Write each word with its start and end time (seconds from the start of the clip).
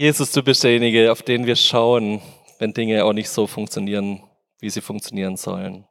Jesus, 0.00 0.30
du 0.30 0.44
bist 0.44 0.62
derjenige, 0.62 1.10
auf 1.10 1.22
den 1.22 1.44
wir 1.44 1.56
schauen, 1.56 2.22
wenn 2.60 2.72
Dinge 2.72 3.04
auch 3.04 3.12
nicht 3.12 3.28
so 3.28 3.48
funktionieren, 3.48 4.22
wie 4.60 4.70
sie 4.70 4.80
funktionieren 4.80 5.36
sollen. 5.36 5.86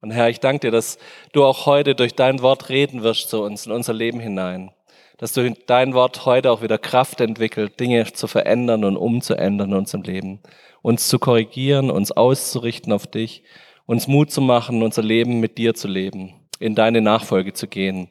Und 0.00 0.12
Herr, 0.12 0.30
ich 0.30 0.40
danke 0.40 0.60
dir, 0.60 0.70
dass 0.70 0.96
du 1.34 1.44
auch 1.44 1.66
heute 1.66 1.94
durch 1.94 2.14
dein 2.14 2.40
Wort 2.40 2.70
reden 2.70 3.02
wirst 3.02 3.28
zu 3.28 3.42
uns 3.42 3.66
in 3.66 3.72
unser 3.72 3.92
Leben 3.92 4.18
hinein. 4.18 4.70
Dass 5.18 5.34
du 5.34 5.52
dein 5.66 5.92
Wort 5.92 6.24
heute 6.24 6.50
auch 6.50 6.62
wieder 6.62 6.78
Kraft 6.78 7.20
entwickelt, 7.20 7.78
Dinge 7.78 8.10
zu 8.14 8.28
verändern 8.28 8.82
und 8.82 8.96
umzuändern 8.96 9.72
in 9.72 9.76
unserem 9.76 10.04
Leben. 10.04 10.40
Uns 10.80 11.08
zu 11.08 11.18
korrigieren, 11.18 11.90
uns 11.90 12.12
auszurichten 12.12 12.94
auf 12.94 13.06
dich, 13.06 13.42
uns 13.84 14.06
Mut 14.06 14.30
zu 14.30 14.40
machen, 14.40 14.82
unser 14.82 15.02
Leben 15.02 15.40
mit 15.40 15.58
dir 15.58 15.74
zu 15.74 15.86
leben, 15.86 16.32
in 16.60 16.74
deine 16.74 17.02
Nachfolge 17.02 17.52
zu 17.52 17.68
gehen. 17.68 18.08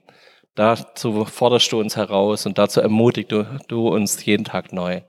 Dazu 0.53 1.25
forderst 1.25 1.71
du 1.71 1.79
uns 1.79 1.97
heraus 1.97 2.45
und 2.45 2.59
dazu 2.59 2.81
ermutigst 2.81 3.31
du, 3.31 3.45
du 3.67 3.87
uns 3.87 4.23
jeden 4.23 4.45
Tag 4.45 4.71
neu. 4.71 5.01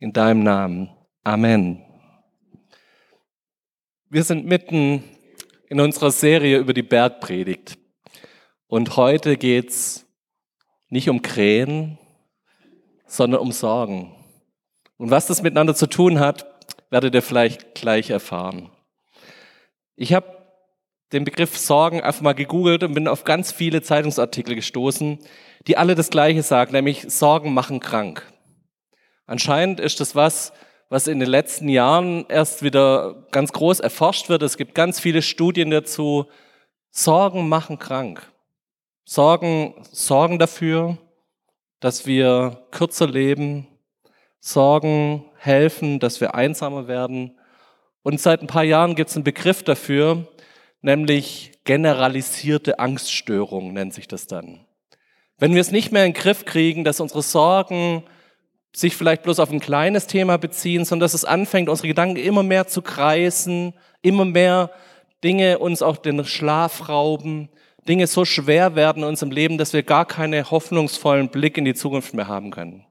In 0.00 0.12
deinem 0.12 0.44
Namen. 0.44 0.90
Amen. 1.24 1.84
Wir 4.08 4.22
sind 4.22 4.46
mitten 4.46 5.02
in 5.68 5.80
unserer 5.80 6.12
Serie 6.12 6.58
über 6.58 6.72
die 6.72 6.84
Bergpredigt. 6.84 7.76
Und 8.68 8.96
heute 8.96 9.36
geht's 9.36 10.06
nicht 10.88 11.08
um 11.08 11.20
Krähen, 11.20 11.98
sondern 13.06 13.40
um 13.40 13.50
Sorgen. 13.50 14.14
Und 14.98 15.10
was 15.10 15.26
das 15.26 15.42
miteinander 15.42 15.74
zu 15.74 15.88
tun 15.88 16.20
hat, 16.20 16.46
werdet 16.90 17.16
ihr 17.16 17.22
vielleicht 17.22 17.74
gleich 17.74 18.10
erfahren. 18.10 18.70
Ich 19.96 20.12
habe 20.12 20.26
den 21.12 21.24
Begriff 21.24 21.58
Sorgen 21.58 22.02
einfach 22.02 22.22
mal 22.22 22.34
gegoogelt 22.34 22.84
und 22.84 22.94
bin 22.94 23.08
auf 23.08 23.24
ganz 23.24 23.50
viele 23.50 23.82
Zeitungsartikel 23.82 24.54
gestoßen, 24.54 25.18
die 25.66 25.76
alle 25.76 25.96
das 25.96 26.10
Gleiche 26.10 26.44
sagen, 26.44 26.70
nämlich 26.70 27.02
Sorgen 27.08 27.52
machen 27.52 27.80
krank. 27.80 28.32
Anscheinend 29.28 29.78
ist 29.78 30.00
das 30.00 30.16
was, 30.16 30.54
was 30.88 31.06
in 31.06 31.20
den 31.20 31.28
letzten 31.28 31.68
Jahren 31.68 32.24
erst 32.30 32.62
wieder 32.62 33.26
ganz 33.30 33.52
groß 33.52 33.78
erforscht 33.78 34.30
wird. 34.30 34.42
Es 34.42 34.56
gibt 34.56 34.74
ganz 34.74 34.98
viele 35.00 35.20
Studien 35.20 35.70
dazu. 35.70 36.24
Sorgen 36.90 37.46
machen 37.46 37.78
krank. 37.78 38.22
Sorgen 39.04 39.74
sorgen 39.92 40.38
dafür, 40.38 40.96
dass 41.78 42.06
wir 42.06 42.66
kürzer 42.70 43.06
leben. 43.06 43.68
Sorgen 44.40 45.26
helfen, 45.36 46.00
dass 46.00 46.22
wir 46.22 46.34
einsamer 46.34 46.88
werden. 46.88 47.38
Und 48.02 48.22
seit 48.22 48.40
ein 48.40 48.46
paar 48.46 48.64
Jahren 48.64 48.94
gibt 48.94 49.10
es 49.10 49.16
einen 49.16 49.24
Begriff 49.24 49.62
dafür, 49.62 50.26
nämlich 50.80 51.52
generalisierte 51.64 52.78
Angststörung 52.78 53.74
nennt 53.74 53.92
sich 53.92 54.08
das 54.08 54.26
dann. 54.26 54.64
Wenn 55.36 55.52
wir 55.52 55.60
es 55.60 55.70
nicht 55.70 55.92
mehr 55.92 56.06
in 56.06 56.14
den 56.14 56.18
Griff 56.18 56.46
kriegen, 56.46 56.82
dass 56.82 57.00
unsere 57.00 57.20
Sorgen 57.20 58.04
sich 58.74 58.96
vielleicht 58.96 59.22
bloß 59.22 59.40
auf 59.40 59.50
ein 59.50 59.60
kleines 59.60 60.06
Thema 60.06 60.38
beziehen, 60.38 60.84
sondern 60.84 61.06
dass 61.06 61.14
es 61.14 61.24
anfängt, 61.24 61.68
unsere 61.68 61.88
Gedanken 61.88 62.16
immer 62.16 62.42
mehr 62.42 62.66
zu 62.66 62.82
kreisen, 62.82 63.74
immer 64.02 64.24
mehr 64.24 64.70
Dinge 65.24 65.58
uns 65.58 65.82
auch 65.82 65.96
den 65.96 66.24
Schlaf 66.24 66.88
rauben, 66.88 67.48
Dinge 67.88 68.06
so 68.06 68.24
schwer 68.24 68.74
werden 68.76 69.02
in 69.02 69.08
unserem 69.08 69.32
Leben, 69.32 69.58
dass 69.58 69.72
wir 69.72 69.82
gar 69.82 70.04
keinen 70.04 70.50
hoffnungsvollen 70.50 71.30
Blick 71.30 71.56
in 71.56 71.64
die 71.64 71.74
Zukunft 71.74 72.12
mehr 72.14 72.28
haben 72.28 72.50
können. 72.50 72.84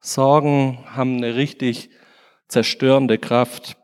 Sorgen 0.00 0.84
haben 0.86 1.18
eine 1.18 1.36
richtig 1.36 1.90
zerstörende 2.48 3.18
Kraft. 3.18 3.76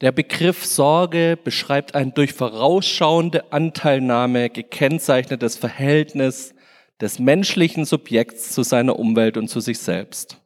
Der 0.00 0.12
Begriff 0.12 0.66
Sorge 0.66 1.38
beschreibt 1.42 1.94
ein 1.94 2.12
durch 2.12 2.34
vorausschauende 2.34 3.52
Anteilnahme 3.52 4.50
gekennzeichnetes 4.50 5.56
Verhältnis 5.56 6.54
des 7.00 7.18
menschlichen 7.18 7.84
Subjekts 7.84 8.52
zu 8.52 8.62
seiner 8.62 8.98
Umwelt 8.98 9.36
und 9.36 9.48
zu 9.48 9.60
sich 9.60 9.78
selbst. 9.78 10.40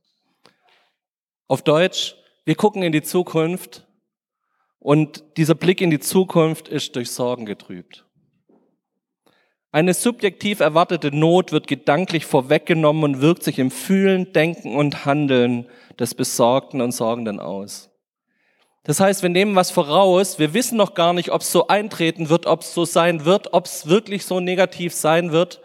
Auf 1.47 1.63
Deutsch, 1.63 2.17
wir 2.45 2.55
gucken 2.55 2.83
in 2.83 2.93
die 2.93 3.03
Zukunft 3.03 3.87
und 4.79 5.25
dieser 5.37 5.55
Blick 5.55 5.81
in 5.81 5.91
die 5.91 6.01
Zukunft 6.01 6.69
ist 6.69 6.97
durch 6.97 7.11
Sorgen 7.11 7.47
getrübt. 7.47 8.07
Eine 9.73 9.95
subjektiv 9.95 10.59
erwartete 10.59 11.15
Not 11.15 11.53
wird 11.53 11.69
gedanklich 11.69 12.27
vorweggenommen 12.27 13.05
und 13.05 13.21
wirkt 13.21 13.45
sich 13.45 13.61
im 13.61 13.71
Fühlen, 13.71 14.33
Denken 14.33 14.75
und 14.75 15.05
Handeln 15.05 15.69
des 15.99 16.15
Besorgten 16.15 16.81
und 16.81 16.91
Sorgenden 16.91 17.39
aus. 17.39 17.91
Das 18.83 18.99
heißt, 18.99 19.23
wir 19.23 19.29
nehmen 19.29 19.55
was 19.55 19.71
voraus, 19.71 20.41
wir 20.41 20.55
wissen 20.55 20.77
noch 20.77 20.95
gar 20.95 21.13
nicht, 21.13 21.31
ob 21.31 21.43
es 21.43 21.53
so 21.53 21.69
eintreten 21.69 22.31
wird, 22.31 22.47
ob 22.47 22.63
es 22.63 22.75
so 22.75 22.85
sein 22.85 23.25
wird, 23.25 23.53
ob 23.53 23.67
es 23.67 23.87
wirklich 23.87 24.25
so 24.25 24.41
negativ 24.41 24.95
sein 24.95 25.31
wird. 25.31 25.61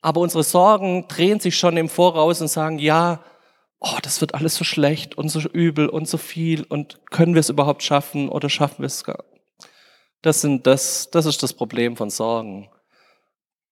Aber 0.00 0.20
unsere 0.20 0.42
Sorgen 0.42 1.06
drehen 1.08 1.40
sich 1.40 1.56
schon 1.56 1.76
im 1.76 1.88
Voraus 1.88 2.40
und 2.40 2.48
sagen, 2.48 2.78
ja, 2.78 3.22
oh, 3.80 3.98
das 4.02 4.20
wird 4.20 4.34
alles 4.34 4.54
so 4.54 4.64
schlecht 4.64 5.16
und 5.18 5.28
so 5.28 5.40
übel 5.40 5.88
und 5.88 6.08
so 6.08 6.18
viel 6.18 6.64
und 6.64 7.00
können 7.10 7.34
wir 7.34 7.40
es 7.40 7.48
überhaupt 7.48 7.82
schaffen 7.82 8.28
oder 8.28 8.48
schaffen 8.48 8.78
wir 8.80 8.86
es 8.86 9.04
gar? 9.04 9.24
Das 10.22 10.42
sind 10.42 10.66
das, 10.66 11.10
das 11.10 11.26
ist 11.26 11.42
das 11.42 11.54
Problem 11.54 11.96
von 11.96 12.10
Sorgen. 12.10 12.70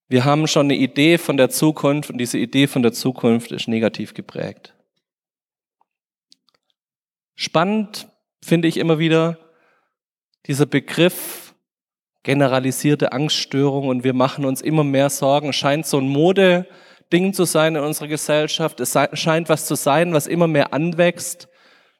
Wir 0.08 0.24
haben 0.24 0.46
schon 0.46 0.66
eine 0.66 0.76
Idee 0.76 1.18
von 1.18 1.36
der 1.36 1.50
Zukunft 1.50 2.10
und 2.10 2.18
diese 2.18 2.38
Idee 2.38 2.66
von 2.66 2.82
der 2.82 2.92
Zukunft 2.92 3.52
ist 3.52 3.68
negativ 3.68 4.14
geprägt. 4.14 4.74
Spannend 7.34 8.08
finde 8.42 8.68
ich 8.68 8.78
immer 8.78 8.98
wieder 8.98 9.38
dieser 10.46 10.64
Begriff 10.64 11.47
generalisierte 12.22 13.12
Angststörung 13.12 13.88
und 13.88 14.04
wir 14.04 14.14
machen 14.14 14.44
uns 14.44 14.60
immer 14.60 14.84
mehr 14.84 15.10
Sorgen. 15.10 15.52
Scheint 15.52 15.86
so 15.86 15.98
ein 15.98 16.08
Modeding 16.08 17.32
zu 17.32 17.44
sein 17.44 17.76
in 17.76 17.82
unserer 17.82 18.08
Gesellschaft. 18.08 18.80
Es 18.80 18.96
scheint 19.14 19.48
was 19.48 19.66
zu 19.66 19.74
sein, 19.74 20.12
was 20.12 20.26
immer 20.26 20.48
mehr 20.48 20.72
anwächst. 20.72 21.48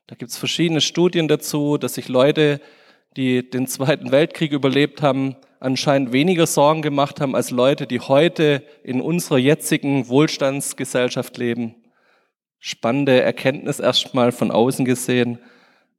Da 0.07 0.17
gibt 0.17 0.31
es 0.31 0.39
verschiedene 0.39 0.81
Studien 0.81 1.29
dazu, 1.29 1.79
dass 1.79 1.95
sich 1.95 2.09
Leute, 2.09 2.61
die 3.17 3.49
den 3.49 3.67
Zweiten 3.67 4.11
Weltkrieg 4.11 4.53
überlebt 4.53 5.03
haben, 5.03 5.37
anscheinend 5.61 6.13
weniger 6.13 6.47
Sorgen 6.47 6.83
gemacht 6.83 7.21
haben 7.21 7.35
als 7.35 7.51
Leute, 7.51 7.87
die 7.87 8.01
heute 8.01 8.63
in 8.83 9.01
unserer 9.01 9.39
jetzigen 9.39 10.09
Wohlstandsgesellschaft 10.09 11.37
leben. 11.37 11.75
Spannende 12.59 13.21
Erkenntnis 13.21 13.81
erstmal 13.81 14.33
von 14.33 14.51
außen 14.51 14.85
gesehen. 14.85 15.39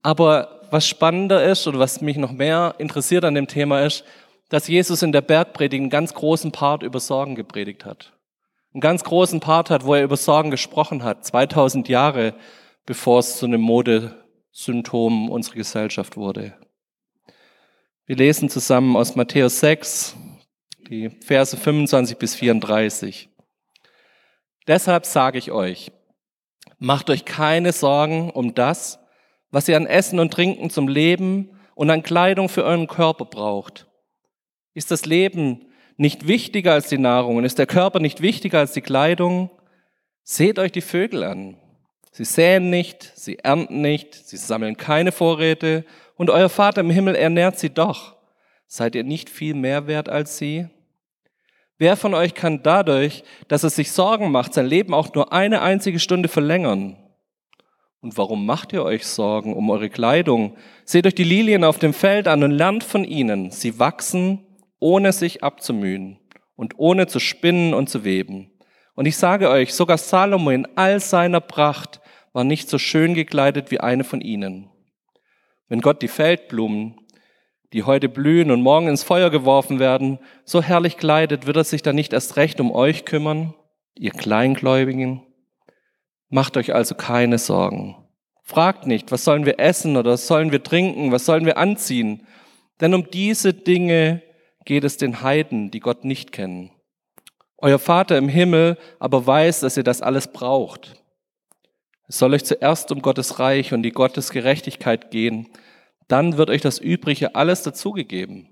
Aber 0.02 0.59
was 0.72 0.88
spannender 0.88 1.44
ist 1.44 1.68
oder 1.68 1.80
was 1.80 2.02
mich 2.02 2.18
noch 2.18 2.32
mehr 2.32 2.76
interessiert 2.78 3.26
an 3.26 3.36
dem 3.36 3.48
Thema 3.48 3.82
ist, 3.86 4.04
dass 4.50 4.68
Jesus 4.68 5.02
in 5.04 5.12
der 5.12 5.22
Bergpredigt 5.22 5.82
einen 5.82 5.90
ganz 5.90 6.14
großen 6.14 6.52
Part 6.52 6.84
über 6.84 7.00
Sorgen 7.00 7.36
gepredigt 7.36 7.86
hat. 7.86 8.14
Einen 8.74 8.82
ganz 8.82 9.04
großen 9.04 9.40
Part 9.40 9.70
hat, 9.70 9.86
wo 9.86 9.96
er 9.96 10.04
über 10.04 10.18
Sorgen 10.18 10.52
gesprochen 10.52 11.04
hat, 11.04 11.26
2000 11.26 11.88
Jahre 11.90 12.34
bevor 12.90 13.20
es 13.20 13.38
zu 13.38 13.46
einem 13.46 13.62
Modesymptom 13.62 15.30
unserer 15.30 15.56
Gesellschaft 15.56 16.18
wurde. 16.18 16.56
Wir 18.08 18.16
lesen 18.16 18.50
zusammen 18.50 18.96
aus 18.96 19.16
Matthäus 19.16 19.60
6, 19.60 20.16
die 20.90 21.10
Verse 21.10 21.56
25 21.56 22.18
bis 22.18 22.34
34. 22.34 23.30
Deshalb 24.68 25.06
sage 25.06 25.38
ich 25.38 25.52
euch, 25.52 25.92
macht 26.80 27.12
euch 27.12 27.26
keine 27.26 27.74
Sorgen 27.74 28.32
um 28.32 28.56
das, 28.56 28.99
was 29.52 29.68
ihr 29.68 29.78
an 29.78 29.88
Essen 29.88 30.20
und 30.20 30.32
Trinken 30.32 30.70
zum 30.70 30.88
Leben 30.88 31.50
und 31.76 31.90
an 31.90 32.04
Kleidung 32.04 32.50
für 32.50 32.64
euren 32.64 32.88
Körper 32.88 33.26
braucht. 33.26 33.88
Ist 34.74 34.92
das 34.92 35.06
Leben 35.06 35.66
nicht 35.98 36.28
wichtiger 36.28 36.74
als 36.74 36.90
die 36.90 36.98
Nahrung 36.98 37.38
und 37.38 37.46
ist 37.46 37.60
der 37.60 37.68
Körper 37.68 38.00
nicht 38.00 38.22
wichtiger 38.22 38.60
als 38.60 38.74
die 38.74 38.82
Kleidung? 38.82 39.50
Seht 40.24 40.60
euch 40.60 40.72
die 40.72 40.82
Vögel 40.82 41.24
an. 41.24 41.58
Sie 42.12 42.26
säen 42.26 42.70
nicht, 42.70 43.12
sie 43.16 43.40
ernten 43.40 43.82
nicht, 43.82 44.14
sie 44.14 44.38
sammeln 44.38 44.78
keine 44.78 45.12
Vorräte 45.12 45.86
und 46.16 46.30
euer 46.30 46.50
Vater 46.50 46.82
im 46.82 46.90
Himmel 46.90 47.16
ernährt 47.16 47.60
sie 47.60 47.70
doch. 47.70 48.18
Seid 48.68 48.96
ihr 48.96 49.04
nicht 49.04 49.30
viel 49.30 49.54
mehr 49.54 49.88
wert 49.88 50.10
als 50.10 50.38
sie? 50.38 50.68
Wer 51.78 51.96
von 51.96 52.14
euch 52.14 52.34
kann 52.34 52.62
dadurch, 52.62 53.24
dass 53.48 53.64
er 53.64 53.70
sich 53.70 53.92
Sorgen 53.92 54.32
macht, 54.32 54.54
sein 54.54 54.66
Leben 54.66 54.94
auch 54.94 55.14
nur 55.14 55.32
eine 55.32 55.62
einzige 55.62 56.00
Stunde 56.00 56.28
verlängern? 56.28 56.98
Und 58.02 58.18
warum 58.18 58.46
macht 58.46 58.72
ihr 58.72 58.84
euch 58.84 59.06
Sorgen 59.06 59.54
um 59.54 59.70
eure 59.70 59.90
Kleidung? 59.90 60.56
Seht 60.86 61.06
euch 61.06 61.16
die 61.16 61.26
Lilien 61.26 61.66
auf 61.66 61.80
dem 61.80 61.94
Feld 61.94 62.28
an 62.28 62.44
und 62.44 62.52
lernt 62.52 62.84
von 62.84 63.04
ihnen. 63.04 63.52
Sie 63.52 63.78
wachsen, 63.78 64.46
ohne 64.80 65.12
sich 65.12 65.44
abzumühen 65.44 66.18
und 66.56 66.76
ohne 66.78 67.08
zu 67.08 67.20
spinnen 67.20 67.74
und 67.74 67.90
zu 67.90 68.06
weben. 68.06 68.52
Und 68.96 69.06
ich 69.06 69.18
sage 69.18 69.50
euch, 69.50 69.74
sogar 69.74 69.98
Salomo 69.98 70.50
in 70.52 70.68
all 70.76 71.00
seiner 71.00 71.42
Pracht 71.42 72.00
war 72.32 72.44
nicht 72.46 72.70
so 72.70 72.78
schön 72.78 73.14
gekleidet 73.16 73.72
wie 73.72 73.82
eine 73.82 74.04
von 74.04 74.22
ihnen. 74.22 74.70
Wenn 75.68 75.82
Gott 75.82 76.02
die 76.02 76.08
Feldblumen, 76.08 76.96
die 77.74 77.84
heute 77.84 78.10
blühen 78.10 78.50
und 78.50 78.62
morgen 78.62 78.88
ins 78.88 79.04
Feuer 79.04 79.30
geworfen 79.30 79.80
werden, 79.80 80.20
so 80.46 80.62
herrlich 80.62 80.98
kleidet, 80.98 81.46
wird 81.48 81.58
er 81.58 81.64
sich 81.64 81.82
dann 81.82 81.96
nicht 81.96 82.14
erst 82.14 82.38
recht 82.38 82.60
um 82.62 82.72
euch 82.72 83.06
kümmern, 83.06 83.54
ihr 83.96 84.12
Kleingläubigen? 84.12 85.22
Macht 86.30 86.58
euch 86.58 86.74
also 86.74 86.96
keine 86.96 87.38
Sorgen. 87.38 87.96
Fragt 88.44 88.88
nicht, 88.88 89.12
was 89.12 89.24
sollen 89.24 89.46
wir 89.46 89.60
essen 89.60 89.98
oder 89.98 90.12
was 90.12 90.28
sollen 90.28 90.52
wir 90.52 90.64
trinken, 90.64 91.12
was 91.12 91.26
sollen 91.26 91.46
wir 91.46 91.58
anziehen. 91.58 92.26
Denn 92.82 92.94
um 92.94 93.10
diese 93.12 93.54
Dinge 93.54 94.22
geht 94.66 94.84
es 94.84 94.98
den 94.98 95.22
Heiden, 95.22 95.72
die 95.72 95.80
Gott 95.80 96.06
nicht 96.06 96.32
kennen. 96.32 96.72
Euer 97.58 97.80
Vater 97.80 98.18
im 98.18 98.30
Himmel 98.30 98.78
aber 99.00 99.26
weiß, 99.26 99.60
dass 99.62 99.78
ihr 99.78 99.84
das 99.84 100.02
alles 100.02 100.32
braucht. 100.32 100.96
Es 102.08 102.18
soll 102.18 102.34
euch 102.34 102.46
zuerst 102.46 102.92
um 102.92 103.02
Gottes 103.02 103.40
Reich 103.40 103.74
und 103.74 103.84
die 103.84 103.92
Gottes 103.92 104.32
Gerechtigkeit 104.32 105.12
gehen, 105.12 105.50
dann 106.08 106.38
wird 106.38 106.50
euch 106.50 106.62
das 106.62 106.80
Übrige 106.80 107.36
alles 107.36 107.62
dazugegeben. 107.62 108.50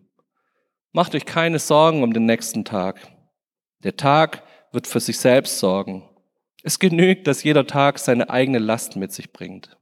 Macht 0.92 1.16
euch 1.16 1.26
keine 1.26 1.60
Sorgen 1.60 2.04
um 2.04 2.14
den 2.14 2.26
nächsten 2.26 2.66
Tag. 2.66 3.08
Der 3.84 3.98
Tag 3.98 4.44
wird 4.72 4.88
für 4.88 5.00
sich 5.00 5.18
selbst 5.18 5.60
sorgen. 5.60 6.08
Es 6.68 6.80
genügt, 6.80 7.28
dass 7.28 7.44
jeder 7.44 7.66
Tag 7.66 7.98
seine 7.98 8.30
eigene 8.30 8.60
Last 8.60 8.98
mit 8.98 9.14
sich 9.14 9.32
bringt. 9.32 9.78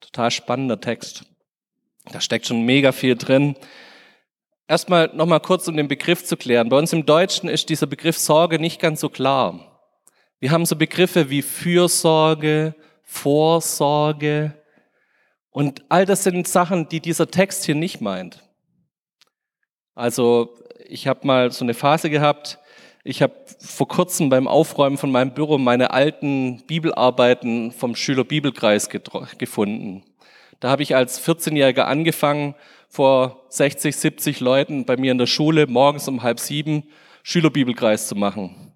Total 0.00 0.30
spannender 0.30 0.78
Text. 0.78 1.24
Da 2.12 2.20
steckt 2.20 2.46
schon 2.46 2.66
mega 2.66 2.92
viel 2.92 3.16
drin. 3.16 3.56
Erstmal 4.68 5.08
nochmal 5.14 5.40
kurz, 5.40 5.66
um 5.66 5.78
den 5.78 5.88
Begriff 5.88 6.26
zu 6.26 6.36
klären. 6.36 6.68
Bei 6.68 6.76
uns 6.76 6.92
im 6.92 7.06
Deutschen 7.06 7.48
ist 7.48 7.70
dieser 7.70 7.86
Begriff 7.86 8.18
Sorge 8.18 8.58
nicht 8.58 8.82
ganz 8.82 9.00
so 9.00 9.08
klar. 9.08 9.80
Wir 10.40 10.50
haben 10.50 10.66
so 10.66 10.76
Begriffe 10.76 11.30
wie 11.30 11.40
Fürsorge, 11.40 12.74
Vorsorge 13.02 14.62
und 15.48 15.84
all 15.88 16.04
das 16.04 16.24
sind 16.24 16.46
Sachen, 16.46 16.86
die 16.90 17.00
dieser 17.00 17.30
Text 17.30 17.64
hier 17.64 17.76
nicht 17.76 18.02
meint. 18.02 18.46
Also 19.94 20.54
ich 20.86 21.06
habe 21.06 21.26
mal 21.26 21.50
so 21.50 21.64
eine 21.64 21.72
Phase 21.72 22.10
gehabt, 22.10 22.58
ich 23.02 23.22
habe 23.22 23.34
vor 23.58 23.88
kurzem 23.88 24.28
beim 24.28 24.46
Aufräumen 24.46 24.98
von 24.98 25.10
meinem 25.10 25.32
Büro 25.32 25.56
meine 25.58 25.92
alten 25.92 26.62
Bibelarbeiten 26.66 27.72
vom 27.72 27.96
Schülerbibelkreis 27.96 28.88
gefunden. 29.38 30.02
Da 30.60 30.68
habe 30.70 30.82
ich 30.82 30.94
als 30.94 31.26
14-Jähriger 31.26 31.82
angefangen, 31.82 32.54
vor 32.88 33.44
60, 33.48 33.96
70 33.96 34.40
Leuten 34.40 34.84
bei 34.84 34.96
mir 34.96 35.12
in 35.12 35.18
der 35.18 35.26
Schule 35.26 35.66
morgens 35.66 36.08
um 36.08 36.22
halb 36.22 36.40
sieben 36.40 36.82
Schülerbibelkreis 37.22 38.08
zu 38.08 38.16
machen 38.16 38.72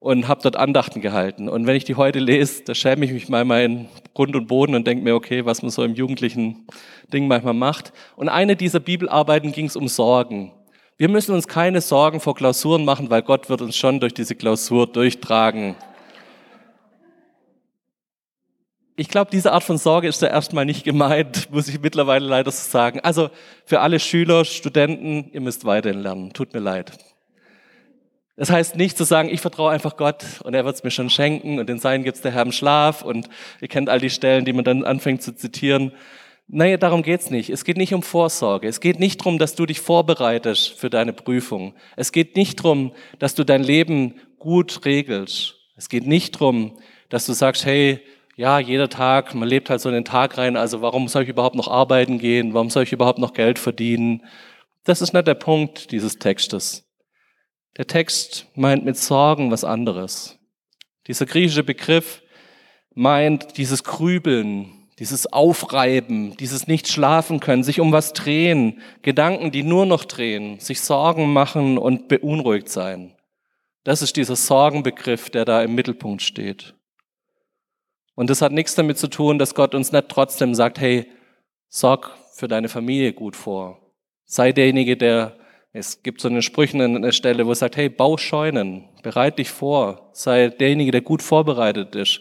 und 0.00 0.26
habe 0.26 0.40
dort 0.42 0.56
Andachten 0.56 1.00
gehalten. 1.00 1.48
Und 1.48 1.66
wenn 1.66 1.76
ich 1.76 1.84
die 1.84 1.94
heute 1.94 2.18
lese, 2.18 2.64
da 2.64 2.74
schäme 2.74 3.04
ich 3.04 3.12
mich 3.12 3.28
manchmal 3.28 3.62
in 3.62 3.88
Grund 4.14 4.34
und 4.34 4.48
Boden 4.48 4.74
und 4.74 4.86
denke 4.86 5.04
mir, 5.04 5.14
okay, 5.14 5.44
was 5.44 5.62
man 5.62 5.70
so 5.70 5.84
im 5.84 5.94
jugendlichen 5.94 6.66
Ding 7.12 7.28
manchmal 7.28 7.54
macht. 7.54 7.92
Und 8.16 8.28
eine 8.28 8.56
dieser 8.56 8.80
Bibelarbeiten 8.80 9.52
ging 9.52 9.66
es 9.66 9.76
um 9.76 9.86
Sorgen. 9.86 10.50
Wir 10.98 11.08
müssen 11.08 11.34
uns 11.34 11.48
keine 11.48 11.80
Sorgen 11.80 12.20
vor 12.20 12.34
Klausuren 12.34 12.84
machen, 12.84 13.10
weil 13.10 13.22
Gott 13.22 13.48
wird 13.48 13.62
uns 13.62 13.76
schon 13.76 14.00
durch 14.00 14.14
diese 14.14 14.34
Klausur 14.34 14.86
durchtragen. 14.86 15.74
Ich 18.94 19.08
glaube, 19.08 19.30
diese 19.30 19.52
Art 19.52 19.64
von 19.64 19.78
Sorge 19.78 20.06
ist 20.06 20.20
da 20.22 20.26
erstmal 20.26 20.66
nicht 20.66 20.84
gemeint, 20.84 21.50
muss 21.50 21.68
ich 21.68 21.80
mittlerweile 21.80 22.26
leider 22.26 22.50
so 22.50 22.70
sagen. 22.70 23.00
Also 23.00 23.30
für 23.64 23.80
alle 23.80 23.98
Schüler, 23.98 24.44
Studenten, 24.44 25.30
ihr 25.32 25.40
müsst 25.40 25.64
weiterhin 25.64 26.02
lernen. 26.02 26.32
Tut 26.34 26.52
mir 26.52 26.60
leid. 26.60 26.92
Das 28.36 28.50
heißt 28.50 28.76
nicht 28.76 28.96
zu 28.96 29.04
sagen, 29.04 29.28
ich 29.28 29.40
vertraue 29.40 29.70
einfach 29.72 29.96
Gott 29.96 30.24
und 30.42 30.54
er 30.54 30.64
wird 30.64 30.76
es 30.76 30.84
mir 30.84 30.90
schon 30.90 31.10
schenken 31.10 31.58
und 31.58 31.68
den 31.68 31.78
Sein 31.78 32.02
gibt's 32.02 32.22
der 32.22 32.32
Herr 32.32 32.42
im 32.42 32.52
Schlaf 32.52 33.02
und 33.02 33.28
ihr 33.60 33.68
kennt 33.68 33.88
all 33.88 34.00
die 34.00 34.10
Stellen, 34.10 34.44
die 34.44 34.52
man 34.52 34.64
dann 34.64 34.84
anfängt 34.84 35.22
zu 35.22 35.34
zitieren. 35.34 35.92
Naja, 36.48 36.76
darum 36.76 37.02
geht's 37.02 37.30
nicht. 37.30 37.50
Es 37.50 37.64
geht 37.64 37.76
nicht 37.76 37.94
um 37.94 38.02
Vorsorge. 38.02 38.68
Es 38.68 38.80
geht 38.80 39.00
nicht 39.00 39.20
darum, 39.20 39.38
dass 39.38 39.54
du 39.54 39.64
dich 39.64 39.80
vorbereitest 39.80 40.78
für 40.78 40.90
deine 40.90 41.12
Prüfung. 41.12 41.74
Es 41.96 42.12
geht 42.12 42.36
nicht 42.36 42.60
darum, 42.60 42.92
dass 43.18 43.34
du 43.34 43.44
dein 43.44 43.62
Leben 43.62 44.20
gut 44.38 44.84
regelst. 44.84 45.56
Es 45.76 45.88
geht 45.88 46.06
nicht 46.06 46.34
darum, 46.34 46.78
dass 47.08 47.26
du 47.26 47.32
sagst, 47.32 47.64
hey, 47.64 48.00
ja, 48.36 48.58
jeder 48.58 48.88
Tag, 48.88 49.34
man 49.34 49.48
lebt 49.48 49.70
halt 49.70 49.80
so 49.80 49.88
in 49.88 49.94
den 49.94 50.04
Tag 50.04 50.38
rein, 50.38 50.56
also 50.56 50.80
warum 50.80 51.08
soll 51.08 51.22
ich 51.22 51.28
überhaupt 51.28 51.54
noch 51.54 51.68
arbeiten 51.68 52.18
gehen? 52.18 52.54
Warum 52.54 52.70
soll 52.70 52.82
ich 52.84 52.92
überhaupt 52.92 53.18
noch 53.18 53.34
Geld 53.34 53.58
verdienen? 53.58 54.24
Das 54.84 55.02
ist 55.02 55.12
nicht 55.12 55.26
der 55.26 55.34
Punkt 55.34 55.92
dieses 55.92 56.18
Textes. 56.18 56.84
Der 57.76 57.86
Text 57.86 58.46
meint 58.54 58.84
mit 58.84 58.96
Sorgen 58.96 59.50
was 59.50 59.64
anderes. 59.64 60.38
Dieser 61.06 61.26
griechische 61.26 61.62
Begriff 61.62 62.22
meint 62.94 63.56
dieses 63.56 63.84
Grübeln, 63.84 64.81
dieses 65.02 65.32
Aufreiben, 65.32 66.36
dieses 66.36 66.68
nicht 66.68 66.86
schlafen 66.86 67.40
können, 67.40 67.64
sich 67.64 67.80
um 67.80 67.90
was 67.90 68.12
drehen, 68.12 68.80
Gedanken, 69.02 69.50
die 69.50 69.64
nur 69.64 69.84
noch 69.84 70.04
drehen, 70.04 70.60
sich 70.60 70.80
Sorgen 70.80 71.32
machen 71.32 71.76
und 71.76 72.06
beunruhigt 72.06 72.68
sein. 72.68 73.12
Das 73.82 74.00
ist 74.00 74.16
dieser 74.16 74.36
Sorgenbegriff, 74.36 75.28
der 75.28 75.44
da 75.44 75.60
im 75.60 75.74
Mittelpunkt 75.74 76.22
steht. 76.22 76.74
Und 78.14 78.30
das 78.30 78.42
hat 78.42 78.52
nichts 78.52 78.76
damit 78.76 78.96
zu 78.96 79.08
tun, 79.08 79.40
dass 79.40 79.56
Gott 79.56 79.74
uns 79.74 79.90
nicht 79.90 80.08
trotzdem 80.08 80.54
sagt, 80.54 80.80
hey, 80.80 81.10
sorg 81.68 82.16
für 82.32 82.46
deine 82.46 82.68
Familie 82.68 83.12
gut 83.12 83.34
vor. 83.34 83.80
Sei 84.24 84.52
derjenige, 84.52 84.96
der, 84.96 85.36
es 85.72 86.04
gibt 86.04 86.20
so 86.20 86.28
eine 86.28 86.42
Sprüche 86.42 86.80
an 86.80 87.02
der 87.02 87.10
Stelle, 87.10 87.44
wo 87.44 87.50
es 87.50 87.58
sagt, 87.58 87.76
hey, 87.76 87.88
bau 87.88 88.18
Scheunen, 88.18 88.84
bereit 89.02 89.40
dich 89.40 89.50
vor, 89.50 90.10
sei 90.12 90.50
derjenige, 90.50 90.92
der 90.92 91.00
gut 91.00 91.22
vorbereitet 91.22 91.96
ist 91.96 92.20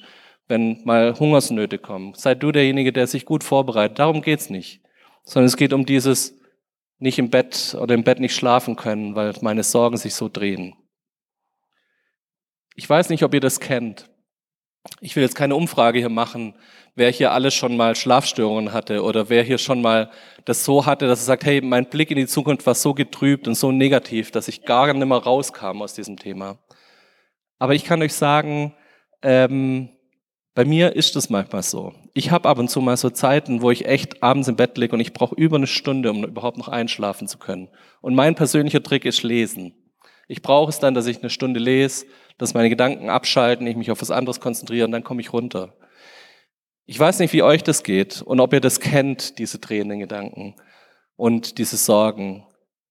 wenn 0.51 0.83
mal 0.83 1.17
Hungersnöte 1.17 1.77
kommen. 1.79 2.13
Sei 2.13 2.35
du 2.35 2.51
derjenige, 2.51 2.91
der 2.91 3.07
sich 3.07 3.25
gut 3.25 3.43
vorbereitet. 3.43 3.97
Darum 3.99 4.21
geht's 4.21 4.49
nicht. 4.49 4.81
Sondern 5.23 5.47
es 5.47 5.55
geht 5.55 5.71
um 5.71 5.85
dieses 5.85 6.37
nicht 6.99 7.17
im 7.17 7.29
Bett 7.29 7.75
oder 7.79 7.95
im 7.95 8.03
Bett 8.03 8.19
nicht 8.19 8.35
schlafen 8.35 8.75
können, 8.75 9.15
weil 9.15 9.33
meine 9.41 9.63
Sorgen 9.63 9.95
sich 9.95 10.13
so 10.13 10.27
drehen. 10.27 10.75
Ich 12.75 12.87
weiß 12.87 13.09
nicht, 13.09 13.23
ob 13.23 13.33
ihr 13.33 13.39
das 13.39 13.61
kennt. 13.61 14.09
Ich 14.99 15.15
will 15.15 15.23
jetzt 15.23 15.35
keine 15.35 15.55
Umfrage 15.55 15.99
hier 15.99 16.09
machen, 16.09 16.53
wer 16.95 17.11
hier 17.11 17.31
alles 17.31 17.53
schon 17.53 17.77
mal 17.77 17.95
Schlafstörungen 17.95 18.73
hatte 18.73 19.03
oder 19.03 19.29
wer 19.29 19.43
hier 19.43 19.57
schon 19.57 19.81
mal 19.81 20.11
das 20.43 20.65
so 20.65 20.85
hatte, 20.85 21.07
dass 21.07 21.21
er 21.21 21.25
sagt, 21.25 21.45
hey, 21.45 21.61
mein 21.61 21.85
Blick 21.85 22.11
in 22.11 22.17
die 22.17 22.27
Zukunft 22.27 22.65
war 22.65 22.75
so 22.75 22.93
getrübt 22.93 23.47
und 23.47 23.55
so 23.55 23.71
negativ, 23.71 24.31
dass 24.31 24.49
ich 24.49 24.63
gar 24.63 24.91
nicht 24.91 25.05
mehr 25.05 25.17
rauskam 25.17 25.81
aus 25.81 25.93
diesem 25.93 26.17
Thema. 26.17 26.59
Aber 27.57 27.73
ich 27.73 27.85
kann 27.85 28.01
euch 28.01 28.13
sagen, 28.13 28.73
ähm, 29.21 29.89
bei 30.53 30.65
mir 30.65 30.95
ist 30.95 31.15
es 31.15 31.29
manchmal 31.29 31.63
so. 31.63 31.93
Ich 32.13 32.31
habe 32.31 32.49
ab 32.49 32.57
und 32.57 32.69
zu 32.69 32.81
mal 32.81 32.97
so 32.97 33.09
Zeiten, 33.09 33.61
wo 33.61 33.71
ich 33.71 33.85
echt 33.85 34.21
abends 34.21 34.49
im 34.49 34.57
Bett 34.57 34.77
liege 34.77 34.93
und 34.93 34.99
ich 34.99 35.13
brauche 35.13 35.35
über 35.35 35.55
eine 35.55 35.67
Stunde, 35.67 36.11
um 36.11 36.25
überhaupt 36.25 36.57
noch 36.57 36.67
einschlafen 36.67 37.27
zu 37.27 37.37
können. 37.37 37.69
Und 38.01 38.15
mein 38.15 38.35
persönlicher 38.35 38.83
Trick 38.83 39.05
ist 39.05 39.23
Lesen. 39.23 39.73
Ich 40.27 40.41
brauche 40.41 40.69
es 40.69 40.79
dann, 40.79 40.93
dass 40.93 41.07
ich 41.07 41.19
eine 41.19 41.29
Stunde 41.29 41.59
lese, 41.59 42.05
dass 42.37 42.53
meine 42.53 42.69
Gedanken 42.69 43.09
abschalten, 43.09 43.67
ich 43.67 43.77
mich 43.77 43.91
auf 43.91 44.01
was 44.01 44.11
anderes 44.11 44.39
konzentriere 44.39 44.85
und 44.85 44.91
dann 44.91 45.03
komme 45.03 45.21
ich 45.21 45.31
runter. 45.31 45.73
Ich 46.85 46.99
weiß 46.99 47.19
nicht, 47.19 47.31
wie 47.33 47.43
euch 47.43 47.63
das 47.63 47.83
geht 47.83 48.21
und 48.21 48.39
ob 48.41 48.51
ihr 48.51 48.61
das 48.61 48.79
kennt, 48.81 49.39
diese 49.39 49.59
drehenden 49.59 49.99
Gedanken 49.99 50.55
und 51.15 51.59
diese 51.59 51.77
Sorgen. 51.77 52.45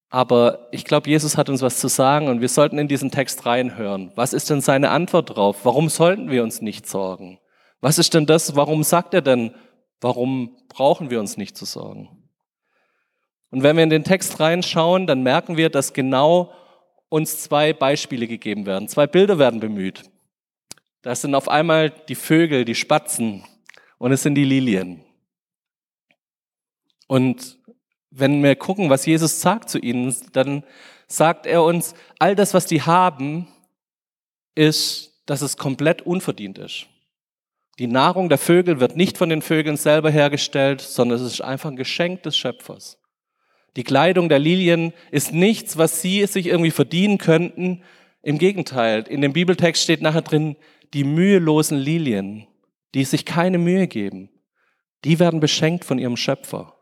Aber 0.09 0.69
ich 0.73 0.85
glaube, 0.85 1.11
Jesus 1.11 1.37
hat 1.37 1.49
uns 1.51 1.63
was 1.63 1.79
zu 1.79 1.89
sagen 1.89 2.29
und 2.29 2.41
wir 2.41 2.49
sollten 2.49 2.79
in 2.79 2.89
diesen 2.89 3.11
Text 3.11 3.45
reinhören. 3.45 4.13
Was 4.17 4.33
ist 4.33 4.49
denn 4.49 4.61
seine 4.61 4.91
Antwort 4.91 5.37
drauf? 5.37 5.59
Warum 5.65 5.89
sollten 5.89 6.31
wir 6.31 6.43
uns 6.43 6.63
nicht 6.63 6.87
sorgen? 6.87 7.39
Was 7.81 7.99
ist 7.99 8.15
denn 8.15 8.27
das? 8.27 8.57
Warum 8.57 8.83
sagt 8.83 9.15
er 9.15 9.23
denn, 9.23 9.55
warum 10.01 10.57
brauchen 10.69 11.11
wir 11.11 11.21
uns 11.21 11.37
nicht 11.37 11.57
zu 11.57 11.65
sorgen? 11.65 12.09
Und 13.51 13.63
wenn 13.63 13.77
wir 13.77 13.83
in 13.83 13.91
den 13.91 14.05
Text 14.05 14.39
reinschauen, 14.39 15.07
dann 15.07 15.23
merken 15.23 15.57
wir, 15.57 15.71
dass 15.71 15.93
genau 15.93 16.53
uns 17.09 17.43
zwei 17.43 17.73
Beispiele 17.73 18.29
gegeben 18.29 18.67
werden. 18.67 18.89
Zwei 18.89 19.07
Bilder 19.07 19.39
werden 19.39 19.61
bemüht. 19.61 20.05
Das 21.03 21.23
sind 21.23 21.35
auf 21.35 21.49
einmal 21.49 21.91
die 21.91 22.15
Vögel, 22.15 22.65
die 22.65 22.75
Spatzen 22.75 23.45
und 23.99 24.13
es 24.13 24.23
sind 24.23 24.35
die 24.35 24.45
Lilien. 24.45 25.03
Und 27.07 27.59
wenn 28.11 28.43
wir 28.43 28.55
gucken, 28.55 28.91
was 28.91 29.07
Jesus 29.07 29.41
sagt 29.41 29.71
zu 29.71 29.79
ihnen, 29.79 30.15
dann 30.33 30.63
sagt 31.07 31.47
er 31.47 31.63
uns, 31.65 31.95
all 32.19 32.37
das, 32.37 32.55
was 32.55 32.67
die 32.67 32.83
haben, 32.83 33.49
ist, 34.55 35.23
dass 35.27 35.43
es 35.43 35.57
komplett 35.57 36.03
unverdient 36.03 36.59
ist. 36.59 36.87
Die 37.81 37.87
Nahrung 37.87 38.29
der 38.29 38.37
Vögel 38.37 38.79
wird 38.79 38.95
nicht 38.95 39.17
von 39.17 39.31
den 39.31 39.41
Vögeln 39.41 39.79
selber 39.79 40.11
hergestellt, 40.11 40.83
sondern 40.83 41.19
es 41.19 41.25
ist 41.25 41.41
einfach 41.41 41.71
ein 41.71 41.77
Geschenk 41.77 42.23
des 42.25 42.37
Schöpfers. 42.37 42.99
Die 43.75 43.85
Kleidung 43.85 44.29
der 44.29 44.39
Lilien 44.39 44.93
ist 45.11 45.33
nichts, 45.33 45.79
was 45.79 46.03
sie 46.03 46.27
sich 46.27 46.49
irgendwie 46.49 46.73
verdienen 46.73 47.17
könnten. 47.17 47.83
Im 48.21 48.37
Gegenteil, 48.37 49.05
in 49.09 49.23
dem 49.23 49.33
Bibeltext 49.33 49.83
steht 49.83 50.03
nachher 50.03 50.21
drin, 50.21 50.57
die 50.93 51.05
mühelosen 51.05 51.79
Lilien, 51.79 52.47
die 52.93 53.05
sich 53.05 53.25
keine 53.25 53.57
Mühe 53.57 53.89
geben, 53.89 54.29
die 55.07 55.19
werden 55.19 55.41
beschenkt 55.41 55.87
von 55.87 55.99
ihrem 55.99 56.19
Schöpfer. 56.19 56.77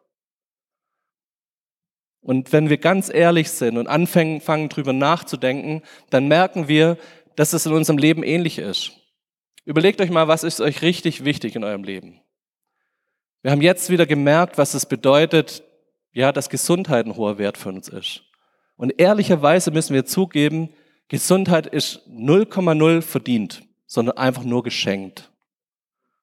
Und 2.22 2.52
wenn 2.52 2.70
wir 2.70 2.78
ganz 2.78 3.08
ehrlich 3.08 3.50
sind 3.50 3.78
und 3.78 3.86
anfangen, 3.86 4.68
drüber 4.68 4.92
nachzudenken, 4.92 5.82
dann 6.10 6.26
merken 6.26 6.66
wir, 6.66 6.98
dass 7.36 7.52
es 7.52 7.66
in 7.66 7.72
unserem 7.72 7.98
Leben 7.98 8.24
ähnlich 8.24 8.58
ist. 8.58 8.98
Überlegt 9.68 10.00
euch 10.00 10.08
mal, 10.08 10.28
was 10.28 10.44
ist 10.44 10.62
euch 10.62 10.80
richtig 10.80 11.26
wichtig 11.26 11.54
in 11.54 11.62
eurem 11.62 11.84
Leben? 11.84 12.22
Wir 13.42 13.50
haben 13.50 13.60
jetzt 13.60 13.90
wieder 13.90 14.06
gemerkt, 14.06 14.56
was 14.56 14.72
es 14.72 14.87
bedeutet, 14.87 15.62
ja, 16.10 16.32
dass 16.32 16.48
Gesundheit 16.48 17.04
ein 17.04 17.16
hoher 17.16 17.37
Wert 17.37 17.58
für 17.58 17.68
uns 17.68 17.87
ist. 17.87 18.22
Und 18.78 18.98
ehrlicherweise 18.98 19.70
müssen 19.70 19.92
wir 19.92 20.06
zugeben, 20.06 20.70
Gesundheit 21.08 21.66
ist 21.66 22.00
0,0 22.08 23.02
verdient, 23.02 23.60
sondern 23.84 24.16
einfach 24.16 24.42
nur 24.42 24.62
geschenkt. 24.62 25.30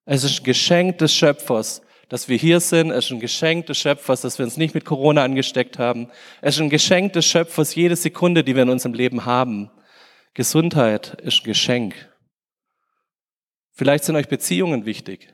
Es 0.06 0.24
ist 0.24 0.40
ein 0.40 0.44
Geschenk 0.44 0.98
des 0.98 1.14
Schöpfers, 1.14 1.84
dass 2.10 2.28
wir 2.28 2.38
hier 2.38 2.60
sind. 2.60 2.90
Es 2.90 3.06
ist 3.06 3.12
ein 3.12 3.20
Geschenk 3.20 3.68
des 3.68 3.78
Schöpfers, 3.78 4.22
dass 4.22 4.40
wir 4.40 4.46
uns 4.46 4.58
nicht 4.58 4.74
mit 4.74 4.86
Corona 4.86 5.24
angesteckt 5.24 5.78
haben. 5.78 6.08
Es 6.42 6.56
ist 6.56 6.62
ein 6.62 6.72
Geschenk 6.72 7.14
des 7.14 7.28
Schöpfers, 7.28 7.76
jede 7.76 7.96
Sekunde, 7.96 8.44
die 8.44 8.56
wir 8.56 8.64
in 8.64 8.70
unserem 8.70 8.96
Leben 8.96 9.26
haben. 9.26 9.70
Gesundheit 10.34 11.22
ist 11.22 11.42
ein 11.42 11.44
Geschenk. 11.44 12.10
Vielleicht 13.76 14.06
sind 14.06 14.16
euch 14.16 14.30
Beziehungen 14.30 14.86
wichtig. 14.86 15.34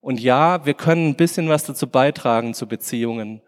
Und 0.00 0.20
ja, 0.20 0.64
wir 0.66 0.74
können 0.74 1.08
ein 1.08 1.16
bisschen 1.16 1.48
was 1.48 1.64
dazu 1.64 1.88
beitragen 1.88 2.54
zu 2.54 2.68
Beziehungen. 2.68 3.42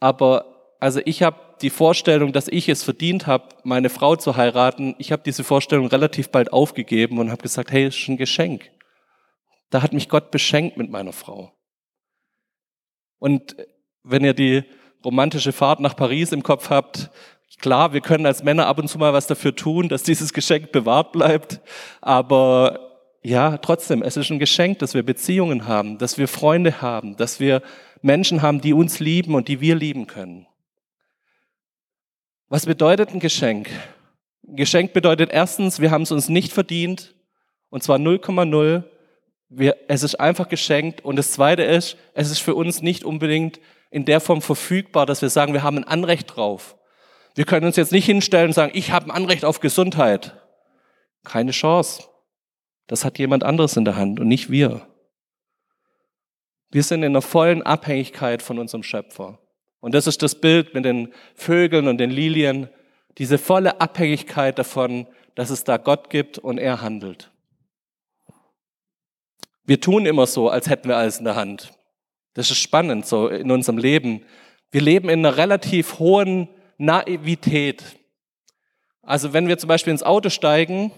Aber 0.00 0.76
also 0.80 1.00
ich 1.04 1.22
habe 1.22 1.36
die 1.60 1.70
Vorstellung, 1.70 2.32
dass 2.32 2.46
ich 2.46 2.68
es 2.68 2.84
verdient 2.84 3.26
habe, 3.26 3.48
meine 3.64 3.90
Frau 3.90 4.14
zu 4.14 4.36
heiraten, 4.36 4.94
ich 4.98 5.10
habe 5.10 5.22
diese 5.24 5.42
Vorstellung 5.42 5.88
relativ 5.88 6.30
bald 6.30 6.52
aufgegeben 6.52 7.18
und 7.18 7.32
habe 7.32 7.42
gesagt, 7.42 7.72
hey, 7.72 7.88
ist 7.88 8.08
ein 8.08 8.16
Geschenk. 8.16 8.70
Da 9.70 9.82
hat 9.82 9.92
mich 9.92 10.08
Gott 10.08 10.30
beschenkt 10.30 10.76
mit 10.76 10.88
meiner 10.88 11.12
Frau. 11.12 11.52
Und 13.18 13.56
wenn 14.04 14.24
ihr 14.24 14.34
die 14.34 14.62
romantische 15.04 15.52
Fahrt 15.52 15.80
nach 15.80 15.96
Paris 15.96 16.30
im 16.30 16.44
Kopf 16.44 16.70
habt, 16.70 17.10
klar, 17.60 17.92
wir 17.92 18.00
können 18.00 18.26
als 18.26 18.44
Männer 18.44 18.66
ab 18.66 18.78
und 18.78 18.88
zu 18.88 18.98
mal 18.98 19.12
was 19.12 19.26
dafür 19.26 19.54
tun, 19.56 19.88
dass 19.88 20.04
dieses 20.04 20.32
Geschenk 20.32 20.70
bewahrt 20.70 21.10
bleibt. 21.10 21.60
Aber 22.00 22.87
ja, 23.22 23.58
trotzdem, 23.58 24.02
es 24.02 24.16
ist 24.16 24.30
ein 24.30 24.38
Geschenk, 24.38 24.78
dass 24.78 24.94
wir 24.94 25.02
Beziehungen 25.02 25.66
haben, 25.66 25.98
dass 25.98 26.18
wir 26.18 26.28
Freunde 26.28 26.80
haben, 26.80 27.16
dass 27.16 27.40
wir 27.40 27.62
Menschen 28.00 28.42
haben, 28.42 28.60
die 28.60 28.72
uns 28.72 29.00
lieben 29.00 29.34
und 29.34 29.48
die 29.48 29.60
wir 29.60 29.74
lieben 29.74 30.06
können. 30.06 30.46
Was 32.48 32.66
bedeutet 32.66 33.10
ein 33.10 33.20
Geschenk? 33.20 33.68
Ein 34.46 34.56
Geschenk 34.56 34.92
bedeutet 34.92 35.30
erstens, 35.32 35.80
wir 35.80 35.90
haben 35.90 36.02
es 36.02 36.12
uns 36.12 36.28
nicht 36.28 36.52
verdient, 36.52 37.14
und 37.70 37.82
zwar 37.82 37.98
0,0. 37.98 38.84
es 39.88 40.02
ist 40.02 40.14
einfach 40.14 40.48
geschenkt. 40.48 41.04
Und 41.04 41.16
das 41.16 41.32
Zweite 41.32 41.62
ist, 41.62 41.96
es 42.14 42.30
ist 42.30 42.38
für 42.38 42.54
uns 42.54 42.82
nicht 42.82 43.04
unbedingt 43.04 43.60
in 43.90 44.04
der 44.04 44.20
Form 44.20 44.42
verfügbar, 44.42 45.06
dass 45.06 45.22
wir 45.22 45.30
sagen, 45.30 45.52
wir 45.52 45.62
haben 45.62 45.78
ein 45.78 45.84
Anrecht 45.84 46.36
drauf. 46.36 46.76
Wir 47.34 47.44
können 47.44 47.66
uns 47.66 47.76
jetzt 47.76 47.92
nicht 47.92 48.06
hinstellen 48.06 48.48
und 48.48 48.54
sagen, 48.54 48.72
ich 48.74 48.90
habe 48.90 49.06
ein 49.06 49.10
Anrecht 49.10 49.44
auf 49.44 49.60
Gesundheit. 49.60 50.34
Keine 51.24 51.52
Chance. 51.52 52.04
Das 52.88 53.04
hat 53.04 53.18
jemand 53.18 53.44
anderes 53.44 53.76
in 53.76 53.84
der 53.84 53.96
Hand 53.96 54.18
und 54.18 54.26
nicht 54.26 54.50
wir. 54.50 54.86
Wir 56.70 56.82
sind 56.82 57.02
in 57.02 57.12
einer 57.12 57.22
vollen 57.22 57.62
Abhängigkeit 57.62 58.42
von 58.42 58.58
unserem 58.58 58.82
Schöpfer. 58.82 59.38
Und 59.80 59.94
das 59.94 60.06
ist 60.06 60.22
das 60.22 60.34
Bild 60.34 60.74
mit 60.74 60.84
den 60.84 61.12
Vögeln 61.34 61.86
und 61.86 61.98
den 61.98 62.10
Lilien, 62.10 62.68
diese 63.18 63.38
volle 63.38 63.80
Abhängigkeit 63.80 64.58
davon, 64.58 65.06
dass 65.34 65.50
es 65.50 65.64
da 65.64 65.76
Gott 65.76 66.10
gibt 66.10 66.38
und 66.38 66.58
er 66.58 66.80
handelt. 66.80 67.30
Wir 69.64 69.80
tun 69.80 70.06
immer 70.06 70.26
so, 70.26 70.48
als 70.48 70.68
hätten 70.68 70.88
wir 70.88 70.96
alles 70.96 71.18
in 71.18 71.24
der 71.24 71.36
Hand. 71.36 71.72
Das 72.34 72.50
ist 72.50 72.58
spannend 72.58 73.06
so 73.06 73.28
in 73.28 73.50
unserem 73.50 73.78
Leben. 73.78 74.24
Wir 74.70 74.80
leben 74.80 75.08
in 75.08 75.24
einer 75.24 75.36
relativ 75.36 75.98
hohen 75.98 76.48
Naivität. 76.78 77.84
Also 79.02 79.32
wenn 79.32 79.48
wir 79.48 79.58
zum 79.58 79.68
Beispiel 79.68 79.90
ins 79.90 80.02
Auto 80.02 80.30
steigen, 80.30 80.92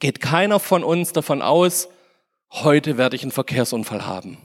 geht 0.00 0.20
keiner 0.20 0.58
von 0.58 0.82
uns 0.82 1.12
davon 1.12 1.42
aus, 1.42 1.88
heute 2.50 2.98
werde 2.98 3.16
ich 3.16 3.22
einen 3.22 3.30
Verkehrsunfall 3.30 4.06
haben. 4.06 4.38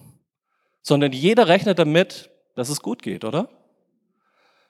Sondern 0.81 1.11
jeder 1.11 1.47
rechnet 1.47 1.79
damit, 1.79 2.29
dass 2.55 2.69
es 2.69 2.81
gut 2.81 3.01
geht, 3.01 3.25
oder? 3.25 3.49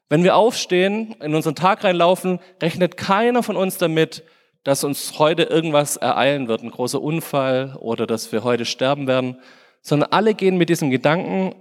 Wenn 0.07 0.23
wir 0.23 0.35
aufstehen, 0.35 1.15
in 1.19 1.35
unseren 1.35 1.55
Tag 1.55 1.83
reinlaufen, 1.83 2.39
rechnet 2.61 2.95
keiner 2.95 3.43
von 3.43 3.57
uns 3.57 3.77
damit, 3.77 4.23
dass 4.63 4.83
uns 4.83 5.19
heute 5.19 5.43
irgendwas 5.43 5.97
ereilen 5.97 6.47
wird, 6.47 6.61
ein 6.61 6.71
großer 6.71 7.01
Unfall 7.01 7.75
oder 7.79 8.07
dass 8.07 8.31
wir 8.31 8.43
heute 8.43 8.65
sterben 8.65 9.07
werden, 9.07 9.39
sondern 9.81 10.11
alle 10.11 10.33
gehen 10.33 10.57
mit 10.57 10.69
diesem 10.69 10.89
Gedanken 10.89 11.55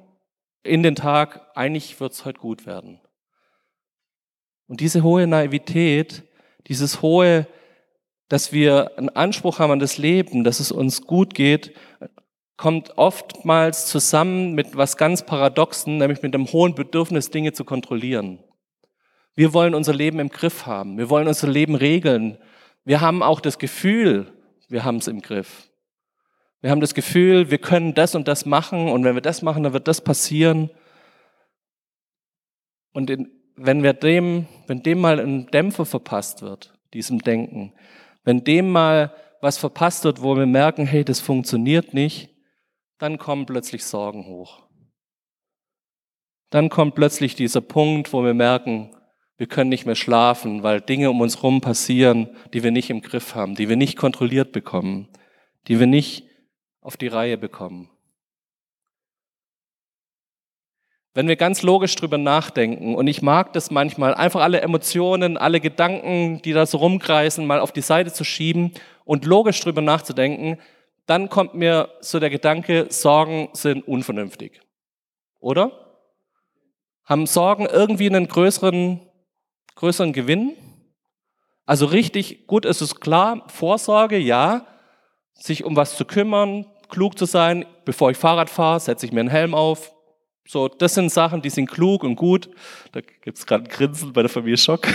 in 0.62 0.82
den 0.82 0.94
Tag, 0.94 1.50
eigentlich 1.54 2.00
wird 2.00 2.12
es 2.12 2.24
heute 2.24 2.40
gut 2.40 2.66
werden. 2.66 3.00
Und 4.66 4.80
diese 4.80 5.02
hohe 5.02 5.26
Naivität, 5.26 6.22
dieses 6.68 7.02
hohe, 7.02 7.46
dass 8.34 8.52
wir 8.52 8.98
einen 8.98 9.10
Anspruch 9.10 9.60
haben 9.60 9.70
an 9.70 9.78
das 9.78 9.96
Leben, 9.96 10.42
dass 10.42 10.58
es 10.58 10.72
uns 10.72 11.02
gut 11.02 11.34
geht, 11.34 11.72
kommt 12.56 12.98
oftmals 12.98 13.86
zusammen 13.86 14.54
mit 14.54 14.76
was 14.76 14.96
ganz 14.96 15.24
Paradoxen, 15.24 15.98
nämlich 15.98 16.20
mit 16.20 16.34
dem 16.34 16.50
hohen 16.50 16.74
Bedürfnis, 16.74 17.30
Dinge 17.30 17.52
zu 17.52 17.64
kontrollieren. 17.64 18.40
Wir 19.36 19.54
wollen 19.54 19.72
unser 19.72 19.94
Leben 19.94 20.18
im 20.18 20.30
Griff 20.30 20.66
haben. 20.66 20.98
Wir 20.98 21.10
wollen 21.10 21.28
unser 21.28 21.46
Leben 21.46 21.76
regeln. 21.76 22.36
Wir 22.84 23.00
haben 23.00 23.22
auch 23.22 23.38
das 23.38 23.60
Gefühl, 23.60 24.32
wir 24.68 24.82
haben 24.82 24.96
es 24.96 25.06
im 25.06 25.22
Griff. 25.22 25.70
Wir 26.60 26.72
haben 26.72 26.80
das 26.80 26.94
Gefühl, 26.94 27.52
wir 27.52 27.58
können 27.58 27.94
das 27.94 28.16
und 28.16 28.26
das 28.26 28.46
machen 28.46 28.88
und 28.88 29.04
wenn 29.04 29.14
wir 29.14 29.22
das 29.22 29.42
machen, 29.42 29.62
dann 29.62 29.74
wird 29.74 29.86
das 29.86 30.00
passieren. 30.00 30.70
Und 32.92 33.10
in, 33.10 33.30
wenn 33.54 33.84
wir 33.84 33.92
dem, 33.92 34.48
wenn 34.66 34.82
dem 34.82 35.00
mal 35.00 35.20
ein 35.20 35.46
Dämpfer 35.52 35.86
verpasst 35.86 36.42
wird, 36.42 36.74
diesem 36.92 37.20
Denken, 37.20 37.72
wenn 38.24 38.44
dem 38.44 38.70
mal 38.70 39.14
was 39.40 39.58
verpasst 39.58 40.04
wird, 40.04 40.22
wo 40.22 40.36
wir 40.36 40.46
merken, 40.46 40.86
hey, 40.86 41.04
das 41.04 41.20
funktioniert 41.20 41.94
nicht, 41.94 42.30
dann 42.98 43.18
kommen 43.18 43.46
plötzlich 43.46 43.84
Sorgen 43.84 44.26
hoch. 44.26 44.62
Dann 46.50 46.68
kommt 46.68 46.94
plötzlich 46.94 47.34
dieser 47.34 47.60
Punkt, 47.60 48.12
wo 48.12 48.24
wir 48.24 48.34
merken, 48.34 48.96
wir 49.36 49.46
können 49.46 49.70
nicht 49.70 49.86
mehr 49.86 49.96
schlafen, 49.96 50.62
weil 50.62 50.80
Dinge 50.80 51.10
um 51.10 51.20
uns 51.20 51.36
herum 51.36 51.60
passieren, 51.60 52.28
die 52.52 52.62
wir 52.62 52.70
nicht 52.70 52.90
im 52.90 53.02
Griff 53.02 53.34
haben, 53.34 53.56
die 53.56 53.68
wir 53.68 53.76
nicht 53.76 53.96
kontrolliert 53.96 54.52
bekommen, 54.52 55.08
die 55.66 55.80
wir 55.80 55.86
nicht 55.86 56.24
auf 56.80 56.96
die 56.96 57.08
Reihe 57.08 57.36
bekommen. 57.36 57.90
Wenn 61.14 61.28
wir 61.28 61.36
ganz 61.36 61.62
logisch 61.62 61.94
drüber 61.94 62.18
nachdenken, 62.18 62.96
und 62.96 63.06
ich 63.06 63.22
mag 63.22 63.52
das 63.52 63.70
manchmal, 63.70 64.14
einfach 64.14 64.40
alle 64.40 64.60
Emotionen, 64.60 65.36
alle 65.36 65.60
Gedanken, 65.60 66.42
die 66.42 66.52
da 66.52 66.66
so 66.66 66.78
rumkreisen, 66.78 67.46
mal 67.46 67.60
auf 67.60 67.70
die 67.70 67.82
Seite 67.82 68.12
zu 68.12 68.24
schieben 68.24 68.72
und 69.04 69.24
logisch 69.24 69.60
drüber 69.60 69.80
nachzudenken, 69.80 70.58
dann 71.06 71.28
kommt 71.28 71.54
mir 71.54 71.90
so 72.00 72.18
der 72.18 72.30
Gedanke, 72.30 72.86
Sorgen 72.88 73.48
sind 73.52 73.86
unvernünftig. 73.86 74.60
Oder? 75.38 75.70
Haben 77.04 77.26
Sorgen 77.26 77.66
irgendwie 77.66 78.08
einen 78.08 78.26
größeren, 78.26 79.00
größeren 79.76 80.12
Gewinn? 80.12 80.56
Also 81.64 81.86
richtig 81.86 82.48
gut 82.48 82.64
ist 82.64 82.80
es 82.80 82.98
klar, 82.98 83.44
Vorsorge, 83.46 84.18
ja, 84.18 84.66
sich 85.34 85.64
um 85.64 85.76
was 85.76 85.96
zu 85.96 86.04
kümmern, 86.04 86.66
klug 86.88 87.16
zu 87.16 87.26
sein. 87.26 87.66
Bevor 87.84 88.10
ich 88.10 88.16
Fahrrad 88.16 88.50
fahre, 88.50 88.80
setze 88.80 89.06
ich 89.06 89.12
mir 89.12 89.20
einen 89.20 89.28
Helm 89.28 89.54
auf. 89.54 89.93
So, 90.46 90.68
das 90.68 90.94
sind 90.94 91.10
Sachen, 91.10 91.40
die 91.40 91.48
sind 91.48 91.70
klug 91.70 92.04
und 92.04 92.16
gut. 92.16 92.50
Da 92.92 93.00
gibt's 93.00 93.46
gerade 93.46 93.64
ein 93.64 93.68
Grinsen 93.68 94.12
bei 94.12 94.22
der 94.22 94.28
Familie 94.28 94.58
Schock. 94.58 94.86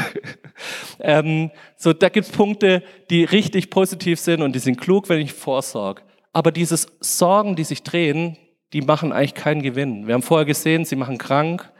ähm, 1.00 1.50
so, 1.75 1.91
da 1.91 2.10
gibt's 2.10 2.32
Punkte, 2.32 2.84
die 3.10 3.24
richtig 3.24 3.72
positiv 3.72 4.20
sind 4.20 4.44
und 4.44 4.53
die 4.53 4.60
sind 4.60 4.79
klug, 4.79 5.10
wenn 5.10 5.22
ich 5.22 5.34
vorsorge. 5.34 6.03
Aber 6.34 6.51
dieses 6.51 6.88
Sorgen, 7.00 7.56
die 7.56 7.63
sich 7.63 7.82
drehen, 7.82 8.38
die 8.74 8.82
machen 8.82 9.12
eigentlich 9.12 9.34
keinen 9.34 9.63
Gewinn. 9.63 10.06
Wir 10.06 10.13
haben 10.13 10.22
vorher 10.22 10.46
gesehen, 10.46 10.86
sie 10.86 10.96
machen 10.96 11.18
krank. 11.18 11.72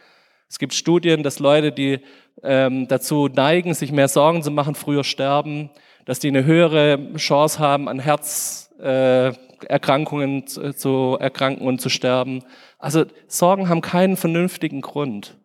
Es 0.50 0.58
gibt 0.58 0.74
Studien, 0.74 1.22
dass 1.22 1.38
Leute, 1.38 1.72
die 1.72 2.00
ähm, 2.42 2.88
dazu 2.88 3.28
neigen, 3.28 3.76
sich 3.76 3.92
mehr 3.92 4.08
Sorgen 4.08 4.42
zu 4.42 4.50
machen, 4.50 4.74
früher 4.74 5.04
sterben, 5.04 5.70
dass 6.06 6.18
die 6.20 6.30
eine 6.30 6.46
höhere 6.46 7.14
Chance 7.18 7.60
haben, 7.60 7.88
an 7.88 8.00
Herzerkrankungen 8.00 10.44
äh, 10.44 10.74
zu 10.74 11.18
erkranken 11.20 11.68
und 11.68 11.80
zu 11.80 11.90
sterben. 11.90 12.44
Also 12.80 13.06
Sorgen 13.28 13.70
haben 13.70 13.82
keinen 13.82 14.18
vernünftigen 14.18 14.82
Grund. 14.82 15.38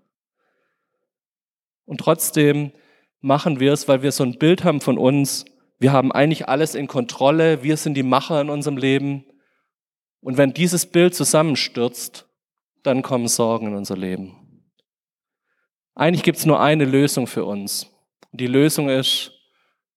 Und 1.85 1.99
trotzdem 1.99 2.73
machen 3.21 3.61
wir 3.61 3.73
es, 3.73 3.89
weil 3.89 4.03
wir 4.03 4.13
so 4.13 4.25
ein 4.25 4.39
Bild 4.39 4.65
haben 4.65 4.81
von 4.81 4.97
uns, 4.97 5.45
wir 5.79 5.93
haben 5.93 6.13
eigentlich 6.13 6.49
alles 6.49 6.75
in 6.75 6.87
Kontrolle, 6.87 7.63
wir 7.63 7.77
sind 7.77 7.95
die 7.95 8.03
Macher 8.03 8.41
in 8.41 8.49
unserem 8.49 8.77
Leben. 8.77 9.25
Und 10.21 10.39
wenn 10.39 10.55
dieses 10.55 10.87
Bild 10.87 11.15
zusammenstürzt, 11.15 12.27
dann 12.85 13.03
kommen 13.03 13.29
Sorgen 13.29 13.67
in 13.67 13.75
unser 13.75 13.97
Leben. 13.97 14.37
Eigentlich 15.95 16.23
gibt 16.23 16.39
es 16.39 16.47
nur 16.47 16.61
eine 16.61 16.85
Lösung 16.85 17.27
für 17.27 17.45
uns. 17.45 17.91
Die 18.33 18.47
Lösung 18.47 18.89
ist, 18.89 19.33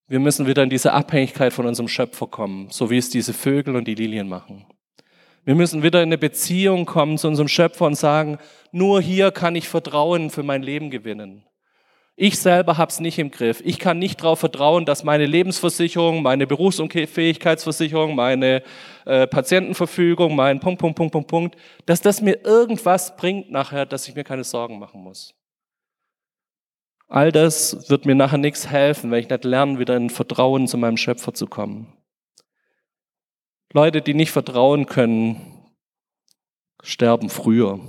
wir 0.08 0.20
müssen 0.20 0.48
wieder 0.48 0.64
in 0.64 0.70
diese 0.70 0.94
Abhängigkeit 0.94 1.54
von 1.54 1.66
unserem 1.66 1.88
Schöpfer 1.88 2.28
kommen, 2.28 2.70
so 2.72 2.90
wie 2.90 2.98
es 2.98 3.10
diese 3.10 3.34
Vögel 3.34 3.76
und 3.76 3.88
die 3.88 3.96
Lilien 3.96 4.28
machen. 4.28 4.66
Wir 5.48 5.56
müssen 5.56 5.82
wieder 5.82 6.04
in 6.04 6.10
eine 6.10 6.18
Beziehung 6.18 6.86
kommen 6.86 7.18
zu 7.18 7.26
unserem 7.30 7.48
Schöpfer 7.48 7.86
und 7.86 7.96
sagen, 7.96 8.38
nur 8.74 9.00
hier 9.00 9.32
kann 9.32 9.56
ich 9.56 9.70
Vertrauen 9.70 10.30
für 10.30 10.44
mein 10.44 10.62
Leben 10.62 10.90
gewinnen. 10.90 11.46
Ich 12.18 12.38
selber 12.38 12.78
habe 12.78 12.92
es 12.92 13.00
nicht 13.00 13.18
im 13.18 13.32
Griff. 13.32 13.62
Ich 13.64 13.80
kann 13.80 13.98
nicht 13.98 14.22
darauf 14.22 14.40
vertrauen, 14.40 14.84
dass 14.84 15.06
meine 15.06 15.26
Lebensversicherung, 15.26 16.22
meine 16.22 16.48
Berufsunfähigkeitsversicherung, 16.48 18.14
meine 18.14 18.62
äh, 19.06 19.26
Patientenverfügung, 19.26 20.36
mein 20.36 20.60
Punkt, 20.60 20.82
Punkt, 20.82 20.98
Punkt, 20.98 21.14
Punkt, 21.14 21.30
Punkt, 21.30 21.56
dass 21.86 22.02
das 22.02 22.20
mir 22.20 22.44
irgendwas 22.44 23.16
bringt 23.16 23.50
nachher, 23.50 23.86
dass 23.86 24.06
ich 24.10 24.16
mir 24.16 24.26
keine 24.26 24.44
Sorgen 24.44 24.80
machen 24.80 25.02
muss. 25.02 25.34
All 27.08 27.32
das 27.32 27.90
wird 27.90 28.06
mir 28.06 28.16
nachher 28.16 28.38
nichts 28.38 28.68
helfen, 28.68 29.12
wenn 29.12 29.22
ich 29.22 29.30
nicht 29.30 29.46
lerne, 29.46 29.80
wieder 29.80 29.96
in 29.96 30.10
Vertrauen 30.10 30.68
zu 30.68 30.78
meinem 30.78 30.98
Schöpfer 30.98 31.34
zu 31.34 31.48
kommen. 31.48 31.94
Leute, 33.74 34.02
die 34.02 34.14
nicht 34.14 34.32
vertrauen 34.32 34.86
können, 34.86 35.66
sterben 36.82 37.30
früher. 37.30 37.80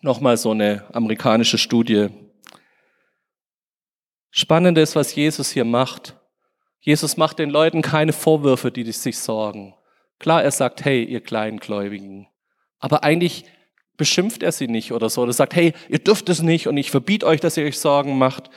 Nochmal 0.00 0.36
so 0.36 0.52
eine 0.52 0.84
amerikanische 0.94 1.58
Studie. 1.58 2.08
Spannend 4.30 4.78
ist, 4.78 4.96
was 4.96 5.14
Jesus 5.14 5.50
hier 5.50 5.64
macht. 5.64 6.16
Jesus 6.80 7.16
macht 7.16 7.38
den 7.38 7.50
Leuten 7.50 7.82
keine 7.82 8.12
Vorwürfe, 8.12 8.70
die 8.70 8.90
sich 8.92 9.18
sorgen. 9.18 9.74
Klar, 10.18 10.42
er 10.42 10.50
sagt, 10.50 10.84
hey, 10.84 11.04
ihr 11.04 11.20
Kleingläubigen. 11.20 12.28
Aber 12.78 13.02
eigentlich 13.02 13.44
beschimpft 13.96 14.42
er 14.42 14.52
sie 14.52 14.68
nicht 14.68 14.92
oder 14.92 15.10
so. 15.10 15.22
Oder 15.22 15.32
sagt, 15.32 15.54
hey, 15.56 15.72
ihr 15.88 15.98
dürft 15.98 16.28
es 16.28 16.42
nicht 16.42 16.68
und 16.68 16.76
ich 16.76 16.90
verbiete 16.90 17.26
euch, 17.26 17.40
dass 17.40 17.56
ihr 17.56 17.64
euch 17.64 17.78
Sorgen 17.78 18.18
macht. 18.18 18.50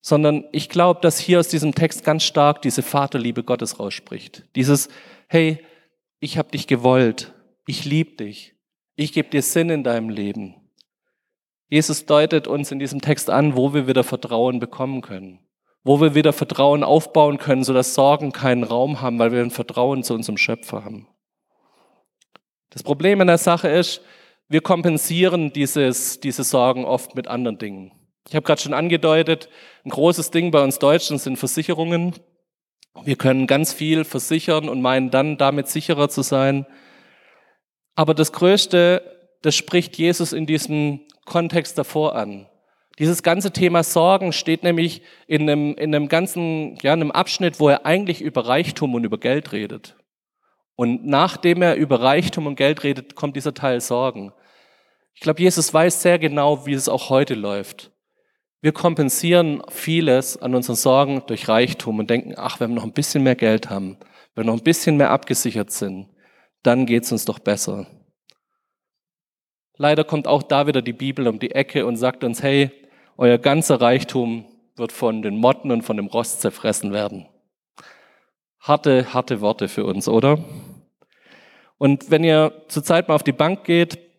Sondern 0.00 0.44
ich 0.52 0.68
glaube, 0.68 1.00
dass 1.02 1.18
hier 1.18 1.40
aus 1.40 1.48
diesem 1.48 1.74
Text 1.74 2.04
ganz 2.04 2.24
stark 2.24 2.62
diese 2.62 2.82
Vaterliebe 2.82 3.44
Gottes 3.44 3.78
rausspricht. 3.78 4.44
Dieses, 4.56 4.88
hey, 5.30 5.64
ich 6.18 6.38
habe 6.38 6.50
dich 6.50 6.66
gewollt, 6.66 7.32
ich 7.64 7.84
liebe 7.84 8.16
dich, 8.16 8.56
ich 8.96 9.12
gebe 9.12 9.30
dir 9.30 9.42
Sinn 9.42 9.70
in 9.70 9.84
deinem 9.84 10.08
Leben. 10.08 10.56
Jesus 11.68 12.04
deutet 12.04 12.48
uns 12.48 12.72
in 12.72 12.80
diesem 12.80 13.00
Text 13.00 13.30
an, 13.30 13.54
wo 13.54 13.72
wir 13.72 13.86
wieder 13.86 14.02
Vertrauen 14.02 14.58
bekommen 14.58 15.02
können, 15.02 15.38
wo 15.84 16.00
wir 16.00 16.16
wieder 16.16 16.32
Vertrauen 16.32 16.82
aufbauen 16.82 17.38
können, 17.38 17.62
sodass 17.62 17.94
Sorgen 17.94 18.32
keinen 18.32 18.64
Raum 18.64 19.02
haben, 19.02 19.20
weil 19.20 19.30
wir 19.30 19.40
ein 19.40 19.52
Vertrauen 19.52 20.02
zu 20.02 20.14
unserem 20.14 20.36
Schöpfer 20.36 20.84
haben. 20.84 21.06
Das 22.70 22.82
Problem 22.82 23.20
in 23.20 23.28
der 23.28 23.38
Sache 23.38 23.68
ist, 23.68 24.02
wir 24.48 24.62
kompensieren 24.62 25.52
dieses, 25.52 26.18
diese 26.18 26.42
Sorgen 26.42 26.84
oft 26.84 27.14
mit 27.14 27.28
anderen 27.28 27.58
Dingen. 27.58 27.92
Ich 28.28 28.34
habe 28.34 28.44
gerade 28.44 28.60
schon 28.60 28.74
angedeutet, 28.74 29.48
ein 29.84 29.90
großes 29.90 30.32
Ding 30.32 30.50
bei 30.50 30.62
uns 30.62 30.80
Deutschen 30.80 31.18
sind 31.18 31.36
Versicherungen. 31.36 32.14
Wir 33.04 33.16
können 33.16 33.46
ganz 33.46 33.72
viel 33.72 34.04
versichern 34.04 34.68
und 34.68 34.82
meinen 34.82 35.10
dann 35.10 35.38
damit 35.38 35.68
sicherer 35.68 36.08
zu 36.08 36.22
sein. 36.22 36.66
Aber 37.94 38.14
das 38.14 38.32
Größte, 38.32 39.02
das 39.42 39.54
spricht 39.54 39.96
Jesus 39.96 40.32
in 40.32 40.46
diesem 40.46 41.00
Kontext 41.24 41.78
davor 41.78 42.16
an. 42.16 42.46
Dieses 42.98 43.22
ganze 43.22 43.52
Thema 43.52 43.82
Sorgen 43.82 44.32
steht 44.32 44.62
nämlich 44.62 45.02
in 45.26 45.48
einem, 45.48 45.74
in 45.74 45.94
einem 45.94 46.08
ganzen, 46.08 46.76
ja, 46.82 46.92
einem 46.92 47.10
Abschnitt, 47.10 47.58
wo 47.58 47.68
er 47.68 47.86
eigentlich 47.86 48.20
über 48.20 48.46
Reichtum 48.46 48.94
und 48.94 49.04
über 49.04 49.18
Geld 49.18 49.52
redet. 49.52 49.96
Und 50.76 51.06
nachdem 51.06 51.62
er 51.62 51.76
über 51.76 52.02
Reichtum 52.02 52.46
und 52.46 52.56
Geld 52.56 52.82
redet, 52.82 53.14
kommt 53.14 53.36
dieser 53.36 53.54
Teil 53.54 53.80
Sorgen. 53.80 54.32
Ich 55.14 55.20
glaube, 55.20 55.40
Jesus 55.40 55.72
weiß 55.72 56.02
sehr 56.02 56.18
genau, 56.18 56.66
wie 56.66 56.72
es 56.72 56.88
auch 56.88 57.10
heute 57.10 57.34
läuft. 57.34 57.90
Wir 58.62 58.72
kompensieren 58.72 59.62
vieles 59.70 60.36
an 60.36 60.54
unseren 60.54 60.76
Sorgen 60.76 61.22
durch 61.26 61.48
Reichtum 61.48 61.98
und 61.98 62.10
denken, 62.10 62.34
ach, 62.36 62.60
wenn 62.60 62.70
wir 62.70 62.76
noch 62.76 62.84
ein 62.84 62.92
bisschen 62.92 63.22
mehr 63.22 63.36
Geld 63.36 63.70
haben, 63.70 63.96
wenn 64.34 64.44
wir 64.44 64.52
noch 64.52 64.58
ein 64.58 64.64
bisschen 64.64 64.98
mehr 64.98 65.10
abgesichert 65.10 65.70
sind, 65.70 66.08
dann 66.62 66.84
geht's 66.84 67.10
uns 67.10 67.24
doch 67.24 67.38
besser. 67.38 67.86
Leider 69.76 70.04
kommt 70.04 70.28
auch 70.28 70.42
da 70.42 70.66
wieder 70.66 70.82
die 70.82 70.92
Bibel 70.92 71.26
um 71.26 71.38
die 71.38 71.52
Ecke 71.52 71.86
und 71.86 71.96
sagt 71.96 72.22
uns, 72.22 72.42
hey, 72.42 72.70
euer 73.16 73.38
ganzer 73.38 73.80
Reichtum 73.80 74.44
wird 74.76 74.92
von 74.92 75.22
den 75.22 75.36
Motten 75.36 75.70
und 75.70 75.82
von 75.82 75.96
dem 75.96 76.06
Rost 76.06 76.42
zerfressen 76.42 76.92
werden. 76.92 77.26
Harte, 78.58 79.14
harte 79.14 79.40
Worte 79.40 79.68
für 79.68 79.86
uns, 79.86 80.06
oder? 80.06 80.44
Und 81.78 82.10
wenn 82.10 82.24
ihr 82.24 82.64
zurzeit 82.68 83.08
mal 83.08 83.14
auf 83.14 83.22
die 83.22 83.32
Bank 83.32 83.64
geht, 83.64 84.09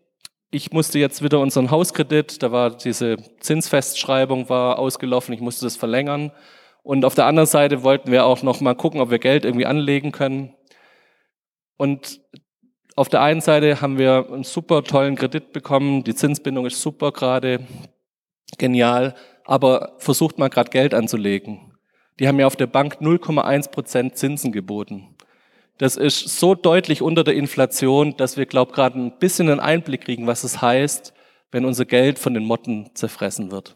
ich 0.52 0.72
musste 0.74 1.00
jetzt 1.00 1.24
wieder 1.24 1.40
unseren 1.40 1.72
Hauskredit, 1.72 2.44
da 2.44 2.52
war 2.52 2.72
diese 2.72 3.18
Zinsfestschreibung 3.40 4.50
war 4.50 4.78
ausgelaufen, 4.78 5.34
ich 5.34 5.40
musste 5.40 5.66
das 5.66 5.78
verlängern. 5.78 6.32
Und 6.84 7.06
auf 7.06 7.16
der 7.16 7.26
anderen 7.26 7.48
Seite 7.48 7.84
wollten 7.84 8.12
wir 8.12 8.26
auch 8.26 8.44
noch 8.44 8.60
mal 8.60 8.76
gucken, 8.76 9.00
ob 9.00 9.12
wir 9.12 9.20
Geld 9.20 9.46
irgendwie 9.46 9.66
anlegen 9.66 10.12
können. 10.12 10.54
Und 11.78 12.20
auf 12.98 13.08
der 13.08 13.22
einen 13.22 13.40
Seite 13.40 13.82
haben 13.82 13.98
wir 13.98 14.28
einen 14.32 14.44
super 14.44 14.84
tollen 14.84 15.16
Kredit 15.16 15.54
bekommen, 15.54 16.04
die 16.04 16.16
Zinsbindung 16.16 16.66
ist 16.66 16.82
super 16.82 17.12
gerade, 17.12 17.62
genial, 18.58 19.16
aber 19.46 19.96
versucht 20.00 20.38
mal 20.38 20.50
gerade 20.50 20.70
Geld 20.70 20.94
anzulegen. 20.94 21.72
Die 22.20 22.28
haben 22.28 22.36
mir 22.36 22.48
auf 22.48 22.58
der 22.58 22.68
Bank 22.68 22.98
0,1 23.00 23.72
Prozent 23.72 24.18
Zinsen 24.18 24.52
geboten. 24.52 25.11
Das 25.82 25.98
ist 25.98 26.38
so 26.40 26.54
deutlich 26.54 27.02
unter 27.02 27.24
der 27.24 27.34
Inflation, 27.34 28.16
dass 28.16 28.38
wir, 28.38 28.46
glaube 28.46 28.72
gerade 28.72 29.00
ein 29.00 29.18
bisschen 29.18 29.50
einen 29.50 29.60
Einblick 29.60 30.02
kriegen, 30.02 30.28
was 30.28 30.44
es 30.44 30.62
heißt, 30.62 31.12
wenn 31.52 31.66
unser 31.66 31.86
Geld 31.86 32.20
von 32.20 32.36
den 32.36 32.46
Motten 32.46 32.92
zerfressen 32.94 33.50
wird. 33.50 33.76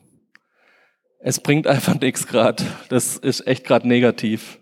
Es 1.17 1.39
bringt 1.39 1.65
einfach 1.65 1.99
nichts 1.99 2.27
gerade. 2.27 2.63
Das 2.89 3.17
ist 3.17 3.47
echt 3.47 3.63
gerade 3.63 3.87
negativ. 3.87 4.59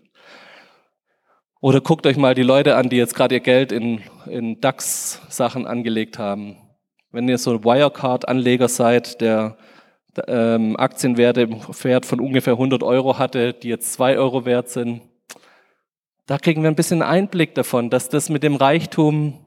Oder 1.60 1.82
guckt 1.82 2.06
euch 2.06 2.16
mal 2.16 2.34
die 2.34 2.42
Leute 2.42 2.76
an, 2.76 2.88
die 2.88 2.96
jetzt 2.96 3.14
gerade 3.14 3.34
ihr 3.34 3.42
Geld 3.42 3.72
in, 3.72 4.00
in 4.24 4.62
DAX-Sachen 4.62 5.66
angelegt 5.66 6.18
haben. 6.18 6.56
Wenn 7.12 7.28
ihr 7.28 7.36
so 7.36 7.50
ein 7.50 7.62
Wirecard-Anleger 7.62 8.68
seid, 8.68 9.20
der 9.20 9.58
ähm, 10.28 10.78
Aktienwerte 10.78 11.42
im 11.42 11.60
Wert 11.60 12.06
von 12.06 12.20
ungefähr 12.20 12.54
100 12.54 12.82
Euro 12.82 13.18
hatte, 13.18 13.52
die 13.52 13.68
jetzt 13.68 13.92
2 13.92 14.16
Euro 14.16 14.46
wert 14.46 14.70
sind, 14.70 15.02
da 16.26 16.38
kriegen 16.38 16.62
wir 16.62 16.70
ein 16.70 16.76
bisschen 16.76 17.02
Einblick 17.02 17.54
davon, 17.54 17.90
dass 17.90 18.08
das 18.08 18.28
mit 18.28 18.42
dem 18.42 18.56
Reichtum 18.56 19.44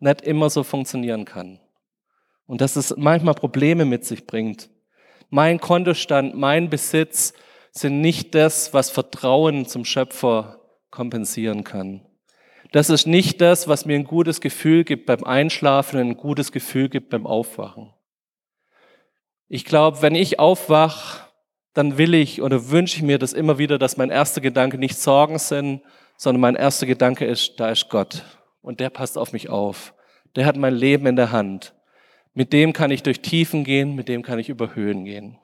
nicht 0.00 0.22
immer 0.22 0.48
so 0.50 0.62
funktionieren 0.62 1.24
kann. 1.24 1.60
Und 2.46 2.60
dass 2.60 2.76
es 2.76 2.96
manchmal 2.96 3.34
Probleme 3.34 3.84
mit 3.84 4.04
sich 4.04 4.26
bringt. 4.26 4.70
Mein 5.28 5.60
Kontostand, 5.60 6.34
mein 6.34 6.70
Besitz 6.70 7.34
sind 7.72 8.00
nicht 8.00 8.34
das, 8.34 8.72
was 8.72 8.90
Vertrauen 8.90 9.66
zum 9.66 9.84
Schöpfer 9.84 10.60
kompensieren 10.90 11.64
kann. 11.64 12.06
Das 12.72 12.90
ist 12.90 13.06
nicht 13.06 13.40
das, 13.40 13.68
was 13.68 13.86
mir 13.86 13.94
ein 13.94 14.04
gutes 14.04 14.40
Gefühl 14.40 14.84
gibt 14.84 15.06
beim 15.06 15.24
Einschlafen 15.24 16.00
und 16.00 16.08
ein 16.10 16.16
gutes 16.16 16.52
Gefühl 16.52 16.88
gibt 16.88 17.10
beim 17.10 17.26
Aufwachen. 17.26 17.92
Ich 19.48 19.64
glaube, 19.64 20.02
wenn 20.02 20.14
ich 20.14 20.38
aufwach, 20.38 21.27
dann 21.74 21.98
will 21.98 22.14
ich 22.14 22.42
oder 22.42 22.70
wünsche 22.70 22.96
ich 22.96 23.02
mir 23.02 23.18
das 23.18 23.32
immer 23.32 23.58
wieder, 23.58 23.78
dass 23.78 23.96
mein 23.96 24.10
erster 24.10 24.40
Gedanke 24.40 24.78
nicht 24.78 24.96
Sorgen 24.96 25.38
sind, 25.38 25.82
sondern 26.16 26.40
mein 26.40 26.56
erster 26.56 26.86
Gedanke 26.86 27.24
ist, 27.24 27.60
da 27.60 27.70
ist 27.70 27.88
Gott 27.88 28.24
und 28.62 28.80
der 28.80 28.90
passt 28.90 29.16
auf 29.16 29.32
mich 29.32 29.48
auf. 29.48 29.94
Der 30.36 30.46
hat 30.46 30.56
mein 30.56 30.74
Leben 30.74 31.06
in 31.06 31.16
der 31.16 31.32
Hand. 31.32 31.74
Mit 32.34 32.52
dem 32.52 32.72
kann 32.72 32.90
ich 32.90 33.02
durch 33.02 33.20
Tiefen 33.20 33.64
gehen, 33.64 33.94
mit 33.94 34.08
dem 34.08 34.22
kann 34.22 34.38
ich 34.38 34.48
über 34.48 34.74
Höhen 34.74 35.04
gehen. 35.04 35.38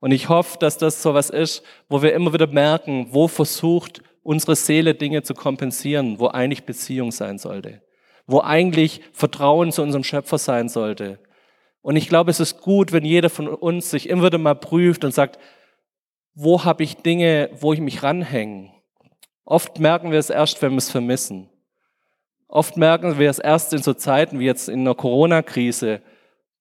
Und 0.00 0.12
ich 0.12 0.28
hoffe, 0.28 0.58
dass 0.58 0.78
das 0.78 1.02
so 1.02 1.14
was 1.14 1.30
ist, 1.30 1.62
wo 1.88 2.02
wir 2.02 2.14
immer 2.14 2.32
wieder 2.32 2.46
merken, 2.46 3.08
wo 3.10 3.28
versucht 3.28 4.02
unsere 4.22 4.56
Seele 4.56 4.94
Dinge 4.94 5.22
zu 5.22 5.34
kompensieren, 5.34 6.18
wo 6.18 6.28
eigentlich 6.28 6.64
Beziehung 6.64 7.12
sein 7.12 7.38
sollte, 7.38 7.82
wo 8.26 8.40
eigentlich 8.40 9.02
Vertrauen 9.12 9.72
zu 9.72 9.82
unserem 9.82 10.04
Schöpfer 10.04 10.38
sein 10.38 10.68
sollte, 10.68 11.18
und 11.82 11.96
ich 11.96 12.08
glaube, 12.08 12.30
es 12.30 12.40
ist 12.40 12.60
gut, 12.60 12.92
wenn 12.92 13.04
jeder 13.04 13.30
von 13.30 13.48
uns 13.48 13.90
sich 13.90 14.08
immer 14.08 14.24
wieder 14.24 14.38
mal 14.38 14.54
prüft 14.54 15.04
und 15.04 15.14
sagt, 15.14 15.38
wo 16.34 16.64
habe 16.64 16.82
ich 16.82 16.96
Dinge, 16.96 17.50
wo 17.58 17.72
ich 17.72 17.80
mich 17.80 18.02
ranhänge? 18.02 18.72
Oft 19.44 19.78
merken 19.78 20.12
wir 20.12 20.18
es 20.18 20.30
erst, 20.30 20.60
wenn 20.62 20.72
wir 20.72 20.78
es 20.78 20.90
vermissen. 20.90 21.48
Oft 22.46 22.76
merken 22.76 23.18
wir 23.18 23.30
es 23.30 23.38
erst 23.38 23.72
in 23.72 23.82
so 23.82 23.94
Zeiten 23.94 24.38
wie 24.38 24.44
jetzt 24.44 24.68
in 24.68 24.84
der 24.84 24.94
Corona-Krise, 24.94 26.02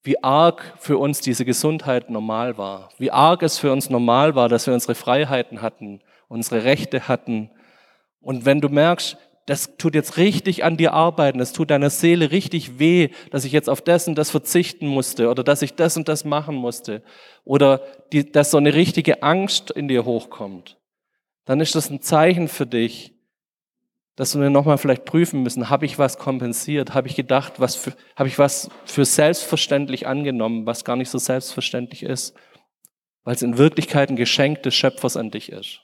wie 0.04 0.24
arg 0.24 0.74
für 0.78 0.98
uns 0.98 1.20
diese 1.20 1.46
Gesundheit 1.46 2.10
normal 2.10 2.58
war. 2.58 2.90
Wie 2.98 3.12
arg 3.12 3.44
es 3.44 3.58
für 3.58 3.72
uns 3.72 3.90
normal 3.90 4.36
war, 4.36 4.50
dass 4.50 4.68
wir 4.68 4.74
unsere 4.74 4.96
Freiheiten 4.96 5.62
hatten, 5.62 6.02
unsere 6.30 6.64
Rechte 6.64 7.08
hatten. 7.08 7.52
Und 8.22 8.46
wenn 8.46 8.62
du 8.62 8.70
merkst, 8.70 9.18
das 9.50 9.78
tut 9.78 9.96
jetzt 9.96 10.18
richtig 10.18 10.64
an 10.64 10.78
dir 10.78 10.94
arbeiten, 10.94 11.40
das 11.40 11.54
tut 11.54 11.72
deiner 11.72 11.90
Seele 11.90 12.30
richtig 12.30 12.78
weh, 12.78 13.10
dass 13.32 13.46
ich 13.46 13.52
jetzt 13.52 13.68
auf 13.68 13.82
das 13.82 14.08
und 14.08 14.16
das 14.16 14.30
verzichten 14.30 14.86
musste 14.86 15.28
oder 15.28 15.44
dass 15.44 15.64
ich 15.64 15.74
das 15.74 15.98
und 15.98 16.08
das 16.08 16.24
machen 16.24 16.56
musste. 16.56 17.02
Oder 17.46 17.82
die, 18.14 18.32
dass 18.32 18.52
so 18.52 18.58
eine 18.58 18.76
richtige 18.76 19.24
Angst 19.24 19.72
in 19.72 19.88
dir 19.88 20.06
hochkommt, 20.06 20.78
dann 21.46 21.62
ist 21.62 21.74
das 21.74 21.90
ein 21.90 22.02
Zeichen 22.02 22.48
für 22.48 22.68
dich, 22.68 23.16
dass 24.16 24.38
wir 24.40 24.52
nochmal 24.52 24.78
vielleicht 24.78 25.06
prüfen 25.06 25.42
müssen, 25.42 25.72
habe 25.72 25.88
ich 25.88 25.98
was 25.98 26.20
kompensiert, 26.20 26.94
habe 26.94 27.08
ich 27.08 27.16
gedacht, 27.16 27.54
was 27.58 27.90
habe 28.16 28.30
ich 28.30 28.38
was 28.38 28.70
für 28.86 29.06
selbstverständlich 29.06 30.06
angenommen, 30.06 30.68
was 30.68 30.86
gar 30.86 30.96
nicht 30.96 31.10
so 31.10 31.18
selbstverständlich 31.18 32.04
ist, 32.04 32.36
weil 33.24 33.34
es 33.34 33.42
in 33.42 33.58
Wirklichkeit 33.58 34.10
ein 34.10 34.16
Geschenk 34.16 34.62
des 34.62 34.76
Schöpfers 34.76 35.18
an 35.18 35.32
dich 35.32 35.52
ist. 35.52 35.82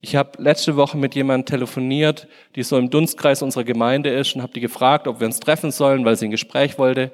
Ich 0.00 0.14
habe 0.14 0.40
letzte 0.40 0.76
Woche 0.76 0.96
mit 0.96 1.14
jemandem 1.14 1.46
telefoniert, 1.46 2.28
die 2.54 2.62
so 2.62 2.78
im 2.78 2.90
Dunstkreis 2.90 3.42
unserer 3.42 3.64
Gemeinde 3.64 4.10
ist 4.10 4.36
und 4.36 4.42
habe 4.42 4.52
die 4.52 4.60
gefragt, 4.60 5.08
ob 5.08 5.20
wir 5.20 5.26
uns 5.26 5.40
treffen 5.40 5.70
sollen, 5.72 6.04
weil 6.04 6.16
sie 6.16 6.26
ein 6.26 6.30
Gespräch 6.30 6.78
wollte. 6.78 7.10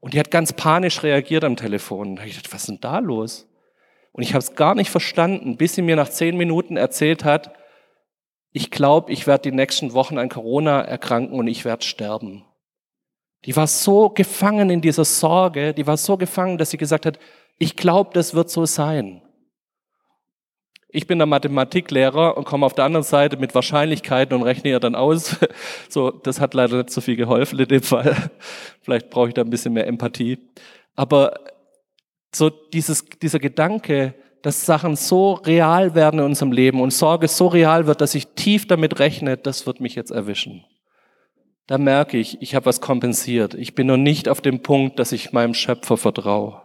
Und 0.00 0.14
die 0.14 0.20
hat 0.20 0.30
ganz 0.30 0.52
panisch 0.52 1.02
reagiert 1.02 1.42
am 1.42 1.56
Telefon. 1.56 2.14
Da 2.14 2.20
habe 2.20 2.30
ich 2.30 2.36
gedacht, 2.36 2.54
was 2.54 2.62
ist 2.62 2.68
denn 2.68 2.80
da 2.80 3.00
los? 3.00 3.48
Und 4.12 4.22
ich 4.22 4.34
habe 4.34 4.38
es 4.38 4.54
gar 4.54 4.76
nicht 4.76 4.90
verstanden, 4.90 5.56
bis 5.56 5.74
sie 5.74 5.82
mir 5.82 5.96
nach 5.96 6.08
zehn 6.08 6.36
Minuten 6.36 6.76
erzählt 6.76 7.24
hat, 7.24 7.52
ich 8.52 8.70
glaube, 8.70 9.12
ich 9.12 9.26
werde 9.26 9.50
die 9.50 9.56
nächsten 9.56 9.92
Wochen 9.92 10.18
an 10.18 10.28
Corona 10.30 10.80
erkranken 10.80 11.38
und 11.38 11.46
ich 11.46 11.64
werde 11.64 11.84
sterben. 11.84 12.44
Die 13.44 13.54
war 13.54 13.66
so 13.66 14.10
gefangen 14.10 14.70
in 14.70 14.80
dieser 14.80 15.04
Sorge, 15.04 15.74
die 15.74 15.86
war 15.86 15.96
so 15.96 16.16
gefangen, 16.16 16.58
dass 16.58 16.70
sie 16.70 16.76
gesagt 16.76 17.06
hat, 17.06 17.18
ich 17.58 17.76
glaube, 17.76 18.10
das 18.14 18.34
wird 18.34 18.50
so 18.50 18.66
sein. 18.66 19.22
Ich 20.90 21.06
bin 21.06 21.18
der 21.18 21.26
Mathematiklehrer 21.26 22.36
und 22.38 22.44
komme 22.44 22.64
auf 22.64 22.72
der 22.72 22.86
anderen 22.86 23.04
Seite 23.04 23.36
mit 23.36 23.54
Wahrscheinlichkeiten 23.54 24.34
und 24.34 24.42
rechne 24.42 24.70
ihr 24.70 24.80
dann 24.80 24.94
aus. 24.94 25.36
So, 25.90 26.10
das 26.10 26.40
hat 26.40 26.54
leider 26.54 26.78
nicht 26.78 26.90
so 26.90 27.00
viel 27.00 27.16
geholfen 27.16 27.58
in 27.58 27.68
dem 27.68 27.82
Fall. 27.82 28.30
Vielleicht 28.82 29.10
brauche 29.10 29.28
ich 29.28 29.34
da 29.34 29.42
ein 29.42 29.50
bisschen 29.50 29.72
mehr 29.72 29.86
Empathie. 29.86 30.38
Aber 30.94 31.40
so 32.34 32.50
dieses, 32.50 33.04
dieser 33.22 33.38
Gedanke, 33.38 34.14
dass 34.42 34.66
Sachen 34.66 34.96
so 34.96 35.34
real 35.34 35.94
werden 35.94 36.20
in 36.20 36.26
unserem 36.26 36.52
Leben 36.52 36.80
und 36.80 36.92
Sorge 36.92 37.28
so 37.28 37.48
real 37.48 37.86
wird, 37.86 38.00
dass 38.00 38.14
ich 38.14 38.28
tief 38.28 38.66
damit 38.66 38.98
rechne, 38.98 39.36
das 39.36 39.66
wird 39.66 39.80
mich 39.80 39.94
jetzt 39.94 40.10
erwischen. 40.10 40.64
Da 41.66 41.76
merke 41.76 42.16
ich, 42.16 42.40
ich 42.40 42.54
habe 42.54 42.66
was 42.66 42.80
kompensiert. 42.80 43.54
Ich 43.54 43.74
bin 43.74 43.86
noch 43.86 43.96
nicht 43.98 44.28
auf 44.28 44.40
dem 44.40 44.62
Punkt, 44.62 44.98
dass 44.98 45.12
ich 45.12 45.32
meinem 45.32 45.54
Schöpfer 45.54 45.96
vertraue. 45.96 46.62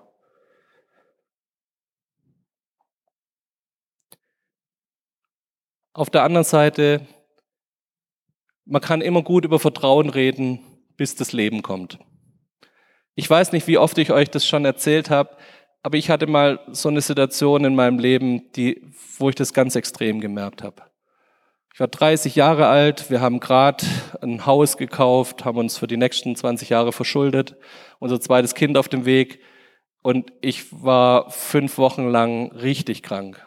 Auf 5.95 6.09
der 6.09 6.23
anderen 6.23 6.43
Seite, 6.43 7.05
man 8.65 8.81
kann 8.81 9.01
immer 9.01 9.21
gut 9.21 9.45
über 9.45 9.59
Vertrauen 9.59 10.09
reden, 10.09 10.59
bis 10.97 11.15
das 11.15 11.33
Leben 11.33 11.61
kommt. 11.61 11.99
Ich 13.13 13.29
weiß 13.29 13.51
nicht, 13.51 13.67
wie 13.67 13.77
oft 13.77 13.99
ich 13.99 14.11
euch 14.11 14.31
das 14.31 14.47
schon 14.47 14.65
erzählt 14.65 15.11
habe, 15.11 15.37
aber 15.83 15.97
ich 15.97 16.09
hatte 16.09 16.25
mal 16.25 16.59
so 16.71 16.89
eine 16.89 17.01
Situation 17.01 17.63
in 17.63 17.75
meinem 17.75 17.99
Leben, 17.99 18.51
die, 18.53 18.81
wo 19.19 19.29
ich 19.29 19.35
das 19.35 19.53
ganz 19.53 19.75
extrem 19.75 20.19
gemerkt 20.19 20.63
habe. 20.63 20.81
Ich 21.75 21.79
war 21.79 21.87
30 21.87 22.35
Jahre 22.35 22.67
alt, 22.67 23.11
wir 23.11 23.21
haben 23.21 23.39
gerade 23.39 23.85
ein 24.21 24.47
Haus 24.47 24.77
gekauft, 24.77 25.45
haben 25.45 25.59
uns 25.59 25.77
für 25.77 25.87
die 25.87 25.97
nächsten 25.97 26.35
20 26.35 26.69
Jahre 26.69 26.91
verschuldet, 26.91 27.55
unser 27.99 28.19
zweites 28.19 28.55
Kind 28.55 28.77
auf 28.77 28.89
dem 28.89 29.05
Weg 29.05 29.41
und 30.01 30.33
ich 30.41 30.71
war 30.71 31.29
fünf 31.29 31.77
Wochen 31.77 32.07
lang 32.07 32.51
richtig 32.51 33.03
krank. 33.03 33.45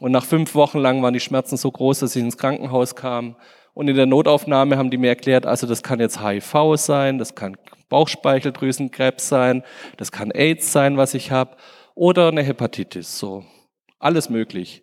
Und 0.00 0.12
nach 0.12 0.24
fünf 0.24 0.54
Wochen 0.54 0.78
lang 0.78 1.02
waren 1.02 1.14
die 1.14 1.20
Schmerzen 1.20 1.56
so 1.56 1.70
groß, 1.70 2.00
dass 2.00 2.16
ich 2.16 2.22
ins 2.22 2.36
Krankenhaus 2.36 2.96
kam. 2.96 3.36
Und 3.74 3.88
in 3.88 3.96
der 3.96 4.06
Notaufnahme 4.06 4.76
haben 4.76 4.90
die 4.90 4.96
mir 4.96 5.08
erklärt, 5.08 5.46
also 5.46 5.66
das 5.66 5.82
kann 5.82 6.00
jetzt 6.00 6.22
HIV 6.22 6.76
sein, 6.76 7.18
das 7.18 7.34
kann 7.34 7.56
Bauchspeicheldrüsenkrebs 7.88 9.28
sein, 9.28 9.64
das 9.96 10.12
kann 10.12 10.30
AIDS 10.30 10.72
sein, 10.72 10.96
was 10.96 11.14
ich 11.14 11.30
habe, 11.30 11.56
oder 11.94 12.28
eine 12.28 12.42
Hepatitis, 12.42 13.18
so. 13.18 13.44
Alles 13.98 14.30
möglich. 14.30 14.82